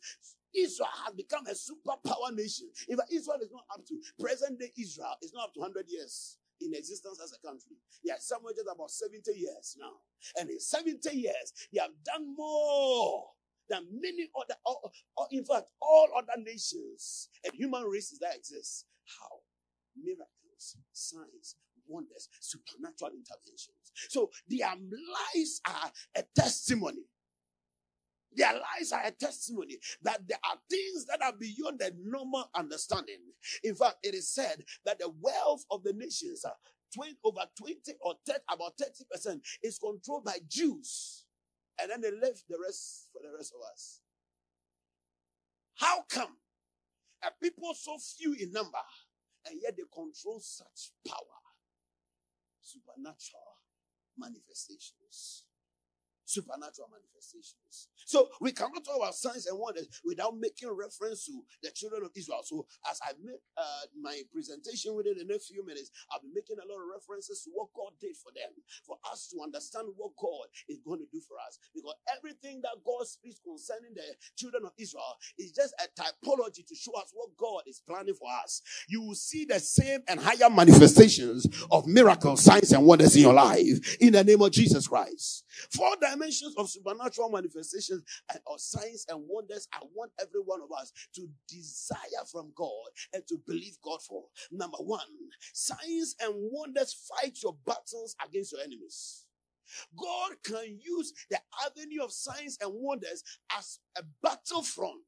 Israel 0.54 0.88
has 1.04 1.14
become 1.14 1.46
a 1.46 1.52
superpower 1.52 2.34
nation. 2.34 2.68
If 2.88 2.98
Israel 3.10 3.38
is 3.42 3.50
not 3.50 3.64
up 3.72 3.84
to 3.86 3.98
present 4.20 4.60
day 4.60 4.70
Israel, 4.78 5.16
it's 5.22 5.34
not 5.34 5.44
up 5.48 5.54
to 5.54 5.60
100 5.60 5.86
years 5.88 6.38
in 6.64 6.74
existence 6.74 7.20
as 7.22 7.32
a 7.32 7.46
country. 7.46 7.76
They 8.04 8.12
are 8.12 8.20
somewhere 8.20 8.52
just 8.54 8.68
about 8.72 8.90
70 8.90 9.32
years 9.34 9.76
now. 9.78 9.92
And 10.40 10.50
in 10.50 10.60
70 10.60 10.98
years, 11.16 11.52
they 11.72 11.80
have 11.80 11.92
done 12.04 12.34
more 12.36 13.24
than 13.68 13.86
many 13.90 14.28
other, 14.36 14.54
or, 14.66 14.90
or 15.16 15.26
in 15.30 15.44
fact, 15.44 15.70
all 15.80 16.08
other 16.16 16.40
nations 16.42 17.28
and 17.44 17.54
human 17.54 17.84
races 17.84 18.18
that 18.20 18.36
exist. 18.36 18.86
How? 19.06 19.40
Miracles, 19.96 20.76
signs, 20.92 21.56
wonders, 21.86 22.28
supernatural 22.40 23.12
interventions. 23.12 23.92
So 24.08 24.30
their 24.48 24.74
lives 24.76 25.60
are 25.66 25.90
a 26.16 26.22
testimony. 26.34 27.04
Their 28.36 28.52
lives 28.52 28.92
are 28.92 29.04
a 29.04 29.10
testimony 29.10 29.78
that 30.02 30.26
there 30.26 30.38
are 30.44 30.58
things 30.70 31.06
that 31.06 31.22
are 31.22 31.32
beyond 31.32 31.80
the 31.80 31.94
normal 32.02 32.50
understanding. 32.54 33.18
In 33.62 33.74
fact, 33.74 33.96
it 34.02 34.14
is 34.14 34.28
said 34.32 34.64
that 34.84 34.98
the 34.98 35.10
wealth 35.20 35.64
of 35.70 35.82
the 35.82 35.92
nations, 35.92 36.44
uh, 36.44 36.48
are 36.48 36.56
20, 36.94 37.16
over 37.24 37.40
20 37.56 37.76
or 38.00 38.14
30, 38.26 38.38
about 38.52 38.72
30% 38.76 39.40
is 39.62 39.78
controlled 39.78 40.24
by 40.24 40.38
Jews. 40.48 41.24
And 41.80 41.90
then 41.90 42.00
they 42.00 42.10
left 42.10 42.44
the 42.48 42.56
rest 42.62 43.08
for 43.12 43.20
the 43.22 43.34
rest 43.36 43.52
of 43.54 43.60
us. 43.72 44.00
How 45.76 46.02
come 46.08 46.36
a 47.24 47.30
people 47.42 47.74
so 47.74 47.96
few 47.98 48.34
in 48.34 48.52
number 48.52 48.78
and 49.46 49.58
yet 49.62 49.76
they 49.76 49.84
control 49.92 50.40
such 50.40 50.92
power? 51.06 51.18
Supernatural 52.60 53.58
manifestations 54.16 55.44
supernatural 56.32 56.88
manifestations. 56.88 57.92
So 58.06 58.28
we 58.40 58.52
cannot 58.52 58.84
talk 58.84 58.96
about 58.96 59.14
signs 59.14 59.46
and 59.46 59.58
wonders 59.58 59.88
without 60.04 60.32
making 60.36 60.72
reference 60.72 61.26
to 61.26 61.44
the 61.62 61.70
children 61.70 62.02
of 62.02 62.10
Israel. 62.16 62.40
So 62.44 62.66
as 62.90 63.00
I 63.04 63.12
make 63.22 63.40
uh, 63.56 63.86
my 64.00 64.22
presentation 64.32 64.96
within 64.96 65.16
the 65.18 65.28
next 65.28 65.52
few 65.52 65.64
minutes, 65.64 65.90
I'll 66.10 66.20
be 66.24 66.32
making 66.32 66.56
a 66.56 66.66
lot 66.66 66.80
of 66.80 66.88
references 66.88 67.44
to 67.44 67.50
what 67.52 67.68
God 67.76 67.92
did 68.00 68.16
for 68.16 68.32
them, 68.32 68.50
for 68.84 68.96
us 69.12 69.28
to 69.32 69.42
understand 69.44 69.88
what 69.96 70.16
God 70.16 70.48
is 70.68 70.80
going 70.80 71.00
to 71.00 71.08
do 71.12 71.20
for 71.20 71.36
us. 71.46 71.60
Because 71.74 71.94
everything 72.16 72.60
that 72.64 72.80
God 72.84 73.06
speaks 73.06 73.38
concerning 73.44 73.94
the 73.94 74.08
children 74.36 74.64
of 74.64 74.72
Israel 74.78 75.20
is 75.38 75.52
just 75.52 75.74
a 75.78 75.86
typology 75.92 76.66
to 76.66 76.74
show 76.74 76.96
us 76.96 77.12
what 77.12 77.30
God 77.36 77.62
is 77.66 77.82
planning 77.86 78.14
for 78.14 78.28
us. 78.42 78.62
You 78.88 79.02
will 79.02 79.14
see 79.14 79.44
the 79.44 79.60
same 79.60 80.00
and 80.08 80.18
higher 80.18 80.50
manifestations 80.50 81.46
of 81.70 81.86
miracles, 81.86 82.42
signs, 82.42 82.72
and 82.72 82.84
wonders 82.84 83.14
in 83.16 83.22
your 83.22 83.34
life 83.34 83.96
in 84.00 84.12
the 84.12 84.24
name 84.24 84.40
of 84.40 84.50
Jesus 84.50 84.88
Christ. 84.88 85.44
Four 85.70 85.96
dimensions 86.00 86.21
of 86.56 86.70
supernatural 86.70 87.30
manifestations 87.30 88.02
and, 88.30 88.40
or 88.46 88.58
signs 88.58 89.06
and 89.08 89.20
wonders. 89.28 89.68
I 89.72 89.80
want 89.94 90.12
every 90.20 90.40
one 90.40 90.60
of 90.62 90.70
us 90.72 90.92
to 91.14 91.28
desire 91.48 92.24
from 92.30 92.52
God 92.54 92.88
and 93.12 93.26
to 93.28 93.38
believe 93.46 93.76
God 93.82 94.02
for. 94.02 94.24
Number 94.50 94.78
one, 94.78 95.00
signs 95.52 96.16
and 96.20 96.34
wonders 96.36 96.94
fight 96.94 97.38
your 97.42 97.56
battles 97.66 98.16
against 98.24 98.52
your 98.52 98.62
enemies. 98.62 99.26
God 99.96 100.32
can 100.44 100.78
use 100.80 101.12
the 101.30 101.38
avenue 101.66 102.02
of 102.02 102.12
signs 102.12 102.58
and 102.60 102.72
wonders 102.74 103.24
as 103.56 103.78
a 103.96 104.02
battlefront 104.22 105.00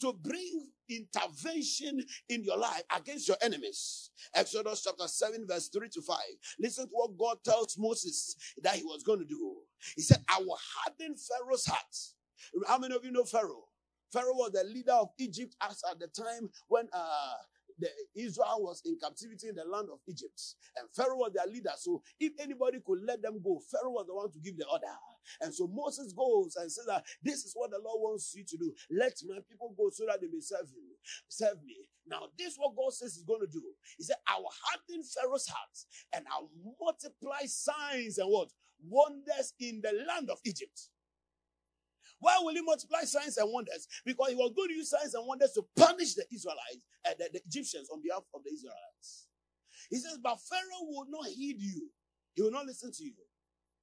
to 0.00 0.12
bring 0.12 0.68
intervention 0.88 2.04
in 2.28 2.44
your 2.44 2.58
life 2.58 2.82
against 2.96 3.28
your 3.28 3.36
enemies. 3.42 4.10
Exodus 4.34 4.82
chapter 4.82 5.06
7, 5.06 5.46
verse 5.46 5.68
3 5.68 5.88
to 5.90 6.02
5. 6.02 6.16
Listen 6.58 6.84
to 6.86 6.90
what 6.92 7.16
God 7.18 7.38
tells 7.44 7.76
Moses 7.78 8.36
that 8.62 8.76
he 8.76 8.84
was 8.84 9.02
going 9.02 9.20
to 9.20 9.24
do. 9.24 9.56
He 9.96 10.02
said, 10.02 10.18
I 10.28 10.38
will 10.40 10.58
harden 10.76 11.14
Pharaoh's 11.16 11.66
heart. 11.66 11.96
How 12.66 12.78
many 12.78 12.94
of 12.94 13.04
you 13.04 13.12
know 13.12 13.24
Pharaoh? 13.24 13.64
Pharaoh 14.12 14.34
was 14.34 14.52
the 14.52 14.64
leader 14.64 14.92
of 14.92 15.10
Egypt 15.18 15.54
as 15.62 15.82
at 15.90 16.00
the 16.00 16.08
time 16.08 16.50
when 16.68 16.88
uh, 16.92 17.34
the, 17.80 17.88
Israel 18.14 18.60
was 18.60 18.82
in 18.84 18.98
captivity 19.00 19.48
in 19.48 19.56
the 19.56 19.64
land 19.64 19.88
of 19.92 20.00
Egypt. 20.08 20.40
And 20.76 20.88
Pharaoh 20.94 21.18
was 21.18 21.32
their 21.34 21.46
leader. 21.46 21.72
So 21.78 22.02
if 22.20 22.32
anybody 22.40 22.80
could 22.84 23.00
let 23.04 23.22
them 23.22 23.40
go, 23.42 23.60
Pharaoh 23.70 23.92
was 23.92 24.06
the 24.06 24.14
one 24.14 24.30
to 24.32 24.38
give 24.40 24.58
the 24.58 24.66
order. 24.70 24.86
And 25.40 25.54
so 25.54 25.66
Moses 25.66 26.12
goes 26.12 26.56
and 26.56 26.70
says 26.70 26.86
that 26.86 27.04
this 27.22 27.44
is 27.44 27.52
what 27.54 27.70
the 27.70 27.78
Lord 27.78 28.00
wants 28.00 28.34
you 28.36 28.44
to 28.44 28.56
do. 28.56 28.72
Let 28.90 29.14
my 29.28 29.38
people 29.48 29.74
go 29.76 29.90
so 29.90 30.06
that 30.06 30.20
they 30.20 30.28
may 30.28 30.40
serve 30.40 30.68
you. 30.74 30.82
Serve 31.28 31.62
me. 31.64 31.76
Now, 32.06 32.28
this 32.38 32.52
is 32.54 32.58
what 32.58 32.76
God 32.76 32.92
says 32.92 33.14
he's 33.14 33.24
going 33.24 33.40
to 33.40 33.46
do. 33.46 33.62
He 33.96 34.04
said, 34.04 34.16
I 34.28 34.38
will 34.38 34.52
harden 34.64 35.04
Pharaoh's 35.04 35.48
heart 35.48 35.76
and 36.14 36.24
I'll 36.32 36.50
multiply 36.80 37.46
signs 37.46 38.18
and 38.18 38.30
what? 38.30 38.50
Wonders 38.88 39.54
in 39.60 39.80
the 39.82 39.92
land 40.08 40.30
of 40.30 40.38
Egypt. 40.44 40.88
Why 42.20 42.38
will 42.40 42.54
he 42.54 42.62
multiply 42.62 43.02
signs 43.02 43.38
and 43.38 43.52
wonders? 43.52 43.88
Because 44.06 44.30
he 44.30 44.36
was 44.36 44.52
going 44.56 44.68
to 44.70 44.74
use 44.74 44.90
signs 44.90 45.14
and 45.14 45.26
wonders 45.26 45.52
to 45.52 45.64
punish 45.76 46.14
the 46.14 46.24
Israelites, 46.32 46.84
uh, 47.06 47.12
the, 47.18 47.30
the 47.32 47.42
Egyptians 47.46 47.88
on 47.92 48.02
behalf 48.02 48.24
of 48.34 48.42
the 48.44 48.52
Israelites. 48.52 49.28
He 49.90 49.96
says, 49.98 50.18
But 50.22 50.38
Pharaoh 50.40 50.88
will 50.88 51.06
not 51.10 51.26
heed 51.26 51.56
you, 51.60 51.90
he 52.34 52.42
will 52.42 52.52
not 52.52 52.66
listen 52.66 52.92
to 52.92 53.04
you, 53.04 53.14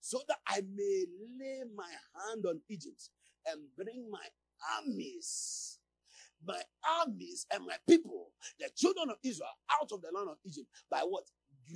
so 0.01 0.19
that 0.29 0.37
I 0.47 0.61
may 0.61 1.05
lay 1.39 1.63
my 1.75 1.89
hand 2.29 2.45
on 2.47 2.61
Egypt 2.69 3.09
and 3.47 3.61
bring 3.77 4.09
my 4.11 4.25
armies, 4.77 5.79
my 6.45 6.61
armies 7.01 7.47
and 7.53 7.65
my 7.65 7.77
people, 7.89 8.31
the 8.59 8.69
children 8.77 9.09
of 9.11 9.17
Israel, 9.23 9.49
out 9.81 9.91
of 9.91 10.01
the 10.01 10.09
land 10.15 10.29
of 10.29 10.37
Egypt 10.45 10.67
by 10.91 10.99
what? 10.99 11.25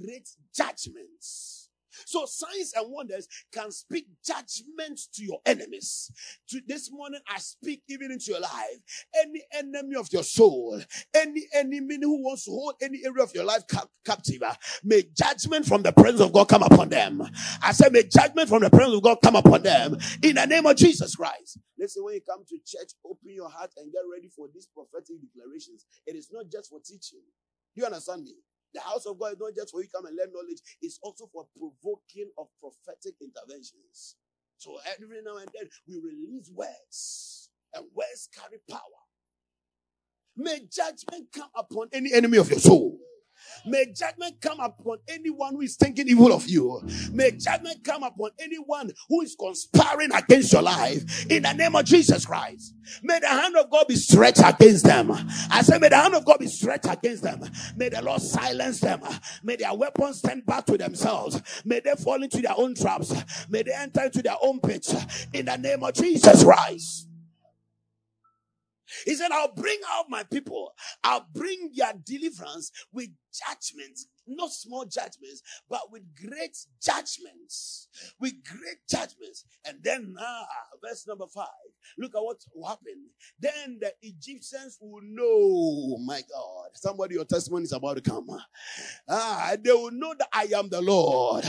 Great 0.06 0.30
judgments. 0.56 1.71
So 2.06 2.26
signs 2.26 2.74
and 2.76 2.92
wonders 2.92 3.28
can 3.54 3.72
speak 3.72 4.08
judgment 4.26 5.00
to 5.16 5.24
your 5.24 5.40
enemies. 5.46 6.12
To 6.50 6.62
this 6.68 6.92
morning, 6.92 7.22
I 7.30 7.40
speak 7.40 7.84
even 7.90 8.12
into 8.12 8.32
your 8.32 8.42
life. 8.42 8.82
Any 9.22 9.44
enemy 9.54 9.96
of 9.98 10.10
your 10.12 10.24
soul, 10.24 10.82
any 11.16 11.46
enemy 11.54 12.00
who 12.02 12.24
wants 12.24 12.46
to 12.46 12.52
hold 12.52 12.76
any 12.82 13.02
area 13.06 13.24
of 13.24 13.34
your 13.36 13.46
life 13.46 13.68
cap- 13.70 13.90
captive, 14.06 14.44
uh, 14.44 14.54
may 14.84 15.04
judgment 15.18 15.66
from 15.66 15.84
the 15.84 15.92
presence 15.92 16.22
of 16.22 16.34
God 16.34 16.50
come 16.50 16.64
upon 16.64 16.90
them. 16.90 17.24
I 17.64 17.72
said, 17.74 17.94
may 17.94 18.04
judgment 18.04 18.50
from 18.50 18.64
the 18.64 18.70
presence 18.70 18.98
of 18.98 19.04
God 19.04 19.18
come 19.24 19.36
upon 19.36 19.64
them 19.64 19.98
in 20.24 20.36
the 20.36 20.46
name 20.46 20.66
of 20.66 20.76
Jesus 20.78 21.16
Christ. 21.16 21.60
Listen, 21.78 22.04
when 22.04 22.16
you 22.16 22.22
come 22.22 22.44
to 22.48 22.58
church, 22.66 22.92
open 23.06 23.32
your 23.34 23.50
heart 23.50 23.72
and 23.78 23.92
get 23.92 24.02
ready 24.12 24.30
for 24.30 24.48
these 24.54 24.68
prophetic 24.74 25.18
declarations. 25.22 25.86
It 26.06 26.16
is 26.16 26.30
not 26.32 26.46
just 26.52 26.70
for 26.70 26.80
teaching. 26.86 27.22
Do 27.76 27.82
you 27.82 27.86
understand 27.86 28.24
me? 28.24 28.36
The 28.74 28.82
house 28.82 29.06
of 29.06 29.20
God 29.20 29.34
is 29.34 29.40
not 29.40 29.56
just 29.56 29.72
for 29.72 29.82
you 29.82 29.90
come 29.94 30.06
and 30.06 30.16
learn 30.16 30.32
knowledge, 30.34 30.62
it's 30.82 31.00
also 31.04 31.30
for 31.32 31.48
provoking 31.58 32.32
of 32.38 32.48
prophetic 32.60 33.16
interventions. 33.22 34.16
So 34.58 34.78
every 34.94 35.22
now 35.24 35.38
and 35.38 35.50
then 35.54 35.70
we 35.88 35.96
release 35.98 36.52
words, 36.54 37.50
and 37.76 37.86
words 37.96 38.30
carry 38.36 38.60
power. 38.70 39.02
May 40.38 40.62
judgment 40.72 41.28
come 41.36 41.50
upon 41.56 41.90
any 41.94 42.14
enemy 42.14 42.38
of 42.38 42.50
your 42.50 42.60
soul. 42.60 42.98
May 43.66 43.88
judgment 43.94 44.42
come 44.42 44.60
upon 44.60 44.98
anyone 45.08 45.56
who 45.56 45.62
is 45.62 45.76
thinking 45.76 46.08
evil 46.08 46.34
of 46.34 46.48
you. 46.48 46.82
May 47.12 47.32
judgment 47.32 47.84
come 47.84 48.04
upon 48.04 48.32
anyone 48.40 48.92
who 49.10 49.22
is 49.22 49.36
conspiring 49.40 50.14
against 50.14 50.54
your 50.54 50.62
life 50.62 51.26
in 51.30 51.44
the 51.44 51.54
name 51.54 51.76
of 51.76 51.86
Jesus 51.86 52.26
Christ. 52.26 52.74
May 53.04 53.20
the 53.20 53.28
hand 53.28 53.56
of 53.56 53.70
God 53.70 53.88
be 53.88 53.96
stretched 53.96 54.42
against 54.44 54.86
them. 54.86 55.12
I 55.50 55.62
say, 55.62 55.78
may 55.78 55.90
the 55.90 55.98
hand 55.98 56.16
of 56.16 56.26
God 56.26 56.40
be 56.40 56.48
stretched 56.48 56.88
against 56.88 57.24
them. 57.24 57.42
May 57.76 57.90
the 57.90 58.02
Lord 58.02 58.22
silence 58.22 58.80
them. 58.80 59.02
May 59.44 59.56
their 59.58 59.74
weapons 59.74 60.20
stand 60.20 60.46
back 60.46 60.66
to 60.66 60.78
themselves. 60.78 61.42
May 61.66 61.80
they 61.80 61.94
fall 61.96 62.22
into 62.24 62.42
their 62.42 62.58
own 62.58 62.76
traps. 62.76 63.14
May 63.50 63.64
they 63.64 63.74
enter 63.74 64.04
into 64.04 64.22
their 64.22 64.38
own 64.42 64.60
pits 64.60 64.94
in 65.34 65.46
the 65.46 65.58
name 65.58 65.84
of 65.84 65.94
Jesus 65.94 66.44
Christ. 66.44 67.08
He 69.06 69.16
said, 69.16 69.32
I'll 69.32 69.54
bring 69.54 69.80
out 69.94 70.06
my 70.10 70.24
people. 70.24 70.74
I'll 71.04 71.28
bring 71.34 71.72
their 71.76 71.94
deliverance 72.06 72.72
with 72.94 73.10
judgments, 73.34 74.08
not 74.36 74.52
small 74.52 74.86
judgments, 74.86 75.42
but 75.70 75.92
with 75.92 76.04
great 76.16 76.58
judgments. 76.82 77.88
With 78.20 78.34
great 78.44 78.78
judgments. 78.90 79.46
And 79.66 79.78
then, 79.84 80.16
ah, 80.20 80.46
verse 80.84 81.08
number 81.08 81.28
five. 81.34 81.48
Look 81.98 82.16
at 82.16 82.24
what 82.24 82.38
will 82.54 82.68
happen. 82.68 83.10
Then 83.40 83.80
the 83.80 83.94
Egyptians 84.02 84.78
will 84.82 85.02
know, 85.04 85.98
my 86.06 86.22
God. 86.32 86.70
Somebody, 86.74 87.16
your 87.16 87.26
testimony 87.26 87.64
is 87.64 87.74
about 87.74 87.96
to 87.96 88.02
come. 88.02 88.28
Ah, 89.10 89.56
they 89.62 89.72
will 89.72 89.92
know 89.92 90.14
that 90.18 90.30
I 90.32 90.48
am 90.56 90.70
the 90.70 90.82
Lord. 90.82 91.44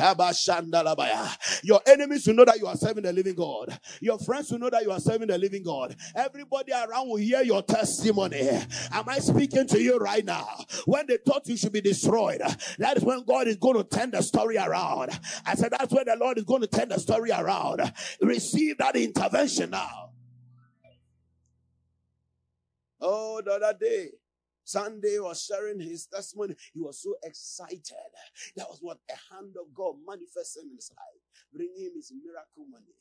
Your 1.63 1.81
enemies 1.87 2.27
will 2.27 2.35
know 2.35 2.45
that 2.45 2.59
you 2.59 2.67
are 2.67 2.77
serving 2.77 3.05
the 3.05 3.13
living 3.13 3.35
God. 3.35 3.79
Your 4.01 4.19
friends 4.19 4.51
will 4.51 4.59
know 4.59 4.71
that 4.71 4.83
you 4.83 4.91
are 4.91 5.01
serving 5.01 5.29
the 5.29 5.39
living 5.39 5.63
God. 5.63 5.95
Everybody 6.15 6.73
around 6.73 7.09
will 7.09 7.17
hear 7.17 7.43
your 7.43 7.63
testimony. 7.63 8.49
Am 8.91 9.09
I 9.09 9.19
speaking 9.19 9.67
to 9.69 9.81
you 9.81 9.99
right 9.99 10.25
now? 10.25 10.49
When 10.87 11.07
they 11.07 11.19
thought 11.19 11.47
you 11.47 11.57
should 11.57 11.73
be 11.73 11.81
destroyed, 11.81 12.41
that 12.79 12.97
is 12.97 13.05
when 13.05 13.25
God 13.25 13.49
is 13.49 13.57
going 13.57 13.77
to 13.77 13.85
turn 13.85 14.11
the 14.11 14.23
story 14.23 14.57
around. 14.57 15.11
I 15.47 15.55
said, 15.55 15.73
that's 15.73 15.93
when 15.93 16.07
the 16.07 16.17
Lord 16.17 16.39
is 16.39 16.45
going 16.45 16.63
to 16.63 16.67
turn 16.67 16.89
the 16.89 16.99
story 16.99 17.31
around. 17.31 17.81
Receive 18.21 18.79
that 18.79 18.97
intervention 18.97 19.71
now. 19.71 20.11
Oh, 23.01 23.43
the 23.45 23.53
other 23.53 23.77
day, 23.79 24.11
Sunday 24.65 25.19
was 25.19 25.43
sharing 25.45 25.81
his 25.81 26.07
testimony. 26.07 26.55
He 26.73 26.81
was 26.81 27.03
so 27.03 27.15
excited. 27.25 27.83
That 28.57 28.69
was 28.69 28.79
what 28.81 28.99
a 29.11 29.35
hand 29.35 29.57
of 29.61 29.75
God 29.75 29.97
manifested 30.07 30.65
in 30.65 30.77
his 30.77 30.93
life, 30.97 31.23
bringing 31.53 31.87
him 31.87 31.93
his 31.97 32.13
miracle 32.13 32.65
money. 32.71 32.95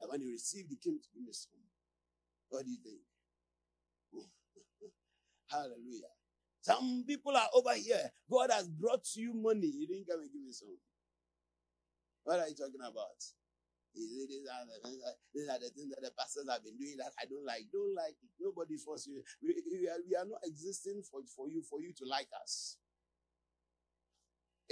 And 0.00 0.10
when 0.10 0.20
he 0.20 0.32
received, 0.32 0.70
he 0.70 0.76
came 0.76 0.98
to 0.98 1.32
some. 1.32 1.52
What 2.48 2.64
do 2.64 2.70
you 2.70 2.78
think? 2.82 2.98
Hallelujah. 5.50 6.19
Some 6.62 7.04
people 7.06 7.36
are 7.36 7.48
over 7.54 7.74
here. 7.74 8.10
God 8.30 8.50
has 8.52 8.68
brought 8.68 9.06
you 9.14 9.32
money. 9.34 9.68
You 9.68 9.86
didn't 9.86 10.08
come 10.08 10.20
and 10.20 10.32
give 10.32 10.42
me 10.42 10.52
some. 10.52 10.68
What 12.24 12.40
are 12.40 12.48
you 12.48 12.54
talking 12.54 12.80
about? 12.80 13.16
These 13.94 14.46
are, 14.46 14.64
the, 14.66 14.90
these 15.34 15.48
are 15.48 15.58
the 15.58 15.70
things 15.70 15.90
that 15.90 16.02
the 16.02 16.12
pastors 16.16 16.46
have 16.48 16.62
been 16.62 16.76
doing 16.76 16.96
that 16.98 17.12
I 17.18 17.24
don't 17.26 17.44
like. 17.44 17.66
Don't 17.72 17.94
like 17.94 18.14
it. 18.22 18.30
Nobody 18.38 18.76
force 18.76 19.06
you. 19.06 19.22
We, 19.42 19.54
we, 19.70 19.88
are, 19.88 19.98
we 20.08 20.14
are 20.16 20.26
not 20.26 20.40
existing 20.44 21.02
for, 21.10 21.20
for 21.34 21.48
you 21.48 21.62
for 21.62 21.80
you 21.80 21.92
to 21.98 22.04
like 22.06 22.28
us. 22.40 22.76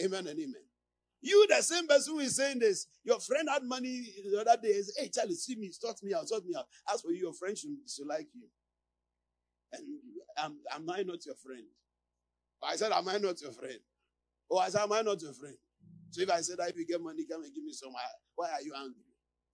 Amen 0.03 0.27
and 0.29 0.39
amen. 0.39 0.63
You, 1.21 1.47
the 1.49 1.63
same 1.63 1.89
person 1.89 2.15
who 2.15 2.21
is 2.21 2.37
saying 2.37 2.61
this, 2.61 2.87
your 3.03 3.19
friend 3.19 3.49
had 3.53 3.65
money 3.65 4.07
the 4.31 4.41
other 4.41 4.61
day. 4.63 4.81
Say, 4.83 5.03
hey, 5.03 5.11
Charlie, 5.13 5.35
see 5.35 5.57
me, 5.57 5.73
sort 5.73 6.01
me 6.05 6.15
out, 6.15 6.29
sort 6.29 6.47
me 6.47 6.55
out. 6.57 6.67
As 6.93 7.01
for 7.01 7.11
you, 7.11 7.19
your 7.19 7.33
friend 7.33 7.59
should, 7.59 7.71
should 7.89 8.07
like 8.07 8.29
you. 8.35 8.47
And 9.73 9.85
am, 10.39 10.57
am 10.75 10.89
I 10.91 11.03
not 11.03 11.25
your 11.27 11.35
friend? 11.37 11.65
I 12.63 12.77
said, 12.77 12.93
Am 12.93 13.09
I 13.09 13.19
not 13.19 13.41
your 13.41 13.53
friend? 13.53 13.79
Oh, 14.51 14.59
I 14.59 14.69
said, 14.69 14.83
Am 14.83 14.93
I 14.93 15.03
not 15.03 15.21
your 15.23 15.33
friend? 15.35 15.57
So 16.11 16.23
if 16.23 16.31
I 16.31 16.41
said, 16.41 16.57
If 16.61 16.77
you 16.77 16.87
get 16.87 17.03
money, 17.03 17.25
come 17.31 17.45
and 17.45 17.55
give 17.55 17.65
me 17.65 17.73
some, 17.73 17.93
why 18.37 18.49
are 18.51 18.63
you 18.63 18.73
angry? 18.75 19.05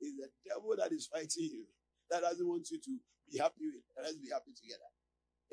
It's 0.00 0.16
the 0.16 0.28
devil 0.48 0.74
that 0.78 0.92
is 0.92 1.06
fighting 1.06 1.50
you, 1.50 1.64
that 2.10 2.22
doesn't 2.22 2.46
want 2.46 2.68
you 2.70 2.78
to 2.78 2.92
be 3.30 3.38
happy 3.38 3.66
with. 3.72 3.84
Let's 3.96 4.16
be 4.18 4.28
happy 4.32 4.52
together. 4.54 4.90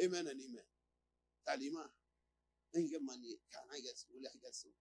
Amen 0.04 0.28
and 0.30 0.40
amen. 0.40 0.68
Talima, 1.48 1.86
then 2.74 2.84
you 2.84 2.92
get 2.92 3.02
money. 3.04 3.38
Can 3.54 3.66
I 3.72 3.80
get 3.82 3.96
some? 3.98 4.12
Will 4.14 4.28
I 4.28 4.36
get 4.42 4.54
some? 4.56 4.76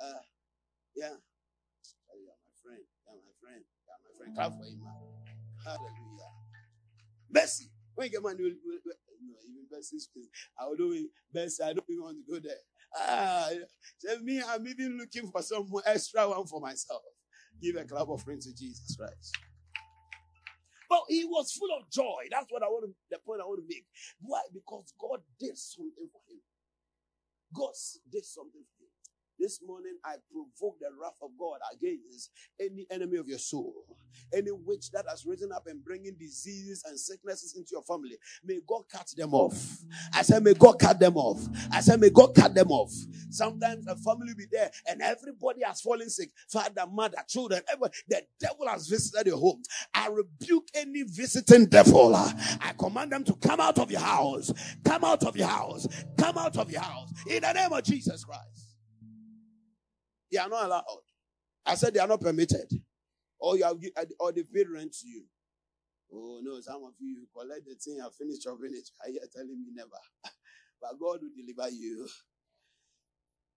Uh, 0.00 0.22
yeah. 0.96 1.16
You're 2.14 2.34
my 2.34 2.54
friend. 2.62 2.84
You're 3.06 3.22
my 3.22 3.34
friend. 3.38 3.62
You're 3.62 4.00
my 4.02 4.12
friend. 4.18 4.30
Clap 4.34 4.52
for 4.58 4.66
him. 4.66 4.80
man. 4.82 4.98
Hallelujah. 5.64 6.32
Bessie, 7.30 7.70
when 8.00 8.06
you 8.06 8.12
get 8.12 8.22
money, 8.22 8.36
we'll, 8.40 8.54
we'll, 8.64 8.94
no, 9.20 9.34
even 9.44 9.66
Bessie's 9.70 10.08
I 10.58 10.64
don't 10.64 10.80
know, 10.80 10.96
Bessie, 11.32 11.62
I 11.62 11.74
don't 11.74 11.84
even 11.90 12.02
want 12.02 12.16
to 12.16 12.32
go 12.32 12.40
there. 12.40 12.56
Ah, 12.96 13.50
so 13.98 14.18
me, 14.20 14.42
I'm 14.42 14.66
even 14.66 14.96
looking 14.96 15.30
for 15.30 15.42
some 15.42 15.70
extra 15.84 16.26
one 16.28 16.46
for 16.46 16.60
myself. 16.60 17.02
Give 17.60 17.76
a 17.76 17.84
clap 17.84 18.08
of 18.08 18.24
praise 18.24 18.46
to 18.46 18.56
Jesus 18.56 18.96
Christ. 18.96 19.36
But 20.88 21.02
he 21.08 21.24
was 21.26 21.52
full 21.52 21.68
of 21.78 21.90
joy. 21.90 22.24
That's 22.30 22.46
what 22.48 22.62
I 22.62 22.66
want 22.66 22.86
to, 22.86 22.94
the 23.10 23.18
point 23.18 23.42
I 23.42 23.44
want 23.44 23.60
to 23.60 23.68
make. 23.68 23.84
Why? 24.22 24.40
Because 24.52 24.94
God 24.98 25.20
did 25.38 25.56
something 25.58 26.08
for 26.10 26.22
him. 26.28 26.40
God 27.54 27.72
did 28.10 28.24
something 28.24 28.64
for 28.64 28.79
him. 28.79 28.79
This 29.40 29.60
morning, 29.66 29.94
I 30.04 30.16
provoke 30.32 30.78
the 30.80 30.88
wrath 31.00 31.16
of 31.22 31.30
God 31.40 31.58
against 31.74 32.30
any 32.60 32.86
enemy 32.92 33.18
of 33.18 33.28
your 33.28 33.38
soul, 33.40 33.74
any 34.34 34.52
witch 34.52 34.92
that 34.92 35.06
has 35.10 35.26
risen 35.26 35.52
up 35.52 35.66
and 35.68 35.84
bringing 35.84 36.16
diseases 36.20 36.84
and 36.88 37.00
sicknesses 37.00 37.56
into 37.56 37.70
your 37.72 37.82
family. 37.84 38.18
May 38.44 38.60
God 38.68 38.84
cut 38.92 39.08
them 39.16 39.34
off. 39.34 39.78
I 40.14 40.22
said, 40.22 40.44
May 40.44 40.54
God 40.54 40.78
cut 40.80 41.00
them 41.00 41.16
off. 41.18 41.40
I 41.72 41.80
said, 41.82 42.00
May 42.00 42.10
God 42.10 42.34
cut 42.36 42.54
them 42.54 42.70
off. 42.70 42.92
Sometimes 43.30 43.86
a 43.88 43.96
family 43.96 44.28
will 44.28 44.36
be 44.36 44.46
there 44.52 44.70
and 44.90 45.02
everybody 45.02 45.62
has 45.64 45.82
fallen 45.82 46.10
sick 46.10 46.30
father, 46.50 46.86
mother, 46.92 47.18
children. 47.28 47.62
Everybody. 47.68 47.94
The 48.08 48.22
devil 48.40 48.68
has 48.68 48.88
visited 48.88 49.28
your 49.28 49.38
home. 49.38 49.62
I 49.94 50.08
rebuke 50.08 50.68
any 50.74 51.04
visiting 51.04 51.66
devil. 51.66 52.14
I 52.16 52.74
command 52.78 53.12
them 53.12 53.24
to 53.24 53.34
come 53.36 53.60
out 53.60 53.78
of 53.78 53.90
your 53.90 54.00
house. 54.02 54.52
Come 54.84 55.04
out 55.04 55.24
of 55.24 55.36
your 55.36 55.48
house. 55.48 55.88
Come 56.18 56.38
out 56.38 56.56
of 56.58 56.70
your 56.70 56.82
house. 56.82 57.10
In 57.30 57.42
the 57.42 57.52
name 57.52 57.72
of 57.72 57.82
Jesus 57.84 58.24
Christ. 58.24 58.59
They 60.30 60.38
are 60.38 60.48
not 60.48 60.66
allowed. 60.66 60.84
I 61.66 61.74
said 61.74 61.94
they 61.94 62.00
are 62.00 62.08
not 62.08 62.20
permitted. 62.20 62.72
Or 63.38 63.56
you 63.56 63.64
have 63.64 63.76
uh, 63.96 64.04
or 64.18 64.32
they 64.32 64.42
paid 64.42 64.68
rent 64.68 64.92
to 65.00 65.08
you. 65.08 65.24
Oh 66.12 66.40
no, 66.42 66.60
some 66.60 66.84
of 66.84 66.92
you 66.98 67.26
collect 67.36 67.66
the 67.66 67.74
thing 67.74 68.00
and 68.00 68.14
finish 68.14 68.44
your 68.44 68.58
village. 68.58 68.90
Are 69.02 69.10
you 69.10 69.20
telling 69.34 69.62
me 69.62 69.70
never? 69.74 69.90
but 70.80 70.92
God 71.00 71.20
will 71.22 71.30
deliver 71.36 71.70
you. 71.70 72.06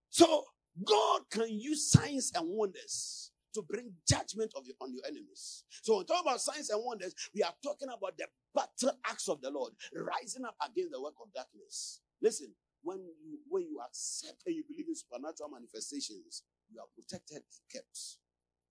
So 0.09 0.45
God 0.83 1.21
can 1.31 1.49
use 1.49 1.91
signs 1.91 2.31
and 2.35 2.47
wonders 2.47 3.31
to 3.53 3.61
bring 3.61 3.91
judgment 4.07 4.51
of 4.55 4.65
your, 4.65 4.75
on 4.81 4.93
your 4.93 5.03
enemies. 5.07 5.63
So 5.81 5.93
when 5.93 5.99
we 6.01 6.05
talk 6.05 6.23
about 6.23 6.41
signs 6.41 6.69
and 6.69 6.81
wonders, 6.83 7.13
we 7.35 7.43
are 7.43 7.53
talking 7.63 7.89
about 7.89 8.17
the 8.17 8.25
battle 8.53 8.97
axe 9.05 9.27
of 9.27 9.41
the 9.41 9.51
Lord 9.51 9.73
rising 9.95 10.45
up 10.45 10.55
against 10.65 10.91
the 10.91 11.01
work 11.01 11.13
of 11.21 11.33
darkness. 11.33 12.01
Listen, 12.21 12.53
when 12.83 12.99
you 12.99 13.39
when 13.49 13.63
you 13.63 13.79
accept 13.85 14.43
and 14.45 14.55
you 14.55 14.63
believe 14.67 14.87
in 14.87 14.95
supernatural 14.95 15.49
manifestations, 15.49 16.43
you 16.73 16.79
are 16.81 16.87
protected, 16.95 17.43
kept. 17.71 18.17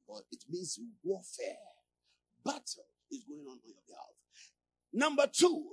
But 0.09 0.23
it 0.33 0.45
means 0.51 0.79
warfare. 1.03 1.57
Battle 2.45 2.85
is 3.11 3.25
going 3.25 3.47
on 3.47 3.53
on 3.53 3.61
your 3.65 3.77
behalf. 3.87 4.13
Number 4.93 5.27
two, 5.33 5.73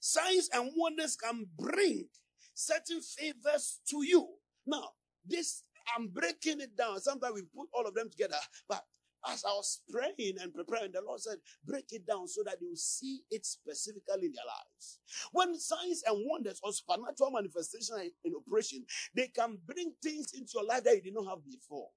signs 0.00 0.48
and 0.52 0.70
wonders 0.76 1.16
can 1.16 1.46
bring 1.58 2.06
certain 2.54 3.00
favors 3.00 3.80
to 3.90 4.04
you. 4.04 4.28
Now, 4.66 4.90
this, 5.26 5.62
I'm 5.96 6.08
breaking 6.08 6.60
it 6.60 6.76
down. 6.76 7.00
Sometimes 7.00 7.34
we 7.34 7.42
put 7.42 7.68
all 7.72 7.86
of 7.86 7.94
them 7.94 8.10
together, 8.10 8.36
but 8.68 8.84
as 9.28 9.44
I 9.44 9.50
was 9.50 9.82
praying 9.90 10.36
and 10.40 10.54
preparing, 10.54 10.92
the 10.92 11.02
Lord 11.06 11.20
said, 11.20 11.38
break 11.64 11.86
it 11.90 12.06
down 12.06 12.28
so 12.28 12.42
that 12.44 12.56
you 12.60 12.76
see 12.76 13.20
it 13.30 13.44
specifically 13.46 14.26
in 14.26 14.32
their 14.32 14.46
lives. 14.46 14.98
When 15.32 15.58
signs 15.58 16.02
and 16.06 16.24
wonders 16.28 16.60
or 16.62 16.72
supernatural 16.72 17.30
manifestation 17.30 18.10
in 18.24 18.32
operation, 18.34 18.84
they 19.14 19.28
can 19.28 19.58
bring 19.66 19.92
things 20.02 20.32
into 20.34 20.52
your 20.54 20.64
life 20.64 20.84
that 20.84 20.96
you 20.96 21.02
did 21.02 21.14
not 21.14 21.28
have 21.28 21.44
before. 21.44 21.88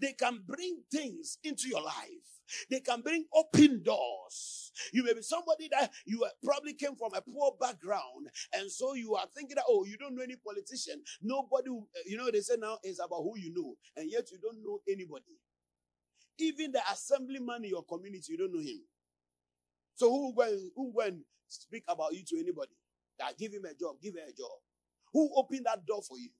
They 0.00 0.12
can 0.12 0.42
bring 0.46 0.82
things 0.90 1.38
into 1.44 1.68
your 1.68 1.82
life. 1.82 2.36
They 2.70 2.80
can 2.80 3.00
bring 3.02 3.24
open 3.34 3.82
doors. 3.82 4.72
You 4.92 5.04
may 5.04 5.14
be 5.14 5.22
somebody 5.22 5.68
that 5.72 5.90
you 6.04 6.24
probably 6.44 6.74
came 6.74 6.94
from 6.94 7.12
a 7.14 7.20
poor 7.20 7.56
background, 7.60 8.28
and 8.54 8.70
so 8.70 8.94
you 8.94 9.16
are 9.16 9.26
thinking 9.34 9.56
that, 9.56 9.64
oh, 9.68 9.84
you 9.84 9.96
don't 9.96 10.14
know 10.14 10.22
any 10.22 10.36
politician. 10.36 11.02
Nobody, 11.20 11.70
you 12.06 12.16
know, 12.16 12.30
they 12.30 12.40
say 12.40 12.54
now 12.58 12.78
it's 12.82 13.00
about 13.00 13.22
who 13.22 13.36
you 13.36 13.52
know, 13.52 13.74
and 13.96 14.10
yet 14.10 14.30
you 14.30 14.38
don't 14.38 14.62
know 14.62 14.80
anybody. 14.88 15.36
Even 16.38 16.72
the 16.72 16.80
assemblyman 16.92 17.64
in 17.64 17.70
your 17.70 17.84
community, 17.84 18.32
you 18.32 18.38
don't 18.38 18.52
know 18.54 18.60
him. 18.60 18.80
So 19.94 20.10
who 20.10 20.34
went 20.34 20.60
who 20.74 20.92
went 20.94 21.18
speak 21.48 21.84
about 21.88 22.14
you 22.14 22.24
to 22.26 22.38
anybody? 22.38 22.72
That 23.18 23.38
give 23.38 23.52
him 23.52 23.64
a 23.64 23.74
job, 23.74 23.96
give 24.02 24.14
her 24.14 24.28
a 24.28 24.32
job. 24.32 24.58
Who 25.12 25.30
opened 25.36 25.66
that 25.66 25.86
door 25.86 26.02
for 26.02 26.18
you? 26.18 26.30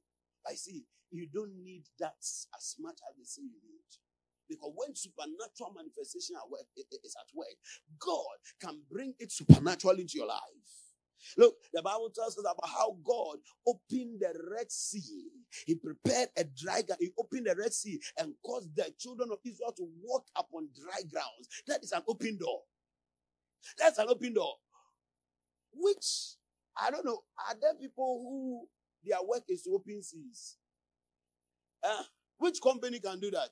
I 0.47 0.55
see. 0.55 0.85
You 1.11 1.29
don't 1.33 1.53
need 1.63 1.85
that 2.01 2.17
as 2.21 2.77
much 2.81 2.97
as 3.09 3.17
they 3.17 3.25
say 3.25 3.43
you 3.43 3.61
need. 3.65 3.89
Because 4.49 4.73
when 4.77 4.95
supernatural 4.95 5.75
manifestation 5.77 6.37
is 6.37 7.17
at 7.17 7.35
work, 7.35 7.57
God 7.99 8.39
can 8.61 8.83
bring 8.91 9.15
it 9.19 9.33
supernaturally 9.33 10.03
into 10.03 10.19
your 10.19 10.29
life. 10.29 10.86
Look, 11.37 11.57
the 11.73 11.83
Bible 11.83 12.11
tells 12.15 12.39
us 12.39 12.45
about 12.45 12.69
how 12.69 12.97
God 13.05 13.39
opened 13.67 14.21
the 14.21 14.33
Red 14.53 14.71
Sea. 14.71 15.29
He 15.67 15.75
prepared 15.77 16.29
a 16.37 16.45
dry 16.45 16.83
ground. 16.83 17.01
He 17.01 17.11
opened 17.19 17.47
the 17.47 17.57
Red 17.57 17.73
Sea 17.73 18.01
and 18.19 18.35
caused 18.45 18.75
the 18.77 18.93
children 18.99 19.31
of 19.33 19.39
Israel 19.45 19.73
to 19.77 19.89
walk 20.03 20.27
upon 20.37 20.69
dry 20.75 21.03
grounds. 21.11 21.49
That 21.67 21.83
is 21.85 21.93
an 21.93 22.03
open 22.09 22.39
door. 22.39 22.61
That's 23.79 23.99
an 23.99 24.07
open 24.09 24.35
door. 24.35 24.55
Which, 25.73 26.37
I 26.81 26.91
don't 26.91 27.05
know, 27.05 27.21
are 27.49 27.57
there 27.61 27.75
people 27.75 28.23
who 28.25 28.69
their 29.09 29.23
work 29.27 29.45
is 29.49 29.63
to 29.65 29.73
open 29.73 30.03
seas? 30.03 30.57
Uh, 31.83 32.03
which 32.39 32.61
company 32.63 33.01
can 33.01 33.21
do 33.21 33.31
that? 33.31 33.51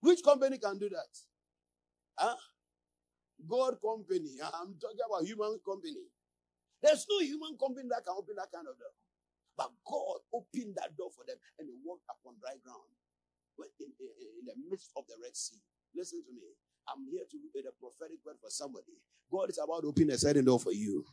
Which 0.00 0.22
company 0.24 0.58
can 0.58 0.78
do 0.78 0.88
that? 0.90 1.18
Huh? 2.18 2.36
God 3.48 3.76
company. 3.82 4.36
I'm 4.42 4.74
talking 4.80 4.98
about 5.08 5.26
human 5.26 5.58
company. 5.66 5.96
There's 6.84 7.08
no 7.08 7.24
human 7.24 7.56
company 7.56 7.88
that 7.88 8.04
can 8.04 8.12
open 8.12 8.36
that 8.36 8.52
kind 8.52 8.68
of 8.68 8.76
door. 8.76 8.92
But 9.56 9.72
God 9.88 10.20
opened 10.34 10.76
that 10.76 10.92
door 10.98 11.08
for 11.14 11.24
them 11.24 11.40
and 11.58 11.64
they 11.68 11.78
walked 11.80 12.04
upon 12.12 12.36
dry 12.42 12.60
ground 12.60 12.92
in, 13.80 13.88
in, 13.96 14.10
in 14.40 14.44
the 14.44 14.56
midst 14.68 14.92
of 14.96 15.04
the 15.08 15.14
Red 15.22 15.36
Sea. 15.36 15.60
Listen 15.96 16.22
to 16.26 16.32
me. 16.32 16.42
I'm 16.88 17.06
here 17.10 17.24
to 17.24 17.36
be 17.38 17.60
a 17.60 17.72
prophetic 17.80 18.18
word 18.26 18.36
for 18.40 18.50
somebody. 18.50 18.98
God 19.30 19.48
is 19.48 19.58
about 19.62 19.82
to 19.82 19.88
open 19.88 20.10
a 20.10 20.18
certain 20.18 20.44
door 20.44 20.60
for 20.60 20.72
you. 20.72 21.04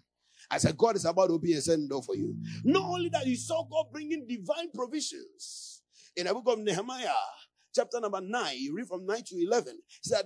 I 0.50 0.58
said, 0.58 0.78
God 0.78 0.96
is 0.96 1.06
about 1.06 1.28
to 1.28 1.34
open 1.34 1.52
a 1.52 1.62
certain 1.62 1.88
door 1.88 2.04
for 2.04 2.16
you. 2.16 2.36
Not 2.64 2.84
only 2.84 3.10
that, 3.10 3.26
you 3.28 3.38
saw 3.38 3.64
God 3.64 3.86
bringing 3.92 4.28
divine 4.28 4.72
provisions. 4.74 5.82
In 6.16 6.26
the 6.28 6.34
book 6.34 6.44
of 6.48 6.60
Nehemiah, 6.60 7.14
chapter 7.74 8.00
number 8.00 8.22
9, 8.22 8.56
you 8.58 8.76
read 8.76 8.88
from 8.88 9.06
9 9.06 9.24
to 9.28 9.36
11. 9.38 9.78
He 9.88 10.10
said, 10.10 10.26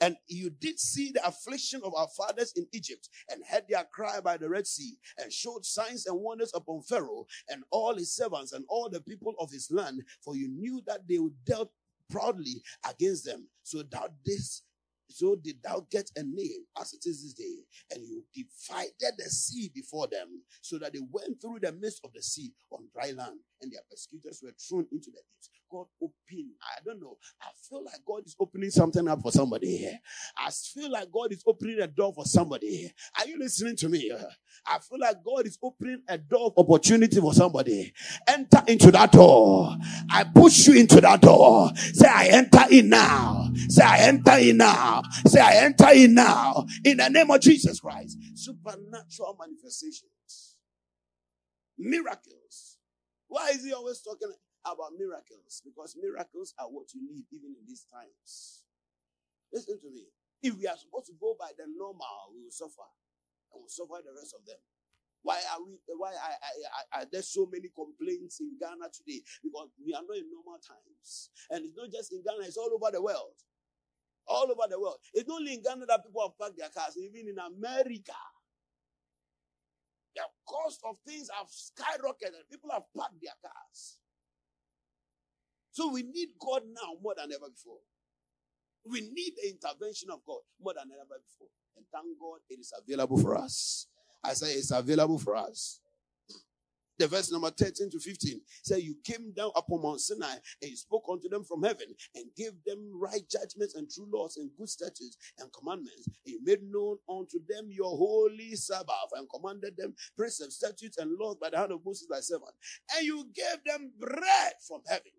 And 0.00 0.16
you 0.28 0.50
did 0.50 0.78
see 0.78 1.12
the 1.12 1.26
affliction 1.26 1.82
of 1.84 1.94
our 1.94 2.08
fathers 2.16 2.52
in 2.56 2.66
Egypt, 2.72 3.08
and 3.30 3.42
heard 3.48 3.64
their 3.68 3.84
cry 3.84 4.20
by 4.20 4.36
the 4.36 4.48
Red 4.48 4.66
Sea, 4.66 4.96
and 5.18 5.32
showed 5.32 5.64
signs 5.64 6.06
and 6.06 6.20
wonders 6.20 6.52
upon 6.54 6.82
Pharaoh 6.82 7.26
and 7.48 7.62
all 7.70 7.94
his 7.94 8.14
servants 8.14 8.52
and 8.52 8.64
all 8.68 8.88
the 8.90 9.00
people 9.00 9.34
of 9.38 9.50
his 9.50 9.70
land, 9.70 10.02
for 10.22 10.36
you 10.36 10.48
knew 10.48 10.82
that 10.86 11.06
they 11.08 11.18
would 11.18 11.44
dealt 11.44 11.70
proudly 12.10 12.62
against 12.88 13.24
them. 13.24 13.48
So 13.62 13.82
that 13.82 14.10
this 14.24 14.62
So 15.10 15.36
did 15.36 15.56
thou 15.62 15.86
get 15.90 16.10
a 16.16 16.22
name 16.22 16.64
as 16.80 16.92
it 16.92 17.04
is 17.04 17.22
this 17.22 17.34
day, 17.34 17.56
and 17.92 18.06
you 18.06 18.24
divided 18.34 19.14
the 19.18 19.28
sea 19.28 19.70
before 19.74 20.06
them, 20.06 20.42
so 20.62 20.78
that 20.78 20.92
they 20.92 21.00
went 21.10 21.40
through 21.40 21.58
the 21.60 21.72
midst 21.72 22.00
of 22.04 22.12
the 22.12 22.22
sea 22.22 22.52
on 22.70 22.88
dry 22.94 23.12
land, 23.12 23.40
and 23.60 23.72
their 23.72 23.82
persecutors 23.90 24.40
were 24.42 24.52
thrown 24.52 24.86
into 24.92 25.10
the 25.10 25.20
deep. 25.42 25.59
God 25.70 25.86
open. 26.02 26.50
I 26.62 26.80
don't 26.84 27.00
know. 27.00 27.16
I 27.40 27.48
feel 27.68 27.84
like 27.84 28.00
God 28.06 28.22
is 28.26 28.34
opening 28.40 28.70
something 28.70 29.06
up 29.08 29.22
for 29.22 29.30
somebody 29.30 29.76
here. 29.76 29.98
I 30.36 30.50
feel 30.50 30.90
like 30.90 31.10
God 31.12 31.32
is 31.32 31.42
opening 31.46 31.80
a 31.80 31.86
door 31.86 32.12
for 32.12 32.24
somebody. 32.24 32.92
Are 33.18 33.26
you 33.26 33.38
listening 33.38 33.76
to 33.76 33.88
me? 33.88 34.12
I 34.66 34.78
feel 34.78 34.98
like 35.00 35.16
God 35.24 35.46
is 35.46 35.58
opening 35.62 36.02
a 36.08 36.18
door 36.18 36.52
of 36.56 36.58
opportunity 36.58 37.20
for 37.20 37.32
somebody. 37.32 37.92
Enter 38.26 38.62
into 38.66 38.90
that 38.90 39.12
door. 39.12 39.76
I 40.10 40.24
push 40.24 40.66
you 40.66 40.74
into 40.74 41.00
that 41.00 41.20
door. 41.20 41.70
Say, 41.76 42.08
I 42.08 42.26
enter 42.32 42.64
in 42.70 42.88
now. 42.88 43.50
Say, 43.68 43.84
I 43.84 43.98
enter 44.00 44.38
in 44.38 44.56
now. 44.56 45.02
Say, 45.26 45.40
I 45.40 45.64
enter 45.64 45.90
in 45.90 46.14
now. 46.14 46.66
In 46.84 46.96
the 46.98 47.08
name 47.08 47.30
of 47.30 47.40
Jesus 47.40 47.80
Christ. 47.80 48.18
Supernatural 48.34 49.36
manifestations. 49.38 50.56
Miracles. 51.78 52.78
Why 53.28 53.50
is 53.50 53.64
he 53.64 53.72
always 53.72 54.00
talking 54.00 54.32
about 54.64 54.96
miracles? 54.98 55.62
Because 55.64 55.96
miracles 55.96 56.54
are 56.58 56.68
what 56.68 56.92
you 56.94 57.02
need 57.02 57.26
even 57.32 57.56
in 57.56 57.64
these 57.66 57.86
times. 57.88 58.64
Listen 59.52 59.80
to 59.80 59.90
me. 59.90 60.06
If 60.42 60.56
we 60.56 60.66
are 60.66 60.76
supposed 60.76 61.06
to 61.12 61.16
go 61.20 61.36
by 61.38 61.52
the 61.56 61.68
normal, 61.68 62.32
we 62.32 62.44
will 62.44 62.54
suffer. 62.54 62.88
And 63.52 63.60
we'll 63.60 63.72
suffer 63.72 64.00
the 64.00 64.14
rest 64.16 64.32
of 64.32 64.46
them. 64.46 64.60
Why 65.22 65.36
are 65.52 65.60
we? 65.60 65.76
Why 65.98 66.12
are, 66.16 66.36
are, 66.96 67.02
are, 67.02 67.06
there 67.12 67.20
so 67.20 67.46
many 67.52 67.68
complaints 67.68 68.40
in 68.40 68.56
Ghana 68.58 68.88
today? 68.88 69.20
Because 69.44 69.68
we 69.76 69.92
are 69.92 70.00
not 70.00 70.16
in 70.16 70.32
normal 70.32 70.56
times, 70.64 71.28
and 71.50 71.64
it's 71.64 71.76
not 71.76 71.92
just 71.92 72.12
in 72.12 72.24
Ghana; 72.24 72.48
it's 72.48 72.56
all 72.56 72.72
over 72.72 72.90
the 72.90 73.02
world. 73.02 73.36
All 74.26 74.48
over 74.48 74.64
the 74.68 74.80
world. 74.80 74.96
It's 75.12 75.28
not 75.28 75.44
only 75.44 75.54
in 75.54 75.62
Ghana 75.62 75.84
that 75.86 76.04
people 76.04 76.22
have 76.24 76.38
parked 76.38 76.56
their 76.56 76.72
cars. 76.72 76.96
Even 76.96 77.28
in 77.28 77.36
America, 77.36 78.16
the 80.16 80.24
cost 80.48 80.80
of 80.88 80.96
things 81.06 81.28
have 81.36 81.48
skyrocketed. 81.48 82.48
People 82.50 82.70
have 82.72 82.88
parked 82.96 83.20
their 83.20 83.36
cars. 83.44 83.98
So 85.72 85.90
we 85.92 86.02
need 86.02 86.30
God 86.40 86.62
now 86.66 86.94
more 87.02 87.14
than 87.16 87.32
ever 87.32 87.50
before. 87.50 87.78
We 88.84 89.00
need 89.00 89.32
the 89.36 89.50
intervention 89.50 90.10
of 90.10 90.20
God 90.26 90.40
more 90.60 90.74
than 90.74 90.90
ever 90.92 91.20
before. 91.22 91.48
And 91.76 91.86
thank 91.92 92.18
God 92.18 92.38
it 92.48 92.58
is 92.60 92.72
available 92.76 93.18
for 93.18 93.36
us. 93.36 93.86
I 94.24 94.32
say 94.34 94.52
it's 94.52 94.70
available 94.70 95.18
for 95.18 95.36
us. 95.36 95.80
The 97.00 97.08
verse 97.08 97.32
number 97.32 97.48
13 97.48 97.88
to 97.92 97.98
15 97.98 98.42
say, 98.62 98.80
You 98.80 98.94
came 99.02 99.32
down 99.32 99.52
upon 99.56 99.82
Mount 99.82 100.02
Sinai 100.02 100.34
and 100.60 100.70
you 100.70 100.76
spoke 100.76 101.04
unto 101.10 101.30
them 101.30 101.44
from 101.44 101.62
heaven 101.62 101.86
and 102.14 102.26
gave 102.36 102.52
them 102.66 102.90
right 103.00 103.22
judgments 103.26 103.74
and 103.74 103.90
true 103.90 104.06
laws 104.12 104.36
and 104.36 104.50
good 104.58 104.68
statutes 104.68 105.16
and 105.38 105.50
commandments. 105.50 106.06
And 106.26 106.34
you 106.34 106.40
made 106.44 106.62
known 106.62 106.98
unto 107.08 107.38
them 107.48 107.68
your 107.70 107.96
holy 107.96 108.54
Sabbath 108.54 109.16
and 109.16 109.26
commanded 109.34 109.78
them 109.78 109.94
precepts, 110.14 110.56
statutes, 110.56 110.98
and 110.98 111.16
laws 111.18 111.36
by 111.40 111.48
the 111.48 111.56
hand 111.56 111.72
of 111.72 111.80
Moses 111.86 112.06
thy 112.10 112.20
servant. 112.20 112.52
And 112.94 113.06
you 113.06 113.24
gave 113.34 113.64
them 113.64 113.92
bread 113.98 114.52
from 114.68 114.82
heaven. 114.86 115.12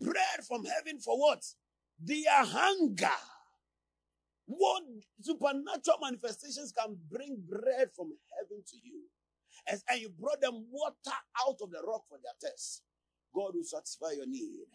Bread 0.00 0.44
from 0.46 0.64
heaven 0.64 1.00
for 1.00 1.18
what? 1.18 1.42
Their 2.00 2.44
hunger. 2.44 3.08
What 4.46 4.82
supernatural 5.20 5.98
manifestations 6.02 6.72
can 6.76 6.96
bring 7.10 7.42
bread 7.48 7.90
from 7.94 8.12
heaven 8.36 8.62
to 8.66 8.76
you? 8.82 9.02
And, 9.68 9.80
and 9.88 10.00
you 10.00 10.10
brought 10.10 10.40
them 10.40 10.66
water 10.70 11.16
out 11.46 11.56
of 11.62 11.70
the 11.70 11.80
rock 11.86 12.02
for 12.08 12.18
their 12.22 12.50
thirst. 12.50 12.82
God 13.34 13.52
will 13.54 13.64
satisfy 13.64 14.12
your 14.16 14.26
need. 14.26 14.66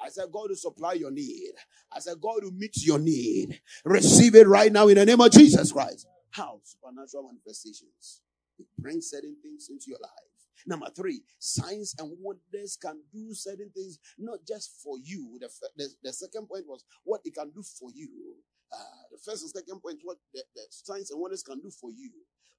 I 0.00 0.08
said, 0.08 0.26
God 0.32 0.48
will 0.48 0.56
supply 0.56 0.94
your 0.94 1.10
need. 1.10 1.52
I 1.92 2.00
said, 2.00 2.20
God 2.20 2.42
will 2.42 2.52
meet 2.52 2.84
your 2.84 2.98
need. 2.98 3.60
Receive 3.84 4.34
it 4.34 4.48
right 4.48 4.72
now 4.72 4.88
in 4.88 4.96
the 4.96 5.06
name 5.06 5.20
of 5.20 5.30
Jesus 5.30 5.72
Christ. 5.72 6.06
How? 6.30 6.60
Supernatural 6.64 7.30
manifestations. 7.30 8.20
It 8.58 8.66
brings 8.78 9.10
certain 9.10 9.36
things 9.42 9.68
into 9.70 9.86
your 9.88 10.00
life. 10.02 10.23
Number 10.66 10.88
three, 10.94 11.22
signs 11.38 11.94
and 11.98 12.16
wonders 12.20 12.76
can 12.80 13.00
do 13.12 13.34
certain 13.34 13.70
things, 13.74 13.98
not 14.18 14.40
just 14.46 14.80
for 14.82 14.96
you. 15.02 15.38
The, 15.40 15.48
the, 15.76 15.88
the 16.02 16.12
second 16.12 16.48
point 16.48 16.64
was 16.66 16.84
what 17.04 17.20
it 17.24 17.34
can 17.34 17.50
do 17.50 17.62
for 17.62 17.90
you. 17.94 18.08
Uh, 18.72 19.02
the 19.12 19.18
first 19.18 19.42
and 19.42 19.50
second 19.50 19.80
point, 19.80 20.00
what 20.02 20.16
the, 20.32 20.42
the 20.54 20.62
signs 20.70 21.10
and 21.10 21.20
wonders 21.20 21.42
can 21.42 21.60
do 21.60 21.70
for 21.70 21.90
you. 21.90 22.10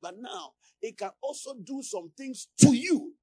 But 0.02 0.16
now, 0.20 0.54
it 0.82 0.98
can 0.98 1.12
also 1.22 1.56
do 1.64 1.82
some 1.82 2.12
things 2.16 2.48
to 2.62 2.74
you. 2.74 3.15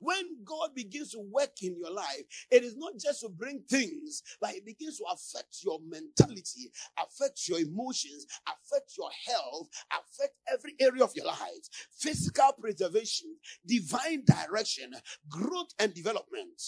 When 0.00 0.44
God 0.44 0.70
begins 0.74 1.12
to 1.12 1.20
work 1.20 1.62
in 1.62 1.76
your 1.78 1.92
life, 1.92 2.24
it 2.50 2.64
is 2.64 2.76
not 2.76 2.92
just 2.98 3.20
to 3.20 3.28
bring 3.28 3.62
things, 3.68 4.22
but 4.40 4.54
it 4.54 4.64
begins 4.64 4.98
to 4.98 5.04
affect 5.12 5.56
your 5.64 5.78
mentality, 5.86 6.70
affect 6.98 7.48
your 7.48 7.60
emotions, 7.60 8.26
affect 8.46 8.92
your 8.96 9.10
health, 9.26 9.68
affect 9.90 10.34
every 10.52 10.74
area 10.80 11.04
of 11.04 11.14
your 11.14 11.26
life. 11.26 11.38
Physical 11.98 12.52
preservation, 12.60 13.36
divine 13.66 14.24
direction, 14.24 14.92
growth 15.28 15.70
and 15.78 15.94
development. 15.94 16.60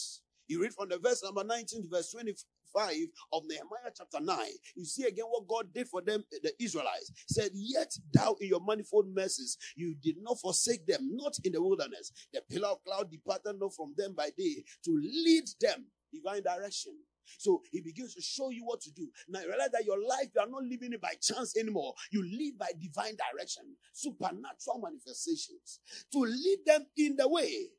You 0.49 0.63
read 0.63 0.75
from 0.75 0.89
the 0.89 0.99
verse 0.99 1.23
number 1.25 1.43
19 1.43 1.83
to 1.83 1.89
verse 1.89 2.13
20, 2.13 2.35
5 2.77 2.93
of 3.33 3.43
Nehemiah 3.47 3.93
chapter 3.97 4.21
9, 4.21 4.39
you 4.75 4.85
see 4.85 5.05
again 5.05 5.25
what 5.27 5.49
God 5.49 5.73
did 5.73 5.89
for 5.89 6.03
them, 6.03 6.25
the 6.43 6.53
Israelites. 6.61 7.13
Said, 7.29 7.51
Yet 7.55 7.93
thou 8.13 8.37
in 8.41 8.49
your 8.49 8.61
manifold 8.67 9.07
mercies, 9.09 9.57
you 9.77 9.95
did 10.03 10.17
not 10.21 10.39
forsake 10.39 10.87
them, 10.87 11.11
not 11.13 11.35
in 11.45 11.53
the 11.53 11.63
wilderness. 11.63 12.13
The 12.33 12.43
pillar 12.51 12.69
of 12.69 12.85
cloud 12.85 13.11
departed 13.11 13.59
not 13.59 13.75
from 13.75 13.95
them 13.97 14.15
by 14.15 14.31
day 14.37 14.65
to 14.85 14.91
lead 14.91 15.45
them 15.61 15.87
divine 16.13 16.43
direction. 16.43 16.93
So 17.39 17.63
he 17.73 17.81
begins 17.81 18.15
to 18.15 18.23
show 18.23 18.51
you 18.51 18.65
what 18.65 18.81
to 18.83 18.91
do. 18.93 19.09
Now 19.29 19.41
you 19.41 19.49
realize 19.49 19.71
that 19.73 19.85
your 19.85 20.01
life, 20.01 20.29
you 20.35 20.41
are 20.41 20.49
not 20.49 20.63
living 20.63 20.93
it 20.93 21.01
by 21.01 21.15
chance 21.21 21.57
anymore. 21.57 21.95
You 22.13 22.23
live 22.23 22.59
by 22.59 22.69
divine 22.81 23.17
direction, 23.17 23.65
supernatural 23.93 24.81
manifestations 24.83 25.81
to 26.13 26.19
lead 26.21 26.59
them 26.67 26.87
in 26.97 27.17
the 27.17 27.29
way. 27.29 27.71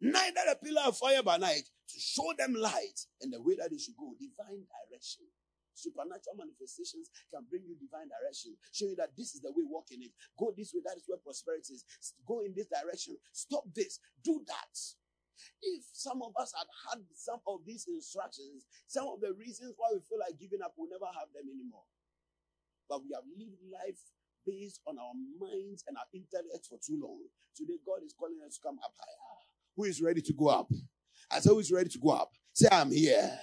Neither 0.00 0.40
a 0.50 0.56
pillar 0.56 0.82
of 0.86 0.98
fire 0.98 1.22
by 1.22 1.38
night, 1.38 1.64
to 1.64 1.96
show 2.00 2.32
them 2.36 2.54
light 2.54 2.98
and 3.20 3.32
the 3.32 3.40
way 3.40 3.56
that 3.56 3.70
they 3.70 3.78
should 3.78 3.96
go, 3.96 4.12
divine 4.18 4.66
direction. 4.66 5.24
Supernatural 5.74 6.38
manifestations 6.38 7.10
can 7.34 7.42
bring 7.50 7.66
you 7.66 7.74
divine 7.74 8.06
direction, 8.06 8.54
show 8.70 8.86
you 8.86 8.96
that 8.96 9.10
this 9.18 9.34
is 9.34 9.42
the 9.42 9.50
way, 9.50 9.66
walk 9.66 9.90
in 9.90 10.02
it. 10.06 10.14
Go 10.38 10.54
this 10.54 10.70
way, 10.70 10.82
that 10.86 10.94
is 10.96 11.04
where 11.10 11.18
prosperity 11.18 11.74
is. 11.74 11.84
Go 12.26 12.46
in 12.46 12.54
this 12.54 12.70
direction. 12.70 13.18
Stop 13.34 13.66
this. 13.74 13.98
Do 14.22 14.38
that. 14.46 14.74
If 15.60 15.82
some 15.90 16.22
of 16.22 16.30
us 16.38 16.54
had 16.54 16.70
had 16.88 17.02
some 17.14 17.42
of 17.50 17.66
these 17.66 17.90
instructions, 17.90 18.70
some 18.86 19.10
of 19.10 19.18
the 19.18 19.34
reasons 19.34 19.74
why 19.76 19.90
we 19.90 20.00
feel 20.06 20.22
like 20.22 20.38
giving 20.38 20.62
up, 20.62 20.78
we'll 20.78 20.90
never 20.90 21.10
have 21.10 21.26
them 21.34 21.50
anymore. 21.50 21.90
But 22.86 23.02
we 23.02 23.10
have 23.18 23.26
lived 23.26 23.58
life 23.66 23.98
based 24.46 24.78
on 24.86 24.94
our 25.00 25.16
minds 25.40 25.82
and 25.88 25.98
our 25.98 26.06
intellect 26.14 26.70
for 26.70 26.78
too 26.78 27.00
long. 27.02 27.18
Today, 27.56 27.82
God 27.82 28.06
is 28.06 28.14
calling 28.14 28.38
us 28.46 28.60
to 28.60 28.62
come 28.62 28.78
up 28.78 28.94
higher. 28.94 29.23
Who 29.76 29.84
is 29.84 30.00
ready 30.00 30.20
to 30.22 30.32
go 30.32 30.48
up? 30.48 30.70
I 31.30 31.40
said, 31.40 31.50
who's 31.50 31.72
ready 31.72 31.90
to 31.90 31.98
go 31.98 32.10
up? 32.10 32.30
Say, 32.52 32.68
I'm 32.70 32.90
here. 32.90 33.38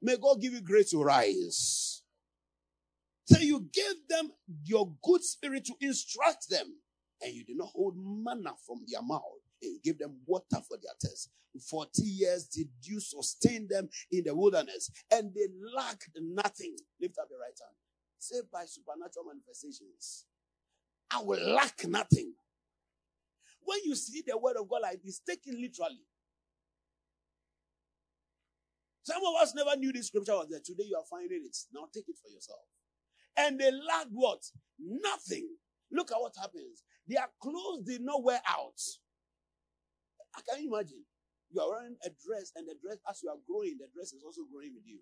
May 0.00 0.16
God 0.16 0.40
give 0.40 0.52
you 0.52 0.60
grace 0.60 0.90
to 0.90 1.02
rise. 1.02 2.02
Say, 3.26 3.44
you 3.44 3.66
gave 3.72 3.94
them 4.08 4.30
your 4.64 4.92
good 5.02 5.24
spirit 5.24 5.64
to 5.64 5.74
instruct 5.80 6.48
them, 6.50 6.66
and 7.22 7.32
you 7.32 7.44
did 7.44 7.56
not 7.56 7.68
hold 7.68 7.96
manna 7.96 8.52
from 8.66 8.80
their 8.86 9.02
mouth, 9.02 9.22
and 9.62 9.82
gave 9.82 9.98
them 9.98 10.18
water 10.26 10.60
for 10.68 10.76
their 10.82 10.92
thirst. 11.02 11.30
Forty 11.70 12.02
years 12.02 12.46
did 12.46 12.68
you 12.82 13.00
sustain 13.00 13.66
them 13.68 13.88
in 14.10 14.24
the 14.24 14.34
wilderness, 14.34 14.90
and 15.10 15.32
they 15.34 15.46
lacked 15.74 16.10
nothing. 16.20 16.76
Lift 17.00 17.16
up 17.18 17.28
your 17.30 17.38
right 17.38 17.58
hand. 17.58 17.76
Say, 18.18 18.36
by 18.52 18.64
supernatural 18.66 19.26
manifestations, 19.26 20.26
I 21.10 21.22
will 21.22 21.54
lack 21.54 21.86
nothing. 21.86 22.34
When 23.64 23.78
you 23.84 23.94
see 23.94 24.22
the 24.26 24.36
word 24.36 24.56
of 24.60 24.68
God 24.68 24.82
like 24.82 25.02
this, 25.02 25.20
take 25.20 25.40
it 25.46 25.54
literally. 25.54 26.04
Some 29.04 29.20
of 29.20 29.42
us 29.42 29.54
never 29.54 29.76
knew 29.76 29.92
this 29.92 30.08
scripture 30.08 30.32
was 30.32 30.48
there. 30.48 30.60
Today 30.64 30.84
you 30.88 30.96
are 30.96 31.04
finding 31.08 31.44
it. 31.44 31.56
Now 31.72 31.84
take 31.92 32.08
it 32.08 32.16
for 32.22 32.30
yourself. 32.32 32.60
And 33.36 33.58
they 33.58 33.70
lacked 33.70 34.12
what? 34.12 34.40
Nothing. 34.78 35.48
Look 35.92 36.10
at 36.10 36.20
what 36.20 36.32
happens. 36.40 36.82
Their 37.06 37.26
clothes 37.40 37.84
did 37.84 38.00
not 38.00 38.24
wear 38.24 38.40
out. 38.48 38.80
I 40.36 40.40
can 40.40 40.66
imagine? 40.66 41.04
You 41.52 41.60
are 41.60 41.70
wearing 41.70 41.96
a 42.02 42.10
dress, 42.10 42.50
and 42.56 42.66
the 42.66 42.74
dress, 42.82 42.98
as 43.08 43.22
you 43.22 43.30
are 43.30 43.38
growing, 43.46 43.78
the 43.78 43.86
dress 43.94 44.12
is 44.12 44.24
also 44.24 44.42
growing 44.50 44.74
with 44.74 44.82
you. 44.86 44.98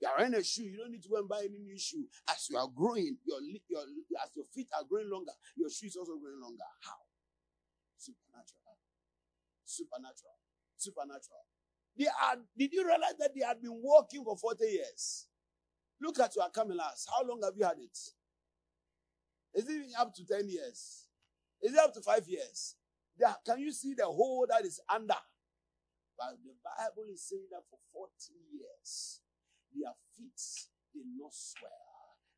You 0.00 0.08
are 0.08 0.18
wearing 0.18 0.34
a 0.34 0.42
shoe. 0.42 0.64
You 0.64 0.78
don't 0.78 0.90
need 0.90 1.04
to 1.04 1.08
go 1.08 1.22
and 1.22 1.28
buy 1.28 1.46
any 1.46 1.60
new 1.60 1.78
shoe. 1.78 2.08
As 2.28 2.48
you 2.50 2.56
are 2.58 2.66
growing, 2.74 3.18
your, 3.22 3.38
your 3.68 3.84
as 4.18 4.34
your 4.34 4.46
feet 4.50 4.66
are 4.74 4.82
growing 4.88 5.10
longer, 5.10 5.32
your 5.54 5.70
shoe 5.70 5.86
is 5.86 5.96
also 5.96 6.18
growing 6.18 6.40
longer. 6.40 6.66
How? 6.82 7.03
Supernatural. 8.04 8.76
Supernatural. 9.64 10.38
Supernatural. 10.76 11.44
They 11.96 12.04
had, 12.04 12.40
did 12.58 12.72
you 12.72 12.84
realize 12.84 13.16
that 13.18 13.34
they 13.34 13.44
had 13.44 13.62
been 13.62 13.80
walking 13.80 14.24
for 14.24 14.36
40 14.36 14.64
years? 14.64 15.28
Look 16.00 16.20
at 16.20 16.36
your 16.36 16.50
camelas. 16.50 17.06
How 17.08 17.24
long 17.26 17.40
have 17.42 17.54
you 17.56 17.64
had 17.64 17.78
it? 17.78 17.96
Is 19.54 19.68
it 19.68 19.94
up 19.98 20.12
to 20.14 20.26
10 20.26 20.48
years? 20.50 21.08
Is 21.62 21.72
it 21.72 21.78
up 21.78 21.94
to 21.94 22.02
5 22.02 22.28
years? 22.28 22.76
Can 23.46 23.60
you 23.60 23.72
see 23.72 23.94
the 23.94 24.04
hole 24.04 24.46
that 24.50 24.64
is 24.66 24.80
under? 24.92 25.14
But 26.18 26.36
the 26.44 26.52
Bible 26.62 27.08
is 27.12 27.22
saying 27.22 27.48
that 27.50 27.62
for 27.70 27.78
40 27.92 28.10
years, 28.52 29.20
their 29.72 29.94
feet 30.16 30.42
did 30.92 31.06
not 31.16 31.32
swell 31.32 31.93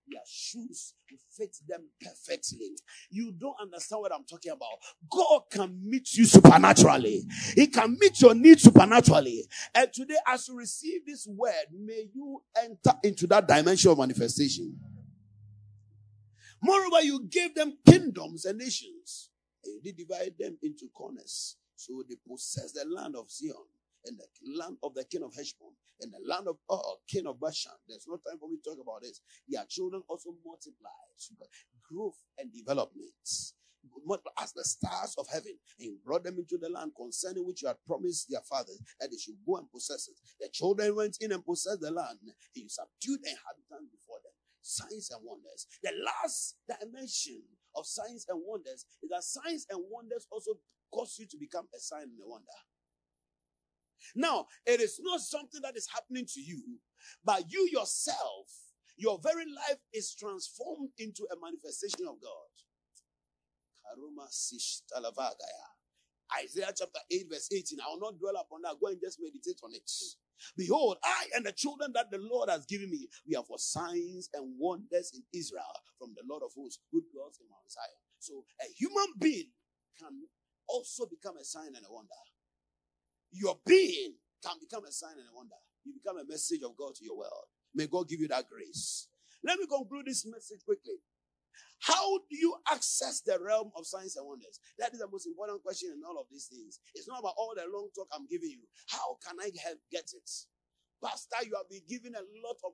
their 0.09 0.23
shoes 0.27 0.95
will 1.11 1.19
fit 1.37 1.57
them 1.69 1.89
perfectly. 2.01 2.77
You 3.11 3.33
don't 3.33 3.57
understand 3.61 4.01
what 4.03 4.15
I'm 4.15 4.25
talking 4.25 4.53
about. 4.53 4.79
God 5.11 5.43
can 5.51 5.81
meet 5.83 6.15
you 6.15 6.25
supernaturally. 6.25 7.25
He 7.55 7.67
can 7.67 7.97
meet 7.99 8.21
your 8.21 8.35
needs 8.35 8.63
supernaturally. 8.63 9.47
And 9.75 9.93
today, 9.93 10.17
as 10.27 10.49
you 10.49 10.57
receive 10.57 11.07
this 11.07 11.27
word, 11.27 11.67
may 11.73 12.09
you 12.15 12.43
enter 12.57 12.99
into 13.03 13.27
that 13.29 13.47
dimension 13.49 13.91
of 13.91 13.99
manifestation. 13.99 14.79
Moreover, 16.63 17.03
you 17.03 17.25
gave 17.29 17.55
them 17.55 17.77
kingdoms 17.87 18.45
and 18.45 18.59
nations. 18.59 19.31
And 19.65 19.75
you 19.75 19.81
did 19.83 19.97
divide 19.97 20.35
them 20.39 20.59
into 20.63 20.89
corners. 20.95 21.57
So 21.77 22.03
they 22.09 22.17
possess 22.27 22.73
the 22.73 22.85
land 22.89 23.15
of 23.17 23.31
Sihon 23.31 23.67
and 24.07 24.19
the 24.19 24.27
land 24.59 24.77
of 24.83 24.95
the 24.95 25.05
king 25.05 25.23
of 25.23 25.35
Heshbon 25.35 25.75
in 26.01 26.11
the 26.11 26.21
land 26.27 26.49
of 26.49 26.57
oh, 26.69 26.97
king 27.09 27.27
of 27.27 27.41
Bashan. 27.41 27.73
There's 27.89 28.07
no 28.09 28.17
time 28.17 28.39
for 28.39 28.49
me 28.49 28.57
to 28.63 28.71
talk 28.71 28.79
about 28.83 29.03
this. 29.03 29.21
Their 29.49 29.65
children 29.69 30.03
also 30.09 30.35
multiplied, 30.45 31.51
growth 31.89 32.19
and 32.39 32.53
development. 32.53 33.15
As 34.43 34.53
the 34.53 34.65
stars 34.65 35.15
of 35.17 35.27
heaven, 35.33 35.55
and 35.79 36.03
brought 36.05 36.25
them 36.25 36.39
into 36.39 36.59
the 36.59 36.69
land 36.69 36.93
concerning 36.97 37.47
which 37.47 37.63
you 37.63 37.69
had 37.69 37.77
promised 37.87 38.29
their 38.29 38.41
fathers 38.43 38.81
that 39.01 39.11
they 39.11 39.17
should 39.17 39.37
go 39.47 39.57
and 39.57 39.71
possess 39.71 40.09
it. 40.09 40.17
The 40.41 40.49
children 40.53 40.95
went 40.97 41.17
in 41.21 41.31
and 41.33 41.45
possessed 41.45 41.81
the 41.81 41.93
land, 41.93 42.19
and 42.23 42.33
you 42.55 42.69
subdued 42.69 43.21
inhabitants 43.23 43.95
before 43.95 44.19
them. 44.25 44.33
Signs 44.61 45.11
and 45.11 45.21
wonders. 45.23 45.67
The 45.83 45.93
last 46.05 46.57
dimension 46.67 47.43
of 47.77 47.87
signs 47.87 48.27
and 48.29 48.43
wonders 48.45 48.85
is 49.03 49.11
that 49.11 49.23
signs 49.23 49.67
and 49.71 49.81
wonders 49.89 50.27
also 50.33 50.59
cause 50.93 51.17
you 51.19 51.27
to 51.27 51.37
become 51.39 51.69
a 51.75 51.79
sign 51.79 52.03
and 52.11 52.21
a 52.25 52.27
wonder. 52.29 52.59
Now, 54.14 54.47
it 54.64 54.80
is 54.80 55.01
not 55.03 55.20
something 55.20 55.61
that 55.62 55.76
is 55.76 55.88
happening 55.92 56.26
to 56.34 56.40
you, 56.40 56.62
but 57.24 57.44
you 57.49 57.68
yourself, 57.72 58.47
your 58.97 59.18
very 59.22 59.44
life 59.44 59.78
is 59.92 60.14
transformed 60.14 60.90
into 60.99 61.26
a 61.32 61.36
manifestation 61.42 62.07
of 62.09 62.20
God. 62.20 62.51
Isaiah 66.42 66.72
chapter 66.76 67.01
8, 67.11 67.26
verse 67.30 67.49
18. 67.53 67.78
I 67.80 67.88
will 67.90 68.01
not 68.01 68.18
dwell 68.18 68.36
upon 68.36 68.62
that. 68.62 68.76
Go 68.80 68.88
and 68.88 69.01
just 69.01 69.18
meditate 69.20 69.61
on 69.62 69.72
it. 69.74 69.90
Behold, 70.57 70.99
I 71.03 71.26
and 71.34 71.47
the 71.47 71.53
children 71.53 71.92
that 71.94 72.11
the 72.11 72.18
Lord 72.18 72.51
has 72.51 72.66
given 72.66 72.90
me, 72.90 73.09
we 73.26 73.36
are 73.36 73.44
for 73.44 73.59
signs 73.59 74.28
and 74.34 74.55
wonders 74.59 75.12
in 75.14 75.22
Israel 75.32 75.64
from 75.99 76.12
the 76.14 76.22
Lord 76.28 76.42
of 76.42 76.53
hosts, 76.55 76.82
good 76.92 77.05
dwells 77.12 77.38
in 77.40 77.49
Mount 77.49 77.70
Zion. 77.70 78.01
So 78.18 78.44
a 78.61 78.68
human 78.76 79.14
being 79.18 79.51
can 79.99 80.12
also 80.68 81.07
become 81.07 81.36
a 81.38 81.44
sign 81.44 81.72
and 81.74 81.86
a 81.88 81.92
wonder. 81.92 82.12
Your 83.41 83.59
being 83.66 84.14
can 84.43 84.57
become 84.61 84.84
a 84.84 84.93
sign 84.93 85.12
and 85.18 85.28
a 85.28 85.34
wonder. 85.34 85.57
You 85.84 85.93
become 85.93 86.18
a 86.18 86.24
message 86.24 86.62
of 86.64 86.76
God 86.76 86.95
to 86.97 87.05
your 87.05 87.18
world. 87.18 87.47
May 87.74 87.87
God 87.87 88.09
give 88.09 88.20
you 88.20 88.28
that 88.28 88.49
grace. 88.49 89.09
Let 89.45 89.59
me 89.59 89.66
conclude 89.66 90.07
this 90.07 90.26
message 90.26 90.64
quickly. 90.64 90.97
How 91.80 92.18
do 92.30 92.37
you 92.37 92.57
access 92.72 93.20
the 93.20 93.39
realm 93.39 93.70
of 93.76 93.87
signs 93.87 94.16
and 94.16 94.26
wonders? 94.26 94.59
That 94.78 94.93
is 94.93 95.01
the 95.01 95.09
most 95.11 95.26
important 95.26 95.62
question 95.62 95.93
in 95.93 96.03
all 96.09 96.18
of 96.18 96.26
these 96.30 96.47
things. 96.47 96.80
It's 96.95 97.09
not 97.09 97.20
about 97.20 97.34
all 97.37 97.53
the 97.55 97.68
long 97.70 97.89
talk 97.95 98.09
I'm 98.12 98.26
giving 98.26 98.51
you. 98.51 98.64
How 98.89 99.18
can 99.24 99.37
I 99.41 99.51
help 99.62 99.78
get 99.93 100.09
it? 100.14 100.30
Pastor, 101.05 101.45
you 101.45 101.53
have 101.57 101.68
been 101.68 101.84
given 101.87 102.14
a 102.14 102.24
lot 102.41 102.57
of 102.64 102.72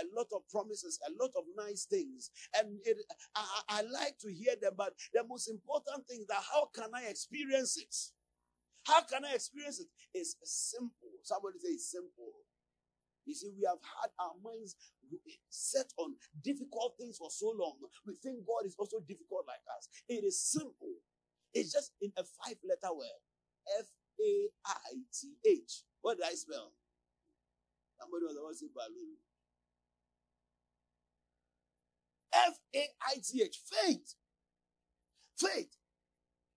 a 0.00 0.04
lot 0.16 0.26
of 0.34 0.48
promises, 0.48 0.98
a 1.06 1.12
lot 1.22 1.30
of 1.36 1.44
nice 1.56 1.84
things, 1.84 2.30
and 2.58 2.78
it, 2.84 2.96
I, 3.36 3.60
I 3.68 3.82
like 3.82 4.16
to 4.20 4.32
hear 4.32 4.54
them. 4.60 4.72
But 4.76 4.94
the 5.12 5.22
most 5.28 5.50
important 5.50 6.08
thing 6.08 6.20
is 6.20 6.26
that 6.28 6.42
how 6.50 6.70
can 6.74 6.90
I 6.94 7.08
experience 7.10 7.76
it? 7.76 7.94
How 8.84 9.02
can 9.02 9.24
I 9.24 9.34
experience 9.34 9.80
it? 9.80 9.88
It's 10.14 10.36
simple. 10.44 11.10
Somebody 11.22 11.58
say 11.60 11.70
it's 11.70 11.90
simple. 11.90 12.32
You 13.24 13.34
see, 13.34 13.50
we 13.56 13.64
have 13.66 13.78
had 14.02 14.10
our 14.18 14.34
minds 14.42 14.76
set 15.48 15.86
on 15.98 16.14
difficult 16.42 16.94
things 16.98 17.18
for 17.18 17.30
so 17.30 17.54
long. 17.56 17.76
We 18.06 18.14
think 18.16 18.46
God 18.46 18.66
is 18.66 18.74
also 18.78 18.98
difficult 19.06 19.46
like 19.46 19.62
us. 19.78 19.88
It 20.08 20.24
is 20.24 20.40
simple. 20.42 20.98
It's 21.54 21.72
just 21.72 21.92
in 22.00 22.12
a 22.18 22.24
five 22.24 22.56
letter 22.64 22.94
word 22.94 23.22
F 23.78 23.86
A 24.20 24.48
I 24.66 24.94
T 25.14 25.34
H. 25.46 25.84
What 26.00 26.18
did 26.18 26.26
I 26.26 26.34
spell? 26.34 26.72
Somebody 28.00 28.26
was 28.26 28.36
about 28.36 28.50
to 28.50 28.56
say 28.58 28.66
balloon. 28.74 29.16
F 32.34 32.58
A 32.74 32.84
I 33.10 33.14
T 33.22 33.42
H. 33.42 33.58
Faith. 33.70 34.14
Faith. 35.38 35.76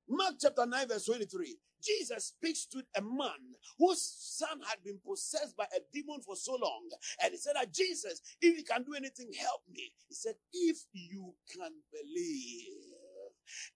Mark 0.09 0.35
chapter 0.41 0.65
9, 0.65 0.87
verse 0.87 1.05
23. 1.05 1.57
Jesus 1.85 2.25
speaks 2.27 2.65
to 2.67 2.81
a 2.97 3.01
man 3.01 3.55
whose 3.77 4.01
son 4.01 4.59
had 4.67 4.83
been 4.83 4.99
possessed 5.05 5.55
by 5.55 5.65
a 5.65 5.79
demon 5.93 6.21
for 6.21 6.35
so 6.35 6.53
long. 6.53 6.89
And 7.23 7.31
he 7.31 7.37
said 7.37 7.53
that 7.55 7.73
Jesus, 7.73 8.21
if 8.41 8.57
you 8.57 8.63
can 8.63 8.83
do 8.83 8.95
anything, 8.95 9.31
help 9.39 9.61
me. 9.71 9.91
He 10.07 10.15
said, 10.15 10.33
if 10.51 10.77
you 10.93 11.35
can 11.55 11.71
believe, 11.91 12.67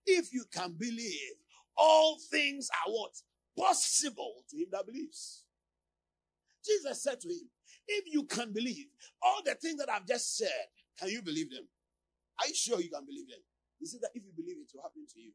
if 0.06 0.32
you 0.32 0.44
can 0.52 0.72
believe, 0.72 1.36
all 1.76 2.18
things 2.30 2.68
are 2.84 2.92
what? 2.92 3.12
Possible 3.56 4.44
to 4.50 4.56
him 4.56 4.66
that 4.72 4.86
believes. 4.86 5.44
Jesus 6.64 7.02
said 7.02 7.20
to 7.20 7.28
him, 7.28 7.48
if 7.86 8.04
you 8.12 8.24
can 8.24 8.52
believe, 8.52 8.86
all 9.22 9.40
the 9.44 9.54
things 9.54 9.78
that 9.78 9.90
I've 9.90 10.06
just 10.06 10.36
said, 10.36 10.48
can 10.98 11.08
you 11.08 11.22
believe 11.22 11.50
them? 11.50 11.66
Are 12.40 12.48
you 12.48 12.54
sure 12.54 12.80
you 12.80 12.90
can 12.90 13.04
believe 13.04 13.28
them? 13.28 13.40
He 13.78 13.86
said 13.86 14.00
that 14.02 14.10
if 14.14 14.22
you 14.24 14.32
believe 14.36 14.56
it 14.58 14.70
will 14.74 14.82
happen 14.82 15.06
to 15.14 15.20
you. 15.20 15.32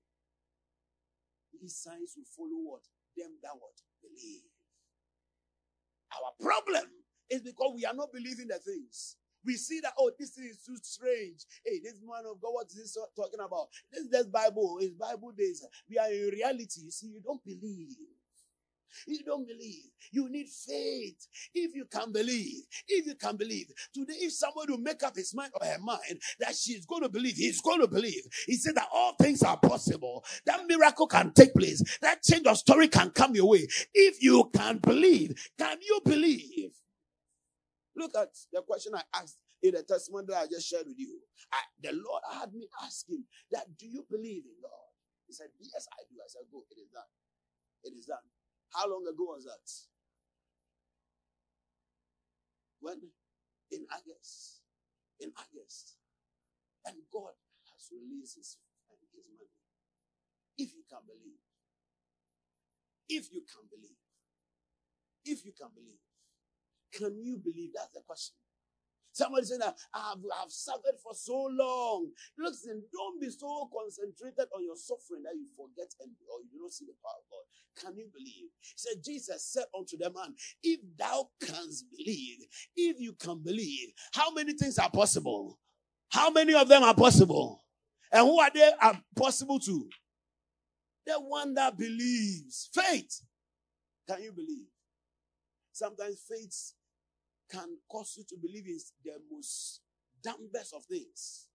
These 1.61 1.77
signs 1.77 2.13
will 2.17 2.29
follow 2.35 2.61
what? 2.63 2.83
Them 3.17 3.31
that 3.43 3.55
what? 3.57 3.75
Believe. 4.01 4.43
Our 6.13 6.31
problem 6.39 6.89
is 7.29 7.41
because 7.41 7.73
we 7.75 7.85
are 7.85 7.93
not 7.93 8.13
believing 8.13 8.47
the 8.47 8.59
things. 8.59 9.17
We 9.45 9.55
see 9.57 9.79
that, 9.81 9.93
oh, 9.99 10.11
this 10.17 10.31
thing 10.31 10.49
is 10.49 10.63
too 10.65 10.77
strange. 10.81 11.45
Hey, 11.63 11.79
this 11.83 12.01
man 12.01 12.25
of 12.29 12.41
God, 12.41 12.51
what 12.53 12.67
is 12.67 12.75
this 12.75 12.97
talking 13.15 13.39
about? 13.39 13.67
This 13.91 14.05
is 14.05 14.09
just 14.11 14.31
Bible. 14.31 14.77
It's 14.81 14.95
Bible 14.95 15.31
days. 15.37 15.65
We 15.89 15.97
are 15.99 16.09
in 16.09 16.29
reality. 16.33 16.81
You 16.83 16.91
see, 16.91 17.07
you 17.07 17.21
don't 17.23 17.43
believe. 17.45 17.95
You 19.07 19.23
don't 19.25 19.47
believe. 19.47 19.83
You 20.11 20.29
need 20.29 20.47
faith. 20.47 21.27
If 21.53 21.75
you 21.75 21.85
can 21.85 22.11
believe, 22.11 22.63
if 22.87 23.05
you 23.05 23.15
can 23.15 23.37
believe. 23.37 23.67
Today, 23.93 24.15
if 24.19 24.33
somebody 24.33 24.71
will 24.71 24.79
make 24.79 25.03
up 25.03 25.15
his 25.15 25.33
mind 25.33 25.51
or 25.59 25.65
her 25.67 25.79
mind 25.79 26.21
that 26.39 26.55
she's 26.55 26.85
going 26.85 27.03
to 27.03 27.09
believe, 27.09 27.35
he's 27.35 27.61
going 27.61 27.81
to 27.81 27.87
believe. 27.87 28.23
He 28.47 28.55
said 28.55 28.75
that 28.75 28.87
all 28.93 29.15
things 29.21 29.43
are 29.43 29.57
possible. 29.57 30.23
That 30.45 30.65
miracle 30.67 31.07
can 31.07 31.31
take 31.33 31.53
place. 31.53 31.83
That 32.01 32.23
change 32.23 32.47
of 32.47 32.57
story 32.57 32.87
can 32.87 33.11
come 33.11 33.35
your 33.35 33.49
way. 33.49 33.67
If 33.93 34.21
you 34.23 34.49
can 34.53 34.79
believe, 34.79 35.33
can 35.57 35.77
you 35.81 36.01
believe? 36.05 36.71
Look 37.95 38.15
at 38.17 38.29
the 38.51 38.61
question 38.61 38.93
I 38.95 39.03
asked 39.15 39.37
in 39.63 39.73
the 39.73 39.83
testimony 39.83 40.27
that 40.29 40.37
I 40.37 40.47
just 40.47 40.67
shared 40.67 40.87
with 40.87 40.99
you. 40.99 41.19
I, 41.51 41.59
the 41.81 41.93
Lord 41.93 42.23
had 42.39 42.53
me 42.53 42.67
asking 42.83 43.23
that, 43.51 43.65
do 43.77 43.87
you 43.87 44.05
believe 44.09 44.43
in 44.45 44.55
God? 44.61 44.71
He 45.27 45.33
said, 45.33 45.47
yes, 45.59 45.87
I 45.93 46.03
do. 46.09 46.17
I 46.19 46.27
said, 46.27 46.43
go, 46.51 46.63
it 46.69 46.79
is 46.79 46.89
done. 46.89 47.03
It 47.83 47.93
is 47.97 48.05
done. 48.05 48.17
How 48.75 48.89
long 48.89 49.05
ago 49.07 49.25
was 49.35 49.45
that? 49.45 49.65
When? 52.81 53.01
In 53.71 53.85
August. 53.91 54.61
In 55.21 55.31
August. 55.37 55.97
And 56.85 56.97
God 57.13 57.33
has 57.73 57.89
released 57.91 58.37
his, 58.37 58.57
his 58.89 59.01
money. 59.15 59.49
If 60.57 60.73
you 60.75 60.83
can 60.89 61.01
believe. 61.07 61.41
If 63.09 63.33
you 63.33 63.41
can 63.45 63.65
believe. 63.69 63.99
If 65.25 65.45
you 65.45 65.53
can 65.53 65.69
believe. 65.75 66.03
Can 66.93 67.19
you 67.23 67.37
believe? 67.37 67.71
That's 67.75 67.93
the 67.93 68.01
question. 68.07 68.35
Somebody 69.15 69.45
said 69.45 69.61
that 69.61 69.77
I've, 69.93 70.19
I've 70.43 70.51
suffered 70.51 70.99
for 71.01 71.13
so 71.15 71.47
long. 71.49 72.11
Listen, 72.37 72.83
don't 72.91 73.21
be 73.21 73.29
so 73.29 73.69
concentrated 73.71 74.51
on 74.53 74.61
your 74.65 74.75
suffering 74.75 75.23
that 75.23 75.39
you 75.39 75.47
forget 75.55 75.87
and 76.01 76.11
or 76.27 76.43
you 76.51 76.59
don't 76.59 76.73
see 76.73 76.83
the 76.83 76.91
power 77.01 77.15
of 77.15 77.31
God. 77.31 77.45
Can 77.79 77.97
you 77.97 78.07
believe? 78.11 78.51
He 78.59 78.73
said, 78.75 79.01
Jesus 79.01 79.53
said 79.53 79.63
unto 79.73 79.95
the 79.97 80.11
man, 80.11 80.35
If 80.61 80.81
thou 80.99 81.29
canst 81.41 81.85
believe, 81.95 82.39
if 82.75 82.99
you 82.99 83.13
can 83.13 83.41
believe, 83.41 83.93
how 84.13 84.31
many 84.31 84.51
things 84.51 84.77
are 84.79 84.91
possible? 84.91 85.59
How 86.11 86.29
many 86.29 86.53
of 86.53 86.67
them 86.67 86.83
are 86.83 86.93
possible? 86.93 87.63
And 88.11 88.27
who 88.27 88.37
are 88.37 88.51
they 88.53 88.69
are 88.81 88.99
possible 89.15 89.59
to? 89.59 89.89
The 91.05 91.13
one 91.21 91.53
that 91.53 91.77
believes. 91.77 92.69
Faith. 92.73 93.21
Can 94.09 94.23
you 94.23 94.33
believe? 94.33 94.67
Sometimes 95.71 96.21
faith 96.29 96.73
can 97.51 97.77
cause 97.89 98.15
you 98.17 98.23
to 98.29 98.35
believe 98.41 98.67
in 98.67 98.79
the 99.03 99.13
most 99.31 99.81
dumbest 100.23 100.73
of 100.73 100.83
things. 100.85 101.47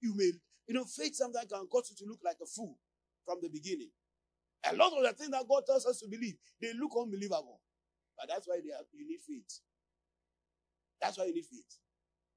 You 0.00 0.14
may, 0.16 0.32
you 0.66 0.74
know, 0.74 0.84
faith 0.84 1.14
sometimes 1.14 1.46
can 1.50 1.66
cause 1.66 1.90
you 1.90 2.04
to 2.04 2.10
look 2.10 2.20
like 2.24 2.36
a 2.42 2.46
fool 2.46 2.76
from 3.24 3.38
the 3.42 3.48
beginning. 3.48 3.90
A 4.70 4.74
lot 4.74 4.92
of 4.92 5.02
the 5.02 5.12
things 5.12 5.30
that 5.30 5.44
God 5.48 5.64
tells 5.66 5.86
us 5.86 6.00
to 6.00 6.08
believe, 6.08 6.34
they 6.60 6.72
look 6.74 6.92
unbelievable. 6.98 7.60
But 8.18 8.28
that's 8.28 8.46
why 8.48 8.58
they 8.64 8.72
are, 8.72 8.82
you 8.92 9.06
need 9.08 9.20
faith. 9.26 9.60
That's 11.00 11.18
why 11.18 11.26
you 11.26 11.34
need 11.34 11.44
faith. 11.44 11.78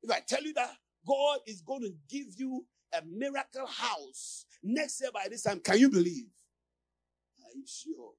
If 0.04 0.12
I 0.12 0.20
tell 0.28 0.44
you 0.44 0.54
that 0.54 0.72
God 1.08 1.40
is 1.48 1.62
going 1.62 1.82
to 1.82 1.94
give 2.10 2.28
you 2.38 2.66
a 2.94 3.02
miracle 3.06 3.68
house 3.68 4.46
next 4.64 5.02
year 5.02 5.12
by 5.14 5.28
this 5.30 5.44
time, 5.44 5.60
can 5.60 5.78
you 5.80 5.90
believe? 5.90 6.28
Are 7.46 7.56
you 7.56 7.64
sure? 7.66 8.12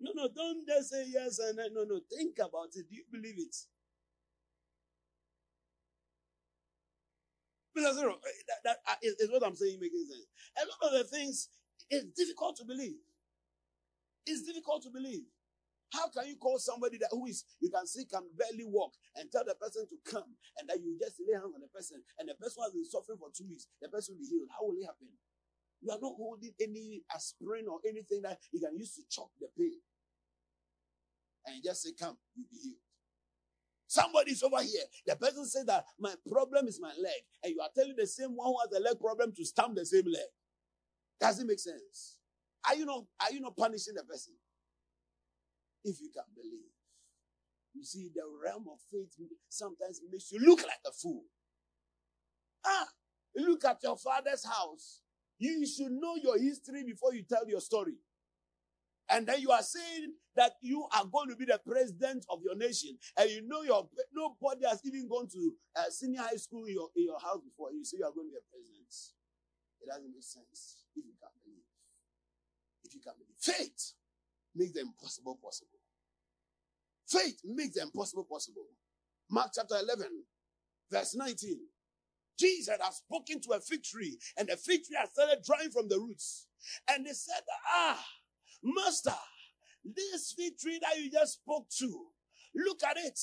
No, 0.00 0.12
no, 0.14 0.28
don't 0.34 0.66
just 0.66 0.90
say 0.90 1.06
yes 1.08 1.38
and 1.40 1.58
then. 1.58 1.74
No, 1.74 1.84
no, 1.84 2.00
think 2.10 2.38
about 2.38 2.70
it. 2.74 2.88
Do 2.88 2.96
you 2.96 3.04
believe 3.10 3.38
it? 3.38 3.56
Because 7.74 7.96
you 7.96 8.04
know, 8.04 8.18
eh, 8.18 8.42
that, 8.48 8.60
that 8.64 8.76
ah, 8.88 8.98
is, 9.02 9.14
is 9.20 9.30
what 9.30 9.44
I'm 9.44 9.56
saying 9.56 9.78
making 9.80 10.06
sense. 10.08 10.26
A 10.58 10.64
lot 10.66 10.92
of 10.92 10.98
the 10.98 11.04
things, 11.04 11.48
it's 11.90 12.06
difficult 12.16 12.56
to 12.58 12.64
believe. 12.64 12.98
It's 14.26 14.42
difficult 14.42 14.82
to 14.84 14.90
believe. 14.90 15.24
How 15.92 16.08
can 16.08 16.28
you 16.28 16.36
call 16.36 16.58
somebody 16.58 16.98
that 16.98 17.10
who 17.10 17.26
is 17.26 17.44
you 17.60 17.70
can 17.70 17.86
see 17.86 18.04
can 18.06 18.22
barely 18.38 18.64
walk 18.66 18.94
and 19.16 19.30
tell 19.30 19.44
the 19.44 19.54
person 19.56 19.86
to 19.90 19.96
come 20.06 20.36
and 20.58 20.68
that 20.68 20.78
you 20.78 20.96
just 21.00 21.18
lay 21.26 21.34
hands 21.34 21.50
on 21.54 21.60
the 21.62 21.72
person 21.72 21.98
and 22.18 22.28
the 22.28 22.34
person 22.36 22.62
has 22.62 22.72
been 22.72 22.86
suffering 22.86 23.18
for 23.18 23.30
two 23.34 23.46
weeks, 23.50 23.66
the 23.82 23.88
person 23.88 24.14
will 24.14 24.22
be 24.22 24.30
healed? 24.30 24.50
How 24.54 24.66
will 24.66 24.78
it 24.78 24.86
happen? 24.86 25.10
You 25.82 25.90
are 25.90 25.98
not 26.00 26.14
holding 26.14 26.52
any 26.60 27.02
aspirin 27.14 27.66
or 27.66 27.80
anything 27.88 28.22
that 28.22 28.38
you 28.52 28.60
can 28.60 28.76
use 28.78 28.94
to 28.96 29.02
chop 29.10 29.30
the 29.40 29.48
pain. 29.58 29.80
And 31.54 31.64
just 31.64 31.82
say, 31.82 31.90
Come, 31.98 32.16
you'll 32.36 32.46
be 32.50 32.58
healed. 32.58 32.76
Somebody's 33.88 34.42
over 34.42 34.62
here. 34.62 34.84
The 35.06 35.16
person 35.16 35.46
says 35.46 35.66
that 35.66 35.84
my 35.98 36.14
problem 36.30 36.68
is 36.68 36.80
my 36.80 36.92
leg, 37.02 37.22
and 37.44 37.54
you 37.54 37.60
are 37.60 37.70
telling 37.76 37.96
the 37.96 38.06
same 38.06 38.36
one 38.36 38.48
who 38.48 38.56
has 38.64 38.80
a 38.80 38.82
leg 38.82 39.00
problem 39.00 39.32
to 39.36 39.44
stamp 39.44 39.76
the 39.76 39.86
same 39.86 40.06
leg. 40.06 40.28
Does 41.20 41.40
it 41.40 41.46
make 41.46 41.60
sense? 41.60 42.18
Are 42.68 42.76
you 42.76 42.86
not 42.86 43.04
are 43.20 43.32
you 43.32 43.40
not 43.40 43.56
punishing 43.56 43.94
the 43.94 44.04
person? 44.04 44.34
if 45.84 46.00
you 46.00 46.10
can 46.12 46.24
believe. 46.34 46.70
You 47.74 47.84
see, 47.84 48.10
the 48.14 48.22
realm 48.44 48.66
of 48.72 48.78
faith 48.92 49.14
sometimes 49.48 50.00
makes 50.10 50.32
you 50.32 50.40
look 50.40 50.60
like 50.60 50.82
a 50.86 50.92
fool. 50.92 51.24
Ah, 52.66 52.88
look 53.36 53.64
at 53.64 53.78
your 53.82 53.96
father's 53.96 54.44
house. 54.44 55.00
You 55.38 55.66
should 55.66 55.92
know 55.92 56.16
your 56.22 56.38
history 56.38 56.84
before 56.84 57.14
you 57.14 57.22
tell 57.22 57.48
your 57.48 57.60
story. 57.60 57.94
And 59.10 59.26
then 59.26 59.40
you 59.40 59.50
are 59.50 59.62
saying 59.62 60.14
that 60.36 60.52
you 60.62 60.86
are 60.94 61.04
going 61.04 61.28
to 61.30 61.36
be 61.36 61.44
the 61.44 61.60
president 61.66 62.24
of 62.30 62.40
your 62.42 62.56
nation, 62.56 62.96
and 63.18 63.30
you 63.30 63.42
know 63.46 63.62
your 63.62 63.88
nobody 64.14 64.66
has 64.66 64.80
even 64.84 65.08
gone 65.08 65.28
to 65.28 65.52
senior 65.90 66.22
high 66.22 66.36
school 66.36 66.64
in 66.66 66.74
your, 66.74 66.88
in 66.96 67.04
your 67.04 67.18
house 67.18 67.40
before. 67.42 67.72
You 67.72 67.84
say 67.84 67.98
you 67.98 68.06
are 68.06 68.12
going 68.12 68.28
to 68.28 68.32
be 68.32 68.38
a 68.38 68.46
president. 68.50 68.94
It 69.82 69.88
doesn't 69.88 70.12
make 70.12 70.22
sense 70.22 70.84
if 70.94 71.04
you 71.04 71.14
can 71.18 71.30
believe. 71.42 71.66
If 72.84 72.94
you 72.94 73.00
can 73.00 73.14
believe, 73.18 73.36
faith 73.40 73.92
makes 74.54 74.72
the 74.72 74.80
impossible 74.80 75.38
possible. 75.42 75.80
Faith 77.08 77.40
makes 77.44 77.74
the 77.74 77.82
impossible 77.82 78.24
possible. 78.24 78.66
Mark 79.30 79.50
chapter 79.54 79.74
11, 79.74 80.06
verse 80.90 81.14
19. 81.16 81.58
Jesus 82.38 82.76
has 82.80 82.96
spoken 82.96 83.40
to 83.42 83.52
a 83.52 83.60
fig 83.60 83.82
tree, 83.82 84.18
and 84.38 84.48
the 84.48 84.56
fig 84.56 84.84
tree 84.84 84.96
has 84.98 85.10
started 85.10 85.44
drying 85.44 85.70
from 85.70 85.88
the 85.88 85.98
roots. 85.98 86.46
And 86.88 87.04
they 87.04 87.12
said, 87.12 87.42
Ah, 87.68 88.02
Master, 88.62 89.16
this 89.84 90.34
fig 90.36 90.58
tree 90.58 90.78
that 90.82 90.98
you 91.00 91.10
just 91.10 91.40
spoke 91.40 91.66
to, 91.78 92.06
look 92.54 92.82
at 92.84 92.96
it. 92.98 93.18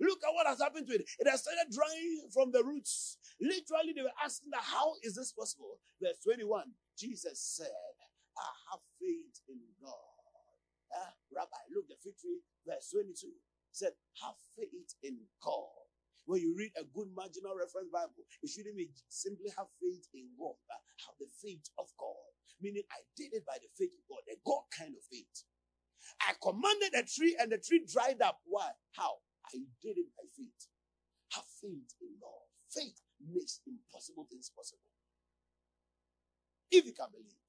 Look 0.00 0.20
at 0.24 0.32
what 0.32 0.46
has 0.46 0.60
happened 0.60 0.86
to 0.88 0.94
it. 0.94 1.04
It 1.18 1.28
has 1.28 1.42
started 1.42 1.68
drying 1.72 2.28
from 2.32 2.52
the 2.52 2.64
roots. 2.64 3.18
Literally, 3.40 3.92
they 3.94 4.02
were 4.02 4.16
asking, 4.24 4.50
How 4.56 4.94
is 5.02 5.14
this 5.14 5.32
possible? 5.32 5.76
Verse 6.02 6.16
21 6.24 6.72
Jesus 6.98 7.40
said, 7.40 7.68
I 8.36 8.50
have 8.72 8.80
faith 9.00 9.40
in 9.48 9.60
God. 9.82 10.16
Uh, 10.92 11.12
Rabbi, 11.36 11.60
look, 11.74 11.88
the 11.88 11.96
fig 12.02 12.16
tree, 12.18 12.40
verse 12.66 12.90
22 12.92 13.28
said, 13.72 13.92
Have 14.22 14.36
faith 14.56 14.94
in 15.02 15.18
God. 15.44 15.79
When 16.30 16.38
you 16.38 16.54
read 16.54 16.70
a 16.78 16.86
good 16.94 17.10
marginal 17.10 17.58
reference 17.58 17.90
Bible, 17.90 18.22
it 18.22 18.46
shouldn't 18.46 18.78
be 18.78 18.94
simply 19.10 19.50
have 19.58 19.66
faith 19.82 20.06
in 20.14 20.30
God, 20.38 20.54
but 20.70 20.78
have 21.02 21.18
the 21.18 21.26
faith 21.42 21.66
of 21.74 21.90
God. 21.98 22.30
Meaning, 22.62 22.86
I 22.86 23.02
did 23.18 23.34
it 23.34 23.42
by 23.42 23.58
the 23.58 23.66
faith 23.74 23.90
of 23.98 24.06
God, 24.06 24.22
the 24.30 24.38
God 24.46 24.62
kind 24.70 24.94
of 24.94 25.02
faith. 25.10 25.26
I 26.22 26.38
commanded 26.38 26.94
a 26.94 27.02
tree 27.02 27.34
and 27.34 27.50
the 27.50 27.58
tree 27.58 27.82
dried 27.82 28.22
up. 28.22 28.38
Why? 28.46 28.70
How? 28.94 29.18
I 29.50 29.58
did 29.82 29.98
it 29.98 30.06
by 30.14 30.22
faith. 30.30 30.70
Have 31.34 31.50
faith 31.58 31.98
in 31.98 32.14
God. 32.22 32.46
Faith 32.70 33.02
makes 33.18 33.58
impossible 33.66 34.30
things 34.30 34.54
possible. 34.54 34.86
If 36.70 36.86
you 36.86 36.94
can 36.94 37.10
believe. 37.10 37.42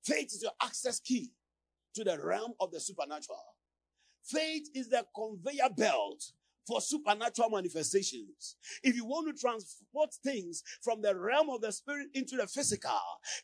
Faith 0.00 0.32
is 0.32 0.42
your 0.42 0.56
access 0.64 0.98
key 0.98 1.28
to 1.92 2.04
the 2.04 2.16
realm 2.16 2.54
of 2.58 2.72
the 2.72 2.80
supernatural. 2.80 3.36
Faith 4.24 4.70
is 4.74 4.88
the 4.88 5.04
conveyor 5.14 5.68
belt 5.76 6.24
for 6.68 6.80
supernatural 6.82 7.50
manifestations. 7.50 8.56
If 8.82 8.94
you 8.94 9.06
want 9.06 9.34
to 9.34 9.40
transport 9.40 10.10
things 10.22 10.62
from 10.82 11.00
the 11.00 11.16
realm 11.16 11.48
of 11.48 11.62
the 11.62 11.72
spirit 11.72 12.08
into 12.14 12.36
the 12.36 12.46
physical, 12.46 12.90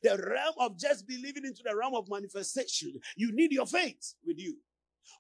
the 0.03 0.19
realm 0.19 0.55
of 0.61 0.79
just 0.79 1.09
believing 1.09 1.47
into 1.47 1.63
the 1.65 1.75
realm 1.75 1.95
of 1.95 2.09
manifestation, 2.11 2.93
you 3.17 3.33
need 3.35 3.51
your 3.51 3.67
faith 3.67 4.15
with 4.25 4.39
you. 4.39 4.59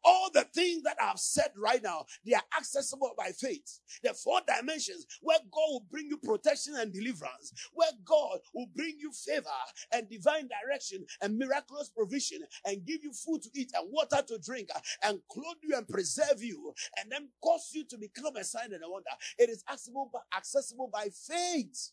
All 0.05 0.31
the 0.33 0.45
things 0.55 0.83
that 0.85 0.97
I've 1.03 1.19
said 1.19 1.51
right 1.57 1.83
now, 1.83 2.07
they 2.25 2.35
are 2.35 2.43
accessible 2.59 3.13
by 3.17 3.31
faith. 3.33 3.81
The 4.03 4.15
four 4.15 4.41
dimensions 4.47 5.07
where 5.23 5.39
God 5.53 5.69
will 5.71 5.87
bring 5.91 6.09
you 6.09 6.19
protection 6.19 6.75
and 6.77 6.93
deliverance, 6.93 7.53
where 7.75 7.91
God 8.05 8.39
will 8.55 8.67
bring 8.75 8.97
you 8.99 9.13
favor 9.13 9.49
and 9.93 10.09
divine 10.09 10.49
direction 10.49 11.05
and 11.23 11.39
miraculous 11.39 11.91
provision 11.91 12.41
and 12.67 12.85
give 12.87 13.03
you 13.03 13.13
food 13.13 13.43
to 13.43 13.51
eat 13.55 13.73
and 13.75 13.91
water 13.93 14.23
to 14.27 14.39
drink 14.39 14.69
and 15.03 15.21
clothe 15.31 15.57
you 15.63 15.77
and 15.77 15.89
preserve 15.89 16.43
you 16.43 16.75
and 17.01 17.11
then 17.11 17.29
cause 17.43 17.71
you 17.75 17.85
to 17.85 17.99
become 17.99 18.37
a 18.37 18.45
sign 18.45 18.73
and 18.73 18.83
a 18.85 18.91
wonder. 18.91 19.11
It 19.39 19.51
is 19.51 19.65
accessible, 19.71 20.11
accessible 20.37 20.91
by 20.93 21.09
faith 21.11 21.91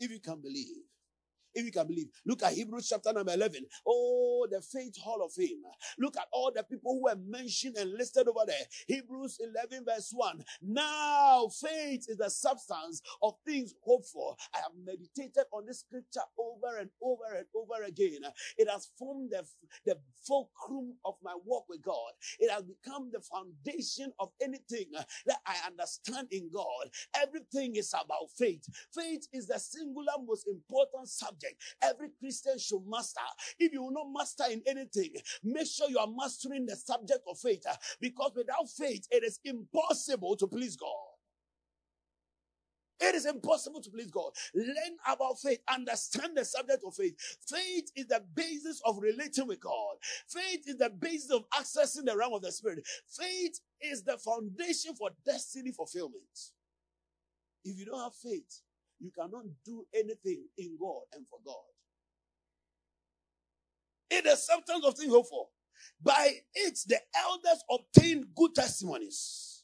if 0.00 0.10
you 0.10 0.20
can 0.20 0.40
believe. 0.40 0.84
If 1.56 1.66
you 1.66 1.72
can 1.72 1.88
believe. 1.88 2.08
Look 2.26 2.44
at 2.44 2.54
Hebrews 2.54 2.88
chapter 2.90 3.14
number 3.14 3.34
11. 3.34 3.66
Oh, 3.88 4.48
the 4.50 4.62
faith 4.62 4.98
hall 4.98 5.24
of 5.24 5.32
fame. 5.34 5.62
Look 5.98 6.18
at 6.18 6.28
all 6.32 6.52
the 6.54 6.64
people 6.64 6.94
who 6.94 7.04
were 7.04 7.16
mentioned 7.28 7.76
and 7.78 7.94
listed 7.94 8.28
over 8.28 8.46
there. 8.46 8.66
Hebrews 8.88 9.40
11 9.40 9.86
verse 9.86 10.12
1. 10.14 10.44
Now 10.62 11.48
faith 11.48 12.06
is 12.08 12.18
the 12.18 12.30
substance 12.30 13.02
of 13.22 13.34
things 13.46 13.74
hoped 13.84 14.08
for. 14.08 14.36
I 14.54 14.58
have 14.58 14.72
meditated 14.84 15.46
on 15.52 15.66
this 15.66 15.80
scripture 15.80 16.22
over 16.38 16.78
and 16.80 16.90
over 17.02 17.36
and 17.38 17.46
over 17.56 17.84
again. 17.86 18.20
It 18.58 18.70
has 18.70 18.90
formed 18.98 19.32
the, 19.32 19.44
the 19.86 19.98
fulcrum 20.26 20.94
of 21.06 21.16
my 21.24 21.34
walk 21.46 21.66
with 21.70 21.82
God. 21.82 22.12
It 22.40 22.50
has 22.52 22.64
become 22.64 23.10
the 23.12 23.20
foundation 23.22 24.12
of 24.20 24.30
anything 24.42 24.86
that 25.26 25.38
I 25.46 25.56
understand 25.68 26.28
in 26.32 26.50
God. 26.52 26.90
Everything 27.16 27.76
is 27.76 27.92
about 27.94 28.30
faith. 28.38 28.64
Faith 28.94 29.26
is 29.32 29.46
the 29.48 29.58
singular 29.58 30.12
most 30.26 30.48
important 30.48 31.08
subject 31.08 31.45
every 31.82 32.08
Christian 32.18 32.58
should 32.58 32.82
master. 32.86 33.20
If 33.58 33.72
you 33.72 33.82
will 33.82 33.92
not 33.92 34.06
master 34.12 34.44
in 34.50 34.62
anything, 34.66 35.14
make 35.44 35.66
sure 35.66 35.88
you 35.90 35.98
are 35.98 36.08
mastering 36.08 36.66
the 36.66 36.76
subject 36.76 37.20
of 37.28 37.38
faith 37.38 37.64
uh, 37.68 37.74
because 38.00 38.32
without 38.36 38.68
faith, 38.70 39.06
it 39.10 39.24
is 39.24 39.40
impossible 39.44 40.36
to 40.36 40.46
please 40.46 40.76
God. 40.76 40.88
It 43.00 43.14
is 43.14 43.26
impossible 43.26 43.82
to 43.82 43.90
please 43.90 44.10
God. 44.10 44.32
Learn 44.54 44.96
about 45.06 45.38
faith. 45.38 45.58
Understand 45.68 46.36
the 46.36 46.44
subject 46.44 46.82
of 46.86 46.94
faith. 46.94 47.14
Faith 47.46 47.90
is 47.94 48.06
the 48.06 48.22
basis 48.34 48.80
of 48.86 48.98
relating 48.98 49.46
with 49.46 49.60
God. 49.60 49.96
Faith 50.28 50.62
is 50.66 50.76
the 50.78 50.90
basis 50.90 51.30
of 51.30 51.44
accessing 51.50 52.06
the 52.06 52.16
realm 52.16 52.32
of 52.32 52.42
the 52.42 52.52
spirit. 52.52 52.86
Faith 53.08 53.60
is 53.82 54.02
the 54.02 54.16
foundation 54.18 54.94
for 54.94 55.10
destiny 55.26 55.72
fulfillment. 55.72 56.52
If 57.64 57.78
you 57.78 57.84
don't 57.84 58.00
have 58.00 58.14
faith, 58.14 58.62
you 59.00 59.10
cannot 59.10 59.44
do 59.64 59.86
anything 59.94 60.44
in 60.58 60.76
God 60.80 61.02
and 61.14 61.26
for 61.28 61.38
God. 61.44 61.56
It 64.10 64.26
is 64.26 64.46
substance 64.46 64.84
of 64.84 64.96
things 64.96 65.12
hoped 65.12 65.30
for. 65.30 65.48
By 66.02 66.32
it, 66.54 66.78
the 66.86 66.98
elders 67.16 67.62
obtained 67.70 68.26
good 68.34 68.54
testimonies. 68.54 69.55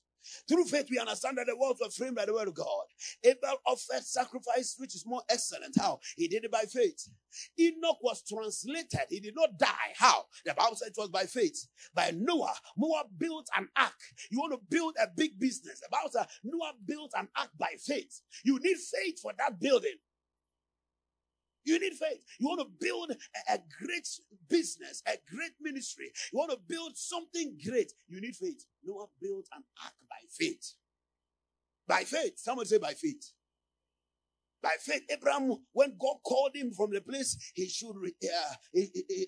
Through 0.48 0.64
faith, 0.66 0.88
we 0.90 0.98
understand 0.98 1.38
that 1.38 1.46
the 1.46 1.56
worlds 1.56 1.80
were 1.82 1.90
framed 1.90 2.16
by 2.16 2.26
the 2.26 2.34
word 2.34 2.48
of 2.48 2.54
God. 2.54 2.84
Abel 3.24 3.56
offered 3.66 4.04
sacrifice, 4.04 4.74
which 4.78 4.94
is 4.94 5.06
more 5.06 5.22
excellent. 5.30 5.76
How? 5.78 6.00
He 6.16 6.28
did 6.28 6.44
it 6.44 6.50
by 6.52 6.62
faith. 6.62 7.08
Enoch 7.58 7.98
was 8.02 8.22
translated. 8.28 9.00
He 9.08 9.20
did 9.20 9.34
not 9.36 9.58
die. 9.58 9.94
How? 9.96 10.26
The 10.44 10.54
Bible 10.54 10.76
said 10.76 10.88
it 10.88 10.98
was 10.98 11.10
by 11.10 11.24
faith. 11.24 11.66
By 11.94 12.12
Noah, 12.14 12.54
Noah 12.76 13.04
built 13.16 13.48
an 13.56 13.68
ark. 13.76 13.92
You 14.30 14.40
want 14.40 14.52
to 14.52 14.60
build 14.70 14.96
a 15.02 15.08
big 15.16 15.38
business. 15.38 15.80
The 15.80 15.88
Bible 15.90 16.10
said 16.12 16.26
Noah 16.44 16.72
built 16.86 17.12
an 17.16 17.28
ark 17.36 17.50
by 17.58 17.74
faith. 17.80 18.20
You 18.44 18.58
need 18.60 18.76
faith 18.76 19.20
for 19.20 19.32
that 19.38 19.60
building. 19.60 19.96
You 21.64 21.78
need 21.78 21.94
faith. 21.94 22.24
You 22.38 22.48
want 22.48 22.60
to 22.60 22.66
build 22.80 23.12
a, 23.50 23.58
great 23.80 24.08
business, 24.48 25.02
a 25.06 25.16
great 25.34 25.52
ministry. 25.60 26.10
You 26.32 26.38
want 26.38 26.50
to 26.50 26.58
build 26.68 26.96
something 26.96 27.58
great. 27.64 27.92
You 28.08 28.20
need 28.20 28.36
faith. 28.36 28.64
Noah 28.84 29.06
built 29.20 29.46
an 29.54 29.62
ark 29.82 29.94
by 30.08 30.16
faith. 30.30 30.74
By 31.86 32.04
faith. 32.04 32.34
Someone 32.38 32.66
say 32.66 32.78
by 32.78 32.94
faith. 32.94 33.32
By 34.62 34.76
faith, 34.80 35.02
Abraham, 35.10 35.56
when 35.72 35.96
God 36.00 36.16
called 36.24 36.54
him 36.54 36.72
from 36.72 36.92
the 36.92 37.00
place 37.00 37.52
he 37.54 37.68
should, 37.68 37.96
uh, 37.96 38.54
he, 38.72 38.90
he, 39.08 39.26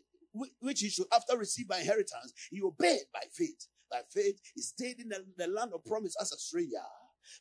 which 0.60 0.80
he 0.80 0.88
should 0.88 1.06
after 1.12 1.36
receive 1.36 1.68
by 1.68 1.80
inheritance, 1.80 2.32
he 2.50 2.62
obeyed 2.62 3.02
by 3.12 3.22
faith. 3.32 3.66
By 3.90 4.00
faith, 4.10 4.40
he 4.54 4.62
stayed 4.62 5.00
in 5.00 5.08
the, 5.08 5.24
the 5.36 5.48
land 5.48 5.72
of 5.74 5.84
promise 5.84 6.16
as 6.20 6.32
a 6.32 6.38
stranger. 6.38 6.82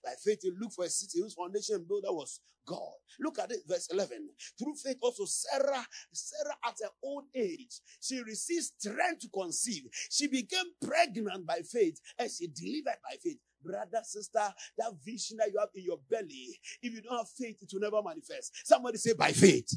By 0.04 0.12
faith, 0.24 0.40
he 0.42 0.52
looked 0.52 0.76
for 0.76 0.86
a 0.86 0.90
city 0.90 1.20
whose 1.22 1.34
foundation 1.34 1.86
builder 1.88 2.12
was 2.12 2.40
God. 2.66 2.94
Look 3.20 3.40
at 3.40 3.52
it, 3.52 3.60
verse 3.68 3.90
11. 3.92 4.30
Through 4.58 4.76
faith, 4.76 4.98
also 5.02 5.26
Sarah, 5.26 5.86
Sarah 6.12 6.56
at 6.66 6.76
her 6.82 6.90
old 7.04 7.26
age, 7.36 7.80
she 8.02 8.22
received 8.22 8.66
strength 8.80 9.22
to 9.22 9.30
conceive. 9.30 9.84
She 10.10 10.28
became 10.28 10.66
pregnant 10.82 11.46
by 11.46 11.62
faith 11.62 12.00
and 12.18 12.30
she 12.32 12.48
delivered 12.48 13.00
by 13.04 13.18
faith. 13.22 13.38
Brother, 13.64 14.02
sister, 14.04 14.54
that 14.78 14.92
vision 15.06 15.38
that 15.38 15.52
you 15.52 15.60
have 15.60 15.70
in 15.74 15.84
your 15.84 16.00
belly, 16.10 16.60
if 16.82 16.94
you 16.94 17.02
don't 17.02 17.18
have 17.18 17.30
faith, 17.30 17.58
it 17.62 17.70
will 17.72 17.80
never 17.80 18.02
manifest. 18.04 18.52
Somebody 18.66 18.98
say, 18.98 19.14
by 19.14 19.32
faith. 19.32 19.70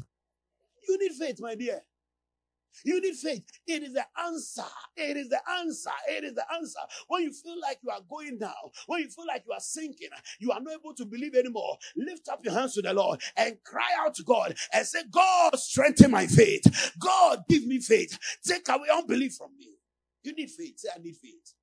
You 0.89 0.99
need 0.99 1.13
faith, 1.13 1.39
my 1.41 1.55
dear. 1.55 1.83
You 2.85 3.01
need 3.01 3.17
faith. 3.17 3.45
It 3.67 3.83
is 3.83 3.95
the 3.95 4.05
answer. 4.25 4.63
It 4.97 5.17
is 5.17 5.29
the 5.29 5.41
answer. 5.61 5.91
It 6.09 6.25
is 6.25 6.35
the 6.35 6.45
answer. 6.55 6.81
When 7.09 7.23
you 7.23 7.33
feel 7.33 7.61
like 7.61 7.79
you 7.83 7.91
are 7.91 8.01
going 8.09 8.39
down, 8.39 8.53
when 8.87 9.01
you 9.01 9.09
feel 9.09 9.27
like 9.27 9.45
you 9.47 9.53
are 9.53 9.61
sinking, 9.61 10.11
you 10.41 10.53
are 10.53 10.61
not 10.61 10.75
able 10.75 10.95
to 10.95 11.05
believe 11.05 11.35
anymore, 11.35 11.79
lift 11.97 12.29
up 12.29 12.41
your 12.45 12.55
hands 12.55 12.75
to 12.75 12.83
the 12.83 12.95
Lord 12.95 13.21
and 13.37 13.57
cry 13.65 13.91
out 13.99 14.15
to 14.17 14.23
God 14.23 14.55
and 14.73 14.87
say, 14.87 15.01
God, 15.11 15.59
strengthen 15.59 16.11
my 16.11 16.27
faith. 16.27 16.93
God, 16.99 17.45
give 17.49 17.67
me 17.67 17.81
faith. 17.81 18.19
Take 18.47 18.69
away 18.69 18.89
unbelief 18.93 19.35
from 19.35 19.57
me. 19.59 19.71
You 20.23 20.35
need 20.35 20.51
faith. 20.51 20.81
Say, 20.81 20.89
I 20.95 20.99
need 21.01 21.17
faith. 21.17 21.55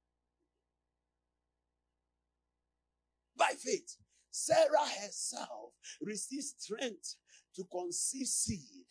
By 3.38 3.54
faith, 3.60 3.98
Sarah 4.32 4.88
herself 5.04 5.74
received 6.02 6.46
strength 6.60 7.16
to 7.56 7.64
conceive 7.72 8.28
seed 8.28 8.86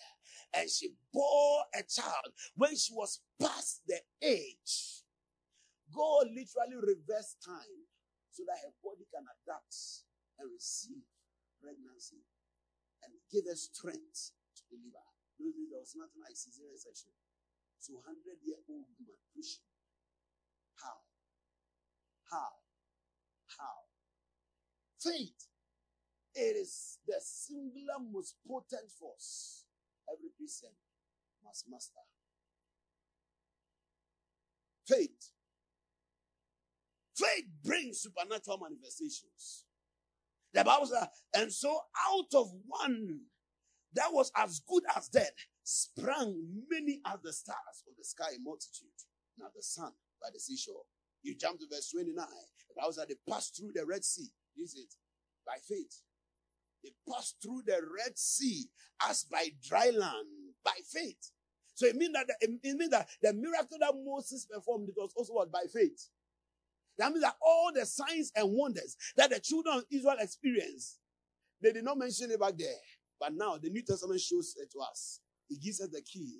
and 0.54 0.68
she 0.68 0.92
bore 1.12 1.64
a 1.74 1.82
child 1.82 2.32
when 2.56 2.76
she 2.76 2.92
was 2.92 3.20
past 3.40 3.82
the 3.88 4.00
age. 4.22 5.02
God 5.92 6.28
literally 6.32 6.80
reversed 6.80 7.40
time 7.44 7.88
so 8.32 8.44
that 8.48 8.60
her 8.64 8.72
body 8.80 9.04
can 9.12 9.24
adapt 9.24 9.76
and 10.40 10.48
receive 10.52 11.04
pregnancy 11.60 12.24
and 13.04 13.12
give 13.32 13.44
her 13.48 13.56
strength 13.56 14.32
to 14.56 14.62
deliver. 14.72 15.04
There 15.40 15.80
was 15.80 15.96
nothing 15.96 16.22
like 16.22 16.36
cesarean 16.36 16.78
section. 16.78 17.12
So 17.80 17.98
100 17.98 18.40
year 18.46 18.56
old 18.68 18.86
woman 18.96 19.18
pushing. 19.34 19.66
How? 20.78 21.02
How? 22.30 22.52
How? 23.58 23.78
Faith. 25.00 25.48
It 26.34 26.56
is 26.56 26.98
the 27.06 27.20
singular 27.20 28.00
most 28.00 28.36
potent 28.48 28.88
force 28.88 29.61
every 30.10 30.30
Christian 30.36 30.70
must 31.44 31.66
master. 31.70 32.00
Faith. 34.86 35.30
Faith 37.16 37.46
brings 37.64 38.00
supernatural 38.00 38.58
manifestations. 38.58 39.64
The 40.54 40.64
Bible 40.64 40.86
says, 40.86 41.06
and 41.34 41.52
so 41.52 41.80
out 42.10 42.34
of 42.34 42.48
one 42.66 43.20
that 43.94 44.12
was 44.12 44.30
as 44.36 44.60
good 44.68 44.82
as 44.96 45.08
dead 45.08 45.30
sprang 45.64 46.64
many 46.68 47.00
as 47.06 47.20
the 47.22 47.32
stars 47.32 47.84
of 47.88 47.96
the 47.96 48.04
sky 48.04 48.36
multitude. 48.42 48.88
Now 49.38 49.46
the 49.54 49.62
sun 49.62 49.92
by 50.20 50.28
the 50.32 50.40
seashore. 50.40 50.82
You 51.22 51.36
jump 51.36 51.60
to 51.60 51.66
verse 51.70 51.90
29. 51.90 52.16
The 52.16 52.74
Bible 52.76 52.92
says 52.92 53.06
they 53.08 53.32
passed 53.32 53.56
through 53.56 53.72
the 53.74 53.86
Red 53.86 54.04
Sea. 54.04 54.28
Is 54.56 54.74
it 54.74 54.94
by 55.46 55.56
faith. 55.66 56.02
They 56.82 56.90
passed 57.08 57.36
through 57.42 57.62
the 57.66 57.80
Red 57.96 58.18
Sea 58.18 58.66
as 59.08 59.24
by 59.24 59.48
dry 59.66 59.90
land 59.90 60.26
by 60.64 60.72
faith. 60.92 61.30
So 61.74 61.86
it 61.86 61.96
means 61.96 62.12
that 62.14 62.26
the, 62.26 62.58
it 62.62 62.76
means 62.76 62.90
that 62.90 63.08
the 63.22 63.32
miracle 63.32 63.78
that 63.80 63.94
Moses 64.04 64.46
performed 64.46 64.88
it 64.88 64.94
was 64.96 65.12
also 65.16 65.34
what 65.34 65.50
by 65.50 65.64
faith. 65.72 66.08
That 66.98 67.10
means 67.10 67.22
that 67.22 67.36
all 67.40 67.70
the 67.74 67.86
signs 67.86 68.30
and 68.36 68.52
wonders 68.52 68.96
that 69.16 69.30
the 69.30 69.40
children 69.40 69.78
of 69.78 69.84
Israel 69.90 70.16
experienced, 70.20 70.98
they 71.62 71.72
did 71.72 71.84
not 71.84 71.98
mention 71.98 72.30
it 72.30 72.40
back 72.40 72.56
there. 72.58 72.76
But 73.18 73.34
now 73.34 73.56
the 73.56 73.70
New 73.70 73.82
Testament 73.82 74.20
shows 74.20 74.54
it 74.60 74.70
to 74.72 74.80
us. 74.80 75.20
It 75.48 75.62
gives 75.62 75.80
us 75.80 75.88
the 75.88 76.02
key. 76.02 76.36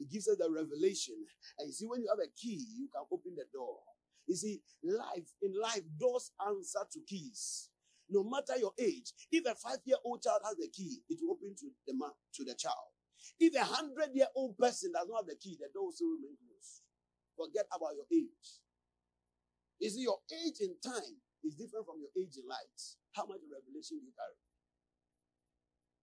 It 0.00 0.10
gives 0.10 0.28
us 0.28 0.36
the 0.38 0.50
revelation. 0.50 1.14
And 1.58 1.68
you 1.68 1.72
see, 1.72 1.86
when 1.86 2.00
you 2.00 2.08
have 2.08 2.18
a 2.18 2.30
key, 2.36 2.64
you 2.76 2.88
can 2.92 3.04
open 3.12 3.34
the 3.36 3.44
door. 3.52 3.78
You 4.26 4.36
see, 4.36 4.60
life 4.82 5.28
in 5.42 5.52
life, 5.60 5.82
doors 5.98 6.32
answer 6.46 6.80
to 6.92 7.00
keys 7.06 7.68
no 8.12 8.22
matter 8.22 8.58
your 8.60 8.72
age. 8.78 9.12
If 9.32 9.46
a 9.46 9.54
five 9.56 9.80
year 9.84 9.96
old 10.04 10.22
child 10.22 10.40
has 10.44 10.56
the 10.56 10.68
key, 10.68 11.00
it 11.08 11.18
will 11.22 11.34
open 11.34 11.56
to 11.58 11.66
the 11.86 11.94
man, 11.96 12.12
to 12.36 12.44
the 12.44 12.54
child. 12.54 12.92
If 13.40 13.54
a 13.56 13.64
hundred 13.64 14.12
year 14.14 14.28
old 14.36 14.58
person 14.58 14.92
does 14.92 15.08
not 15.08 15.24
have 15.24 15.30
the 15.32 15.36
key, 15.40 15.56
the 15.58 15.68
door 15.72 15.88
will 15.88 16.16
remain 16.20 16.36
closed. 16.36 16.82
Forget 17.36 17.66
about 17.74 17.96
your 17.96 18.06
age. 18.12 18.60
You 19.80 19.90
see, 19.90 20.02
your 20.02 20.18
age 20.30 20.60
in 20.60 20.76
time 20.84 21.16
is 21.42 21.54
different 21.54 21.86
from 21.86 21.98
your 21.98 22.12
age 22.14 22.36
in 22.36 22.46
light. 22.46 22.78
How 23.12 23.26
much 23.26 23.40
revelation 23.50 23.98
you 24.04 24.12
carry? 24.14 24.38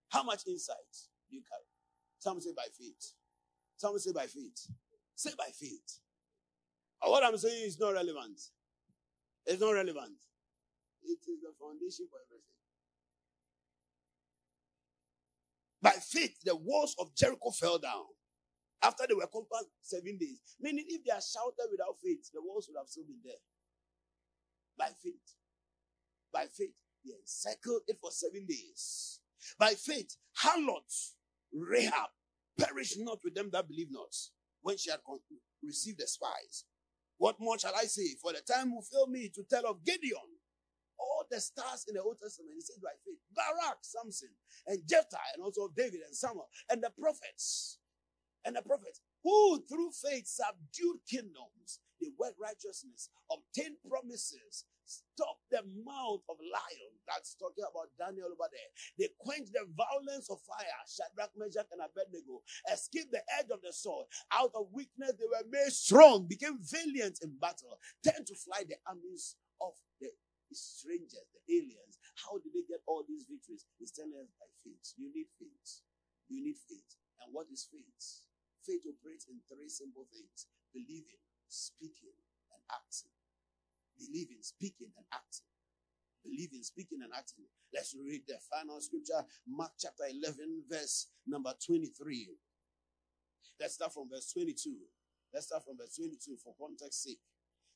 How 0.10 0.24
much 0.24 0.43
insight 0.47 0.91
do 1.30 1.38
you 1.38 1.43
carry? 1.47 1.70
Some 2.20 2.41
say 2.41 2.51
by 2.55 2.68
faith. 2.78 3.14
Some 3.78 3.97
say 3.99 4.12
by 4.12 4.26
faith. 4.28 4.68
Say 5.16 5.32
by 5.38 5.49
faith. 5.53 5.99
what 7.01 7.24
I'm 7.24 7.38
saying 7.38 7.66
is 7.66 7.80
not 7.80 7.93
relevant. 7.93 8.39
It's 9.45 9.62
not 9.62 9.72
relevant. 9.72 10.18
It 11.04 11.20
is 11.28 11.41
the 11.41 11.54
foundation 11.60 12.08
for 12.10 12.20
everything. 12.26 12.58
By 15.82 15.91
faith, 16.02 16.38
the 16.43 16.56
walls 16.56 16.95
of 17.00 17.16
Jericho 17.16 17.52
fell 17.52 17.80
down 17.80 18.06
after 18.82 19.06
they 19.08 19.14
were 19.14 19.28
compassed 19.28 19.70
seven 19.82 20.18
days. 20.18 20.56
Meaning, 20.60 20.86
if 20.89 21.04
they 21.06 21.12
are 21.12 21.22
shouted 21.22 21.70
without 21.72 21.97
faith, 22.04 22.30
the 22.34 22.41
walls 22.41 22.68
would 22.70 22.80
have 22.80 22.88
still 22.88 23.06
been 23.06 23.22
there. 23.24 23.41
By 24.78 24.89
faith. 25.02 25.36
By 26.34 26.45
faith, 26.52 26.76
they 27.06 27.14
encircled 27.14 27.84
it 27.88 27.97
for 28.02 28.12
seven 28.12 28.45
days. 28.47 29.20
By 29.58 29.74
faith, 29.76 30.16
Harlot, 30.43 30.91
Rahab, 31.54 32.12
perished 32.60 32.97
not 33.00 33.20
with 33.24 33.36
them 33.36 33.50
that 33.54 33.68
believe 33.68 33.91
not 33.91 34.14
when 34.62 34.78
she 34.78 34.91
had 34.91 35.00
received 35.64 36.00
the 36.00 36.08
spies. 36.08 36.66
What 37.18 37.38
more 37.39 37.58
shall 37.60 37.76
I 37.76 37.86
say? 37.86 38.16
For 38.22 38.34
the 38.34 38.41
time 38.41 38.74
will 38.74 38.82
fail 38.82 39.08
me 39.08 39.30
to 39.36 39.43
tell 39.50 39.66
of 39.66 39.84
Gideon 39.86 40.39
the 41.30 41.39
stars 41.39 41.86
in 41.88 41.95
the 41.95 42.01
Old 42.01 42.17
Testament, 42.21 42.55
he 42.55 42.61
said 42.61 42.82
by 42.82 42.95
faith. 43.05 43.19
Barak, 43.34 43.80
Samson, 43.82 44.30
and 44.67 44.82
Jephthah, 44.88 45.34
and 45.36 45.43
also 45.43 45.69
David 45.75 46.01
and 46.05 46.15
Samuel, 46.15 46.49
and 46.69 46.84
the 46.84 46.91
prophets. 46.99 47.77
And 48.45 48.55
the 48.55 48.61
prophets 48.61 49.01
who 49.23 49.61
through 49.67 49.91
faith 49.91 50.25
subdued 50.25 51.03
kingdoms, 51.09 51.82
they 52.01 52.07
worked 52.17 52.39
righteousness, 52.39 53.09
obtained 53.30 53.75
promises, 53.88 54.63
stopped 54.86 55.43
the 55.51 55.61
mouth 55.86 56.23
of 56.30 56.38
lions. 56.39 56.97
That's 57.05 57.36
talking 57.36 57.65
about 57.67 57.91
Daniel 57.99 58.32
over 58.32 58.49
there. 58.49 58.71
They 58.97 59.09
quenched 59.19 59.53
the 59.53 59.67
violence 59.75 60.30
of 60.32 60.39
fire. 60.47 60.82
Shadrach, 60.88 61.36
Meshach, 61.38 61.67
and 61.71 61.84
Abednego 61.84 62.41
escaped 62.71 63.11
the 63.11 63.21
edge 63.38 63.51
of 63.51 63.61
the 63.61 63.73
sword. 63.73 64.07
Out 64.32 64.51
of 64.55 64.71
weakness, 64.73 65.13
they 65.19 65.27
were 65.27 65.45
made 65.51 65.71
strong, 65.71 66.25
became 66.25 66.57
valiant 66.63 67.19
in 67.21 67.36
battle, 67.39 67.77
turned 68.01 68.25
to 68.27 68.36
fly 68.36 68.63
the 68.67 68.80
armies 68.88 69.36
of 69.61 69.75
strangers, 70.56 71.28
the 71.34 71.41
aliens. 71.50 72.00
How 72.26 72.39
did 72.39 72.54
they 72.56 72.66
get 72.66 72.82
all 72.88 73.04
these 73.08 73.28
victories? 73.30 73.66
He's 73.78 73.91
telling 73.91 74.18
us 74.18 74.32
by 74.39 74.50
faith. 74.64 74.95
You 74.97 75.12
need 75.14 75.30
faith. 75.38 75.84
You 76.30 76.41
need 76.43 76.58
faith. 76.70 76.97
And 77.24 77.34
what 77.34 77.47
is 77.52 77.68
faith? 77.68 78.26
Faith 78.66 78.86
operates 78.88 79.28
in 79.30 79.41
three 79.50 79.70
simple 79.70 80.08
things 80.12 80.47
believing, 80.74 81.22
speaking, 81.50 82.16
and 82.54 82.62
acting. 82.72 83.14
Believing, 83.97 84.41
speaking, 84.41 84.91
and 84.97 85.06
acting. 85.14 85.50
Believing, 86.24 86.64
speaking, 86.64 87.00
and 87.04 87.14
acting. 87.16 87.47
Let's 87.74 87.95
read 87.95 88.24
the 88.28 88.38
final 88.52 88.82
scripture, 88.82 89.24
Mark 89.47 89.72
chapter 89.80 90.06
11, 90.10 90.66
verse 90.70 91.08
number 91.28 91.54
23. 91.66 92.30
Let's 93.60 93.76
start 93.76 93.93
from 93.93 94.10
verse 94.10 94.32
22. 94.34 94.76
Let's 95.34 95.47
start 95.47 95.66
from 95.66 95.78
verse 95.78 95.95
22 95.95 96.38
for 96.43 96.56
context 96.60 97.04
sake. 97.04 97.20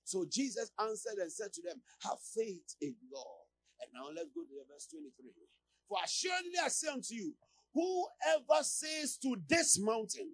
So 0.04 0.26
Jesus 0.30 0.72
answered 0.80 1.20
and 1.20 1.32
said 1.32 1.54
to 1.54 1.62
them, 1.62 1.82
Have 2.04 2.20
faith 2.36 2.76
in 2.82 2.96
God. 3.12 3.44
And 3.82 3.90
now 3.94 4.10
let's 4.16 4.32
go 4.36 4.44
to 4.44 4.56
verse 4.72 4.88
23. 4.92 5.32
For 5.88 5.98
assuredly 6.04 6.60
I 6.64 6.68
say 6.70 6.88
unto 6.90 7.14
you, 7.16 7.34
whoever 7.74 8.64
says 8.64 9.18
to 9.24 9.36
this 9.48 9.80
mountain, 9.80 10.32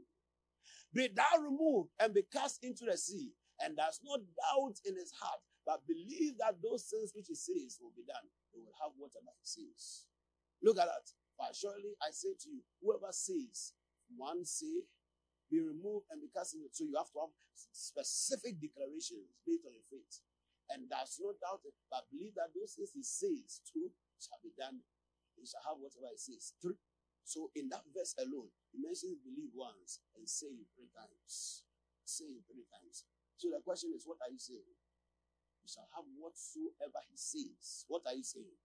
Be 0.94 1.10
thou 1.10 1.42
removed 1.42 1.90
and 2.00 2.14
be 2.14 2.24
cast 2.32 2.64
into 2.64 2.86
the 2.86 2.98
sea, 2.98 3.32
and 3.62 3.76
does 3.78 4.00
not 4.04 4.20
doubt 4.20 4.78
in 4.86 4.96
his 4.96 5.12
heart, 5.20 5.40
but 5.66 5.86
believe 5.88 6.38
that 6.40 6.62
those 6.64 6.84
things 6.86 7.12
which 7.16 7.28
he 7.28 7.36
says 7.36 7.78
will 7.82 7.94
be 7.96 8.04
done, 8.08 8.26
he 8.54 8.60
will 8.60 8.76
have 8.82 8.92
whatever 8.98 9.32
he 9.38 9.46
says. 9.46 10.06
Look 10.64 10.78
at 10.78 10.88
that. 10.88 11.08
For 11.38 11.48
surely 11.54 11.96
I 12.02 12.12
say 12.12 12.36
to 12.40 12.50
you, 12.50 12.62
whoever 12.82 13.12
says, 13.12 13.74
one 14.18 14.46
say, 14.46 14.84
be 15.50 15.60
removed 15.62 16.08
and 16.14 16.22
be 16.22 16.30
cast 16.32 16.56
into. 16.56 16.70
So 16.72 16.86
you 16.86 16.96
have 16.98 17.10
to 17.14 17.26
have 17.26 17.34
specific 17.74 18.62
declarations 18.62 19.30
based 19.46 19.66
on 19.66 19.74
your 19.74 19.88
faith. 19.90 20.22
And 20.70 20.86
there's 20.86 21.18
no 21.18 21.34
doubt 21.42 21.66
but 21.90 22.06
believe 22.14 22.38
that 22.38 22.54
those 22.54 22.78
things 22.78 22.94
he 22.94 23.02
says 23.02 23.62
too 23.66 23.90
shall 24.22 24.38
be 24.46 24.54
done. 24.54 24.86
He 25.38 25.46
shall 25.50 25.66
have 25.66 25.82
whatever 25.82 26.10
he 26.14 26.20
says. 26.22 26.54
Three. 26.62 26.78
So 27.26 27.50
in 27.58 27.70
that 27.74 27.86
verse 27.94 28.14
alone, 28.22 28.50
he 28.74 28.78
mentions 28.82 29.22
believe 29.22 29.54
once 29.54 30.02
and 30.18 30.26
say 30.30 30.50
it 30.54 30.70
three 30.78 30.90
times. 30.94 31.66
Say 32.06 32.26
it 32.38 32.46
three 32.50 32.66
times. 32.70 33.06
So 33.38 33.50
the 33.50 33.62
question 33.66 33.94
is, 33.98 34.06
what 34.06 34.22
are 34.22 34.30
you 34.32 34.42
saying? 34.42 34.66
You 35.64 35.70
shall 35.70 35.90
have 35.96 36.06
whatsoever 36.18 37.02
he 37.10 37.18
says. 37.18 37.86
What 37.88 38.04
are 38.06 38.14
you 38.16 38.26
saying? 38.26 38.58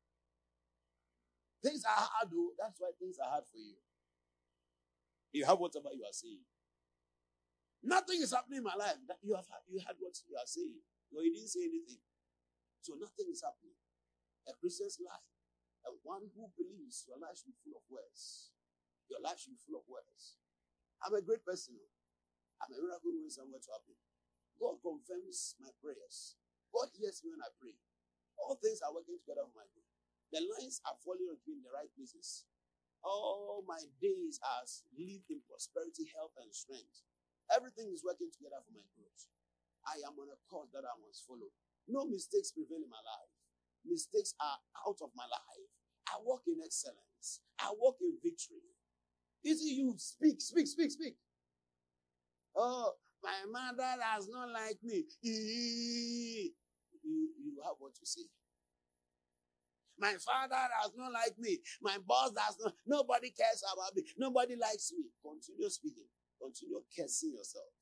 Things 1.63 1.85
are 1.85 1.97
hard, 1.97 2.29
though. 2.31 2.53
That's 2.59 2.77
why 2.81 2.91
things 2.99 3.17
are 3.19 3.31
hard 3.31 3.45
for 3.53 3.59
you. 3.59 3.77
You 5.33 5.45
have 5.47 5.59
whatever 5.59 5.89
you 5.95 6.05
are 6.05 6.13
saying. 6.13 6.45
Nothing 7.85 8.25
is 8.25 8.33
happening 8.33 8.65
in 8.65 8.67
my 8.67 8.75
life. 8.75 8.97
That 9.07 9.21
you 9.21 9.37
have 9.37 9.45
you 9.69 9.79
had 9.85 10.01
what 10.01 10.17
you 10.25 10.35
are 10.41 10.49
saying. 10.49 10.81
No, 11.13 11.21
you 11.21 11.31
didn't 11.37 11.53
say 11.53 11.69
anything. 11.69 12.01
So 12.81 12.97
nothing 12.97 13.29
is 13.29 13.45
happening. 13.45 13.77
A 14.49 14.53
Christian's 14.57 15.01
life, 15.01 15.25
and 15.85 15.97
one 16.05 16.25
who 16.33 16.49
believes 16.57 17.05
your 17.09 17.21
life 17.21 17.37
should 17.37 17.53
be 17.53 17.61
full 17.65 17.77
of 17.77 17.85
words. 17.93 18.53
Your 19.13 19.21
life 19.21 19.41
should 19.41 19.57
be 19.57 19.61
full 19.65 19.81
of 19.81 19.87
words. 19.89 20.41
I'm 21.05 21.13
a 21.13 21.25
great 21.25 21.45
person. 21.45 21.77
I'm 22.61 22.73
a 22.73 22.81
miracle 22.81 23.13
when 23.13 23.29
somewhere 23.29 23.61
to 23.61 23.71
happen. 23.77 23.97
God 24.57 24.81
confirms 24.81 25.57
my 25.61 25.69
prayers. 25.85 26.41
God 26.73 26.89
hears 26.97 27.21
me 27.21 27.37
when 27.37 27.45
I 27.45 27.53
pray. 27.61 27.77
All 28.41 28.57
things 28.57 28.81
are 28.81 28.93
working 28.93 29.21
together 29.21 29.45
for 29.45 29.57
my 29.61 29.69
good. 29.77 29.87
The 30.33 30.41
lines 30.43 30.81
are 30.89 30.97
falling 31.05 31.29
on 31.29 31.39
me 31.45 31.61
in 31.61 31.65
the 31.65 31.73
right 31.73 31.91
places. 31.93 32.49
All 33.05 33.63
my 33.69 33.81
days 34.01 34.41
are 34.41 34.65
lived 34.97 35.29
in 35.29 35.45
prosperity, 35.45 36.09
health, 36.17 36.33
and 36.41 36.49
strength. 36.51 37.05
Everything 37.55 37.91
is 37.95 38.03
working 38.05 38.31
together 38.35 38.59
for 38.67 38.73
my 38.75 38.85
growth. 38.95 39.23
I 39.87 40.01
am 40.07 40.17
on 40.19 40.29
a 40.33 40.39
course 40.51 40.69
that 40.75 40.85
I 40.85 40.95
must 41.01 41.25
follow. 41.27 41.51
No 41.89 42.07
mistakes 42.09 42.53
prevail 42.53 42.83
in 42.83 42.91
my 42.91 43.01
life. 43.05 43.33
Mistakes 43.85 44.35
are 44.41 44.59
out 44.89 44.99
of 45.03 45.11
my 45.15 45.25
life. 45.29 45.69
I 46.09 46.17
walk 46.25 46.43
in 46.49 46.59
excellence. 46.65 47.41
I 47.61 47.71
walk 47.77 47.97
in 48.01 48.17
victory. 48.23 48.65
Is 49.45 49.61
it 49.63 49.77
you? 49.77 49.95
Speak, 49.99 50.41
speak, 50.41 50.67
speak, 50.67 50.91
speak. 50.91 51.17
Oh, 52.57 52.93
my 53.23 53.45
mother 53.51 53.97
does 54.01 54.29
not 54.29 54.51
like 54.51 54.79
me. 54.83 55.05
You, 55.23 56.51
you 57.05 57.61
have 57.65 57.77
what 57.79 57.95
to 57.97 58.07
say. 58.07 58.23
My 59.99 60.15
father 60.15 60.69
does 60.83 60.93
not 60.97 61.13
like 61.13 61.39
me. 61.39 61.59
My 61.83 61.99
boss 62.07 62.33
does 62.33 62.57
not. 62.63 62.75
Nobody 62.87 63.31
cares 63.31 63.63
about 63.73 63.95
me. 63.95 64.03
Nobody 64.19 64.57
likes 64.57 64.93
me. 64.97 65.05
Continue 65.23 65.69
speaking. 65.71 66.09
Continue 66.41 66.83
cursing 66.93 67.35
yourself. 67.35 67.73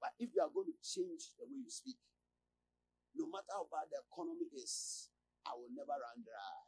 But 0.00 0.14
if 0.18 0.34
you 0.34 0.42
are 0.42 0.50
going 0.50 0.70
to 0.70 0.78
change 0.82 1.30
the 1.38 1.46
way 1.46 1.62
you 1.62 1.70
speak, 1.70 1.98
no 3.14 3.28
matter 3.30 3.52
how 3.54 3.68
bad 3.70 3.86
the 3.92 4.02
economy 4.08 4.50
is, 4.56 5.08
I 5.46 5.54
will 5.54 5.70
never 5.70 5.94
run 5.94 6.22
dry. 6.24 6.58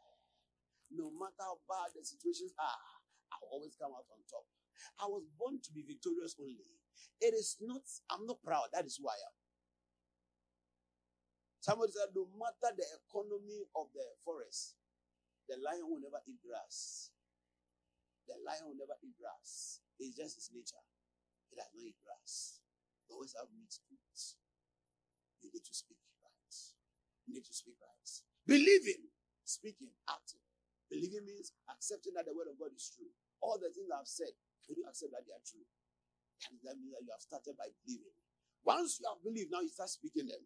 No 0.95 1.11
matter 1.11 1.43
how 1.43 1.59
bad 1.67 1.97
the 1.97 2.05
situations 2.05 2.55
are, 2.61 2.85
I 3.33 3.37
will 3.43 3.59
always 3.59 3.75
come 3.75 3.91
out 3.91 4.07
on 4.13 4.23
top. 4.31 4.47
I 5.01 5.07
was 5.11 5.27
born 5.35 5.59
to 5.59 5.71
be 5.73 5.83
victorious 5.83 6.37
only. 6.39 6.69
It 7.19 7.35
is 7.35 7.59
not, 7.63 7.83
I'm 8.11 8.27
not 8.27 8.43
proud. 8.45 8.71
That 8.75 8.87
is 8.87 9.01
who 9.01 9.09
I 9.09 9.19
am. 9.19 9.35
Somebody 11.65 11.93
said, 11.97 12.13
no 12.13 12.29
matter 12.37 12.77
the 12.77 12.85
economy 13.03 13.65
of 13.75 13.89
the 13.97 14.05
forest, 14.21 14.77
the 15.49 15.57
lion 15.57 15.89
will 15.89 16.01
never 16.01 16.21
eat 16.29 16.39
grass. 16.45 17.11
The 18.29 18.37
lion 18.45 18.69
will 18.69 18.79
never 18.79 18.97
eat 19.01 19.17
grass. 19.17 19.81
It's 19.99 20.17
just 20.17 20.37
his 20.37 20.51
nature. 20.53 20.83
It 21.53 21.57
does 21.59 21.71
not 21.71 21.79
eat 21.79 21.97
grass. 22.03 22.61
It 23.07 23.13
always 23.15 23.35
have 23.39 23.51
meat 23.55 23.71
to 23.71 23.83
eat. 23.91 24.21
You 25.45 25.51
need 25.53 25.65
to 25.65 25.75
speak 25.75 26.01
right. 26.23 26.57
You 27.29 27.33
need 27.39 27.47
to 27.47 27.55
speak 27.55 27.77
right. 27.79 28.11
Believing, 28.49 29.09
speaking, 29.45 29.93
acting. 30.09 30.43
Believing 30.91 31.25
means 31.25 31.53
accepting 31.69 32.15
that 32.17 32.27
the 32.29 32.35
word 32.37 32.49
of 32.51 32.59
God 32.59 32.73
is 32.75 32.91
true. 32.93 33.09
All 33.41 33.61
the 33.61 33.71
things 33.73 33.89
I've 33.93 34.09
said, 34.09 34.33
can 34.65 34.77
you 34.81 34.85
accept 34.89 35.13
that 35.13 35.25
they 35.25 35.35
are 35.37 35.45
true? 35.45 35.65
And 36.49 36.59
that 36.65 36.77
means 36.81 36.93
that 36.97 37.05
you 37.05 37.13
have 37.13 37.25
started 37.25 37.57
by 37.57 37.69
believing. 37.85 38.17
Once 38.65 39.01
you 39.01 39.07
have 39.09 39.21
believed, 39.21 39.53
now 39.53 39.61
you 39.61 39.73
start 39.73 39.93
speaking 39.93 40.29
them. 40.29 40.41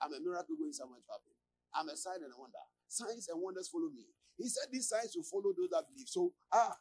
I'm 0.00 0.12
a 0.16 0.20
miracle 0.20 0.56
going 0.56 0.72
somewhere 0.72 1.00
to 1.00 1.10
happen. 1.12 1.36
I'm 1.76 1.88
a 1.92 1.96
sign 1.96 2.24
and 2.24 2.32
a 2.32 2.38
wonder. 2.40 2.60
Signs 2.88 3.28
and 3.28 3.38
wonders 3.40 3.68
follow 3.68 3.92
me. 3.92 4.08
He 4.40 4.48
said 4.48 4.72
these 4.72 4.88
signs 4.88 5.12
will 5.14 5.28
follow 5.28 5.52
those 5.52 5.68
that 5.70 5.84
believe. 5.92 6.08
So, 6.08 6.32
ah, 6.52 6.72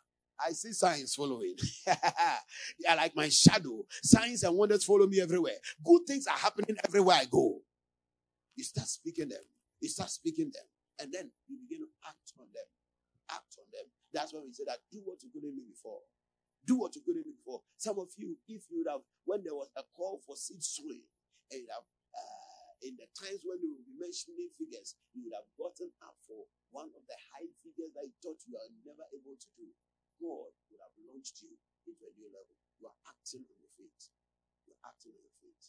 I 0.46 0.52
see 0.52 0.72
signs 0.72 1.16
following. 1.16 1.56
they 1.86 2.88
are 2.88 2.96
like 2.96 3.16
my 3.16 3.30
shadow. 3.30 3.86
Signs 4.04 4.44
and 4.44 4.56
wonders 4.56 4.84
follow 4.86 5.08
me 5.08 5.22
everywhere. 5.22 5.58
Good 5.84 6.02
things 6.08 6.28
are 6.28 6.38
happening 6.38 6.78
everywhere 6.86 7.18
I 7.18 7.26
go. 7.26 7.62
You 8.56 8.64
start 8.64 8.88
speaking 8.88 9.30
them. 9.30 9.44
You 9.82 9.90
start 9.90 10.10
speaking 10.10 10.52
them. 10.54 10.68
And 11.00 11.14
then 11.14 11.32
you 11.48 11.58
begin 11.64 11.84
to 11.88 11.92
act 12.08 12.34
on 12.40 12.48
them. 12.54 12.68
Act 13.32 13.56
on 13.60 13.68
them. 13.72 13.88
That's 14.14 14.34
when 14.34 14.44
we 14.44 14.54
say 14.54 14.64
that 14.68 14.80
do 14.92 15.00
what 15.04 15.22
you 15.24 15.30
couldn't 15.32 15.56
do 15.56 15.64
before. 15.64 16.00
Do 16.68 16.76
what 16.76 16.96
you 16.96 17.02
couldn't 17.06 17.24
do 17.24 17.34
before. 17.40 17.62
Some 17.78 18.00
of 18.00 18.10
you, 18.18 18.36
if 18.48 18.68
you 18.68 18.84
would 18.84 18.92
have, 18.92 19.04
when 19.26 19.44
there 19.44 19.56
was 19.56 19.72
a 19.78 19.84
call 19.96 20.20
for 20.26 20.36
seed 20.36 20.64
sowing, 20.64 21.08
and 21.52 21.66
have 21.72 21.88
uh, 22.14 22.50
in 22.86 22.94
the 23.00 23.08
times 23.18 23.42
when 23.44 23.58
you 23.64 23.74
will 23.74 23.86
be 23.88 23.98
mentioning 23.98 24.52
figures, 24.60 24.96
you 25.16 25.26
would 25.26 25.36
have 25.36 25.48
gotten 25.58 25.90
up 26.06 26.16
for 26.28 26.46
one 26.72 26.92
of 26.94 27.04
the 27.10 27.18
high 27.34 27.50
figures 27.66 27.92
that 27.96 28.06
you 28.06 28.16
thought 28.22 28.40
you 28.46 28.56
are 28.60 28.70
never 28.86 29.06
able 29.16 29.36
to 29.40 29.50
do. 29.58 29.68
God 30.20 30.52
would 30.70 30.82
have 30.84 30.96
launched 31.08 31.42
you 31.42 31.56
into 31.88 32.04
a 32.06 32.12
new 32.20 32.30
level. 32.30 32.56
You 32.80 32.92
are 32.92 33.00
acting 33.08 33.44
on 33.48 33.56
your 33.58 33.72
faith. 33.76 34.12
You 34.68 34.76
are 34.76 34.84
acting 34.92 35.16
on 35.16 35.24
your 35.24 35.38
faith. 35.40 35.66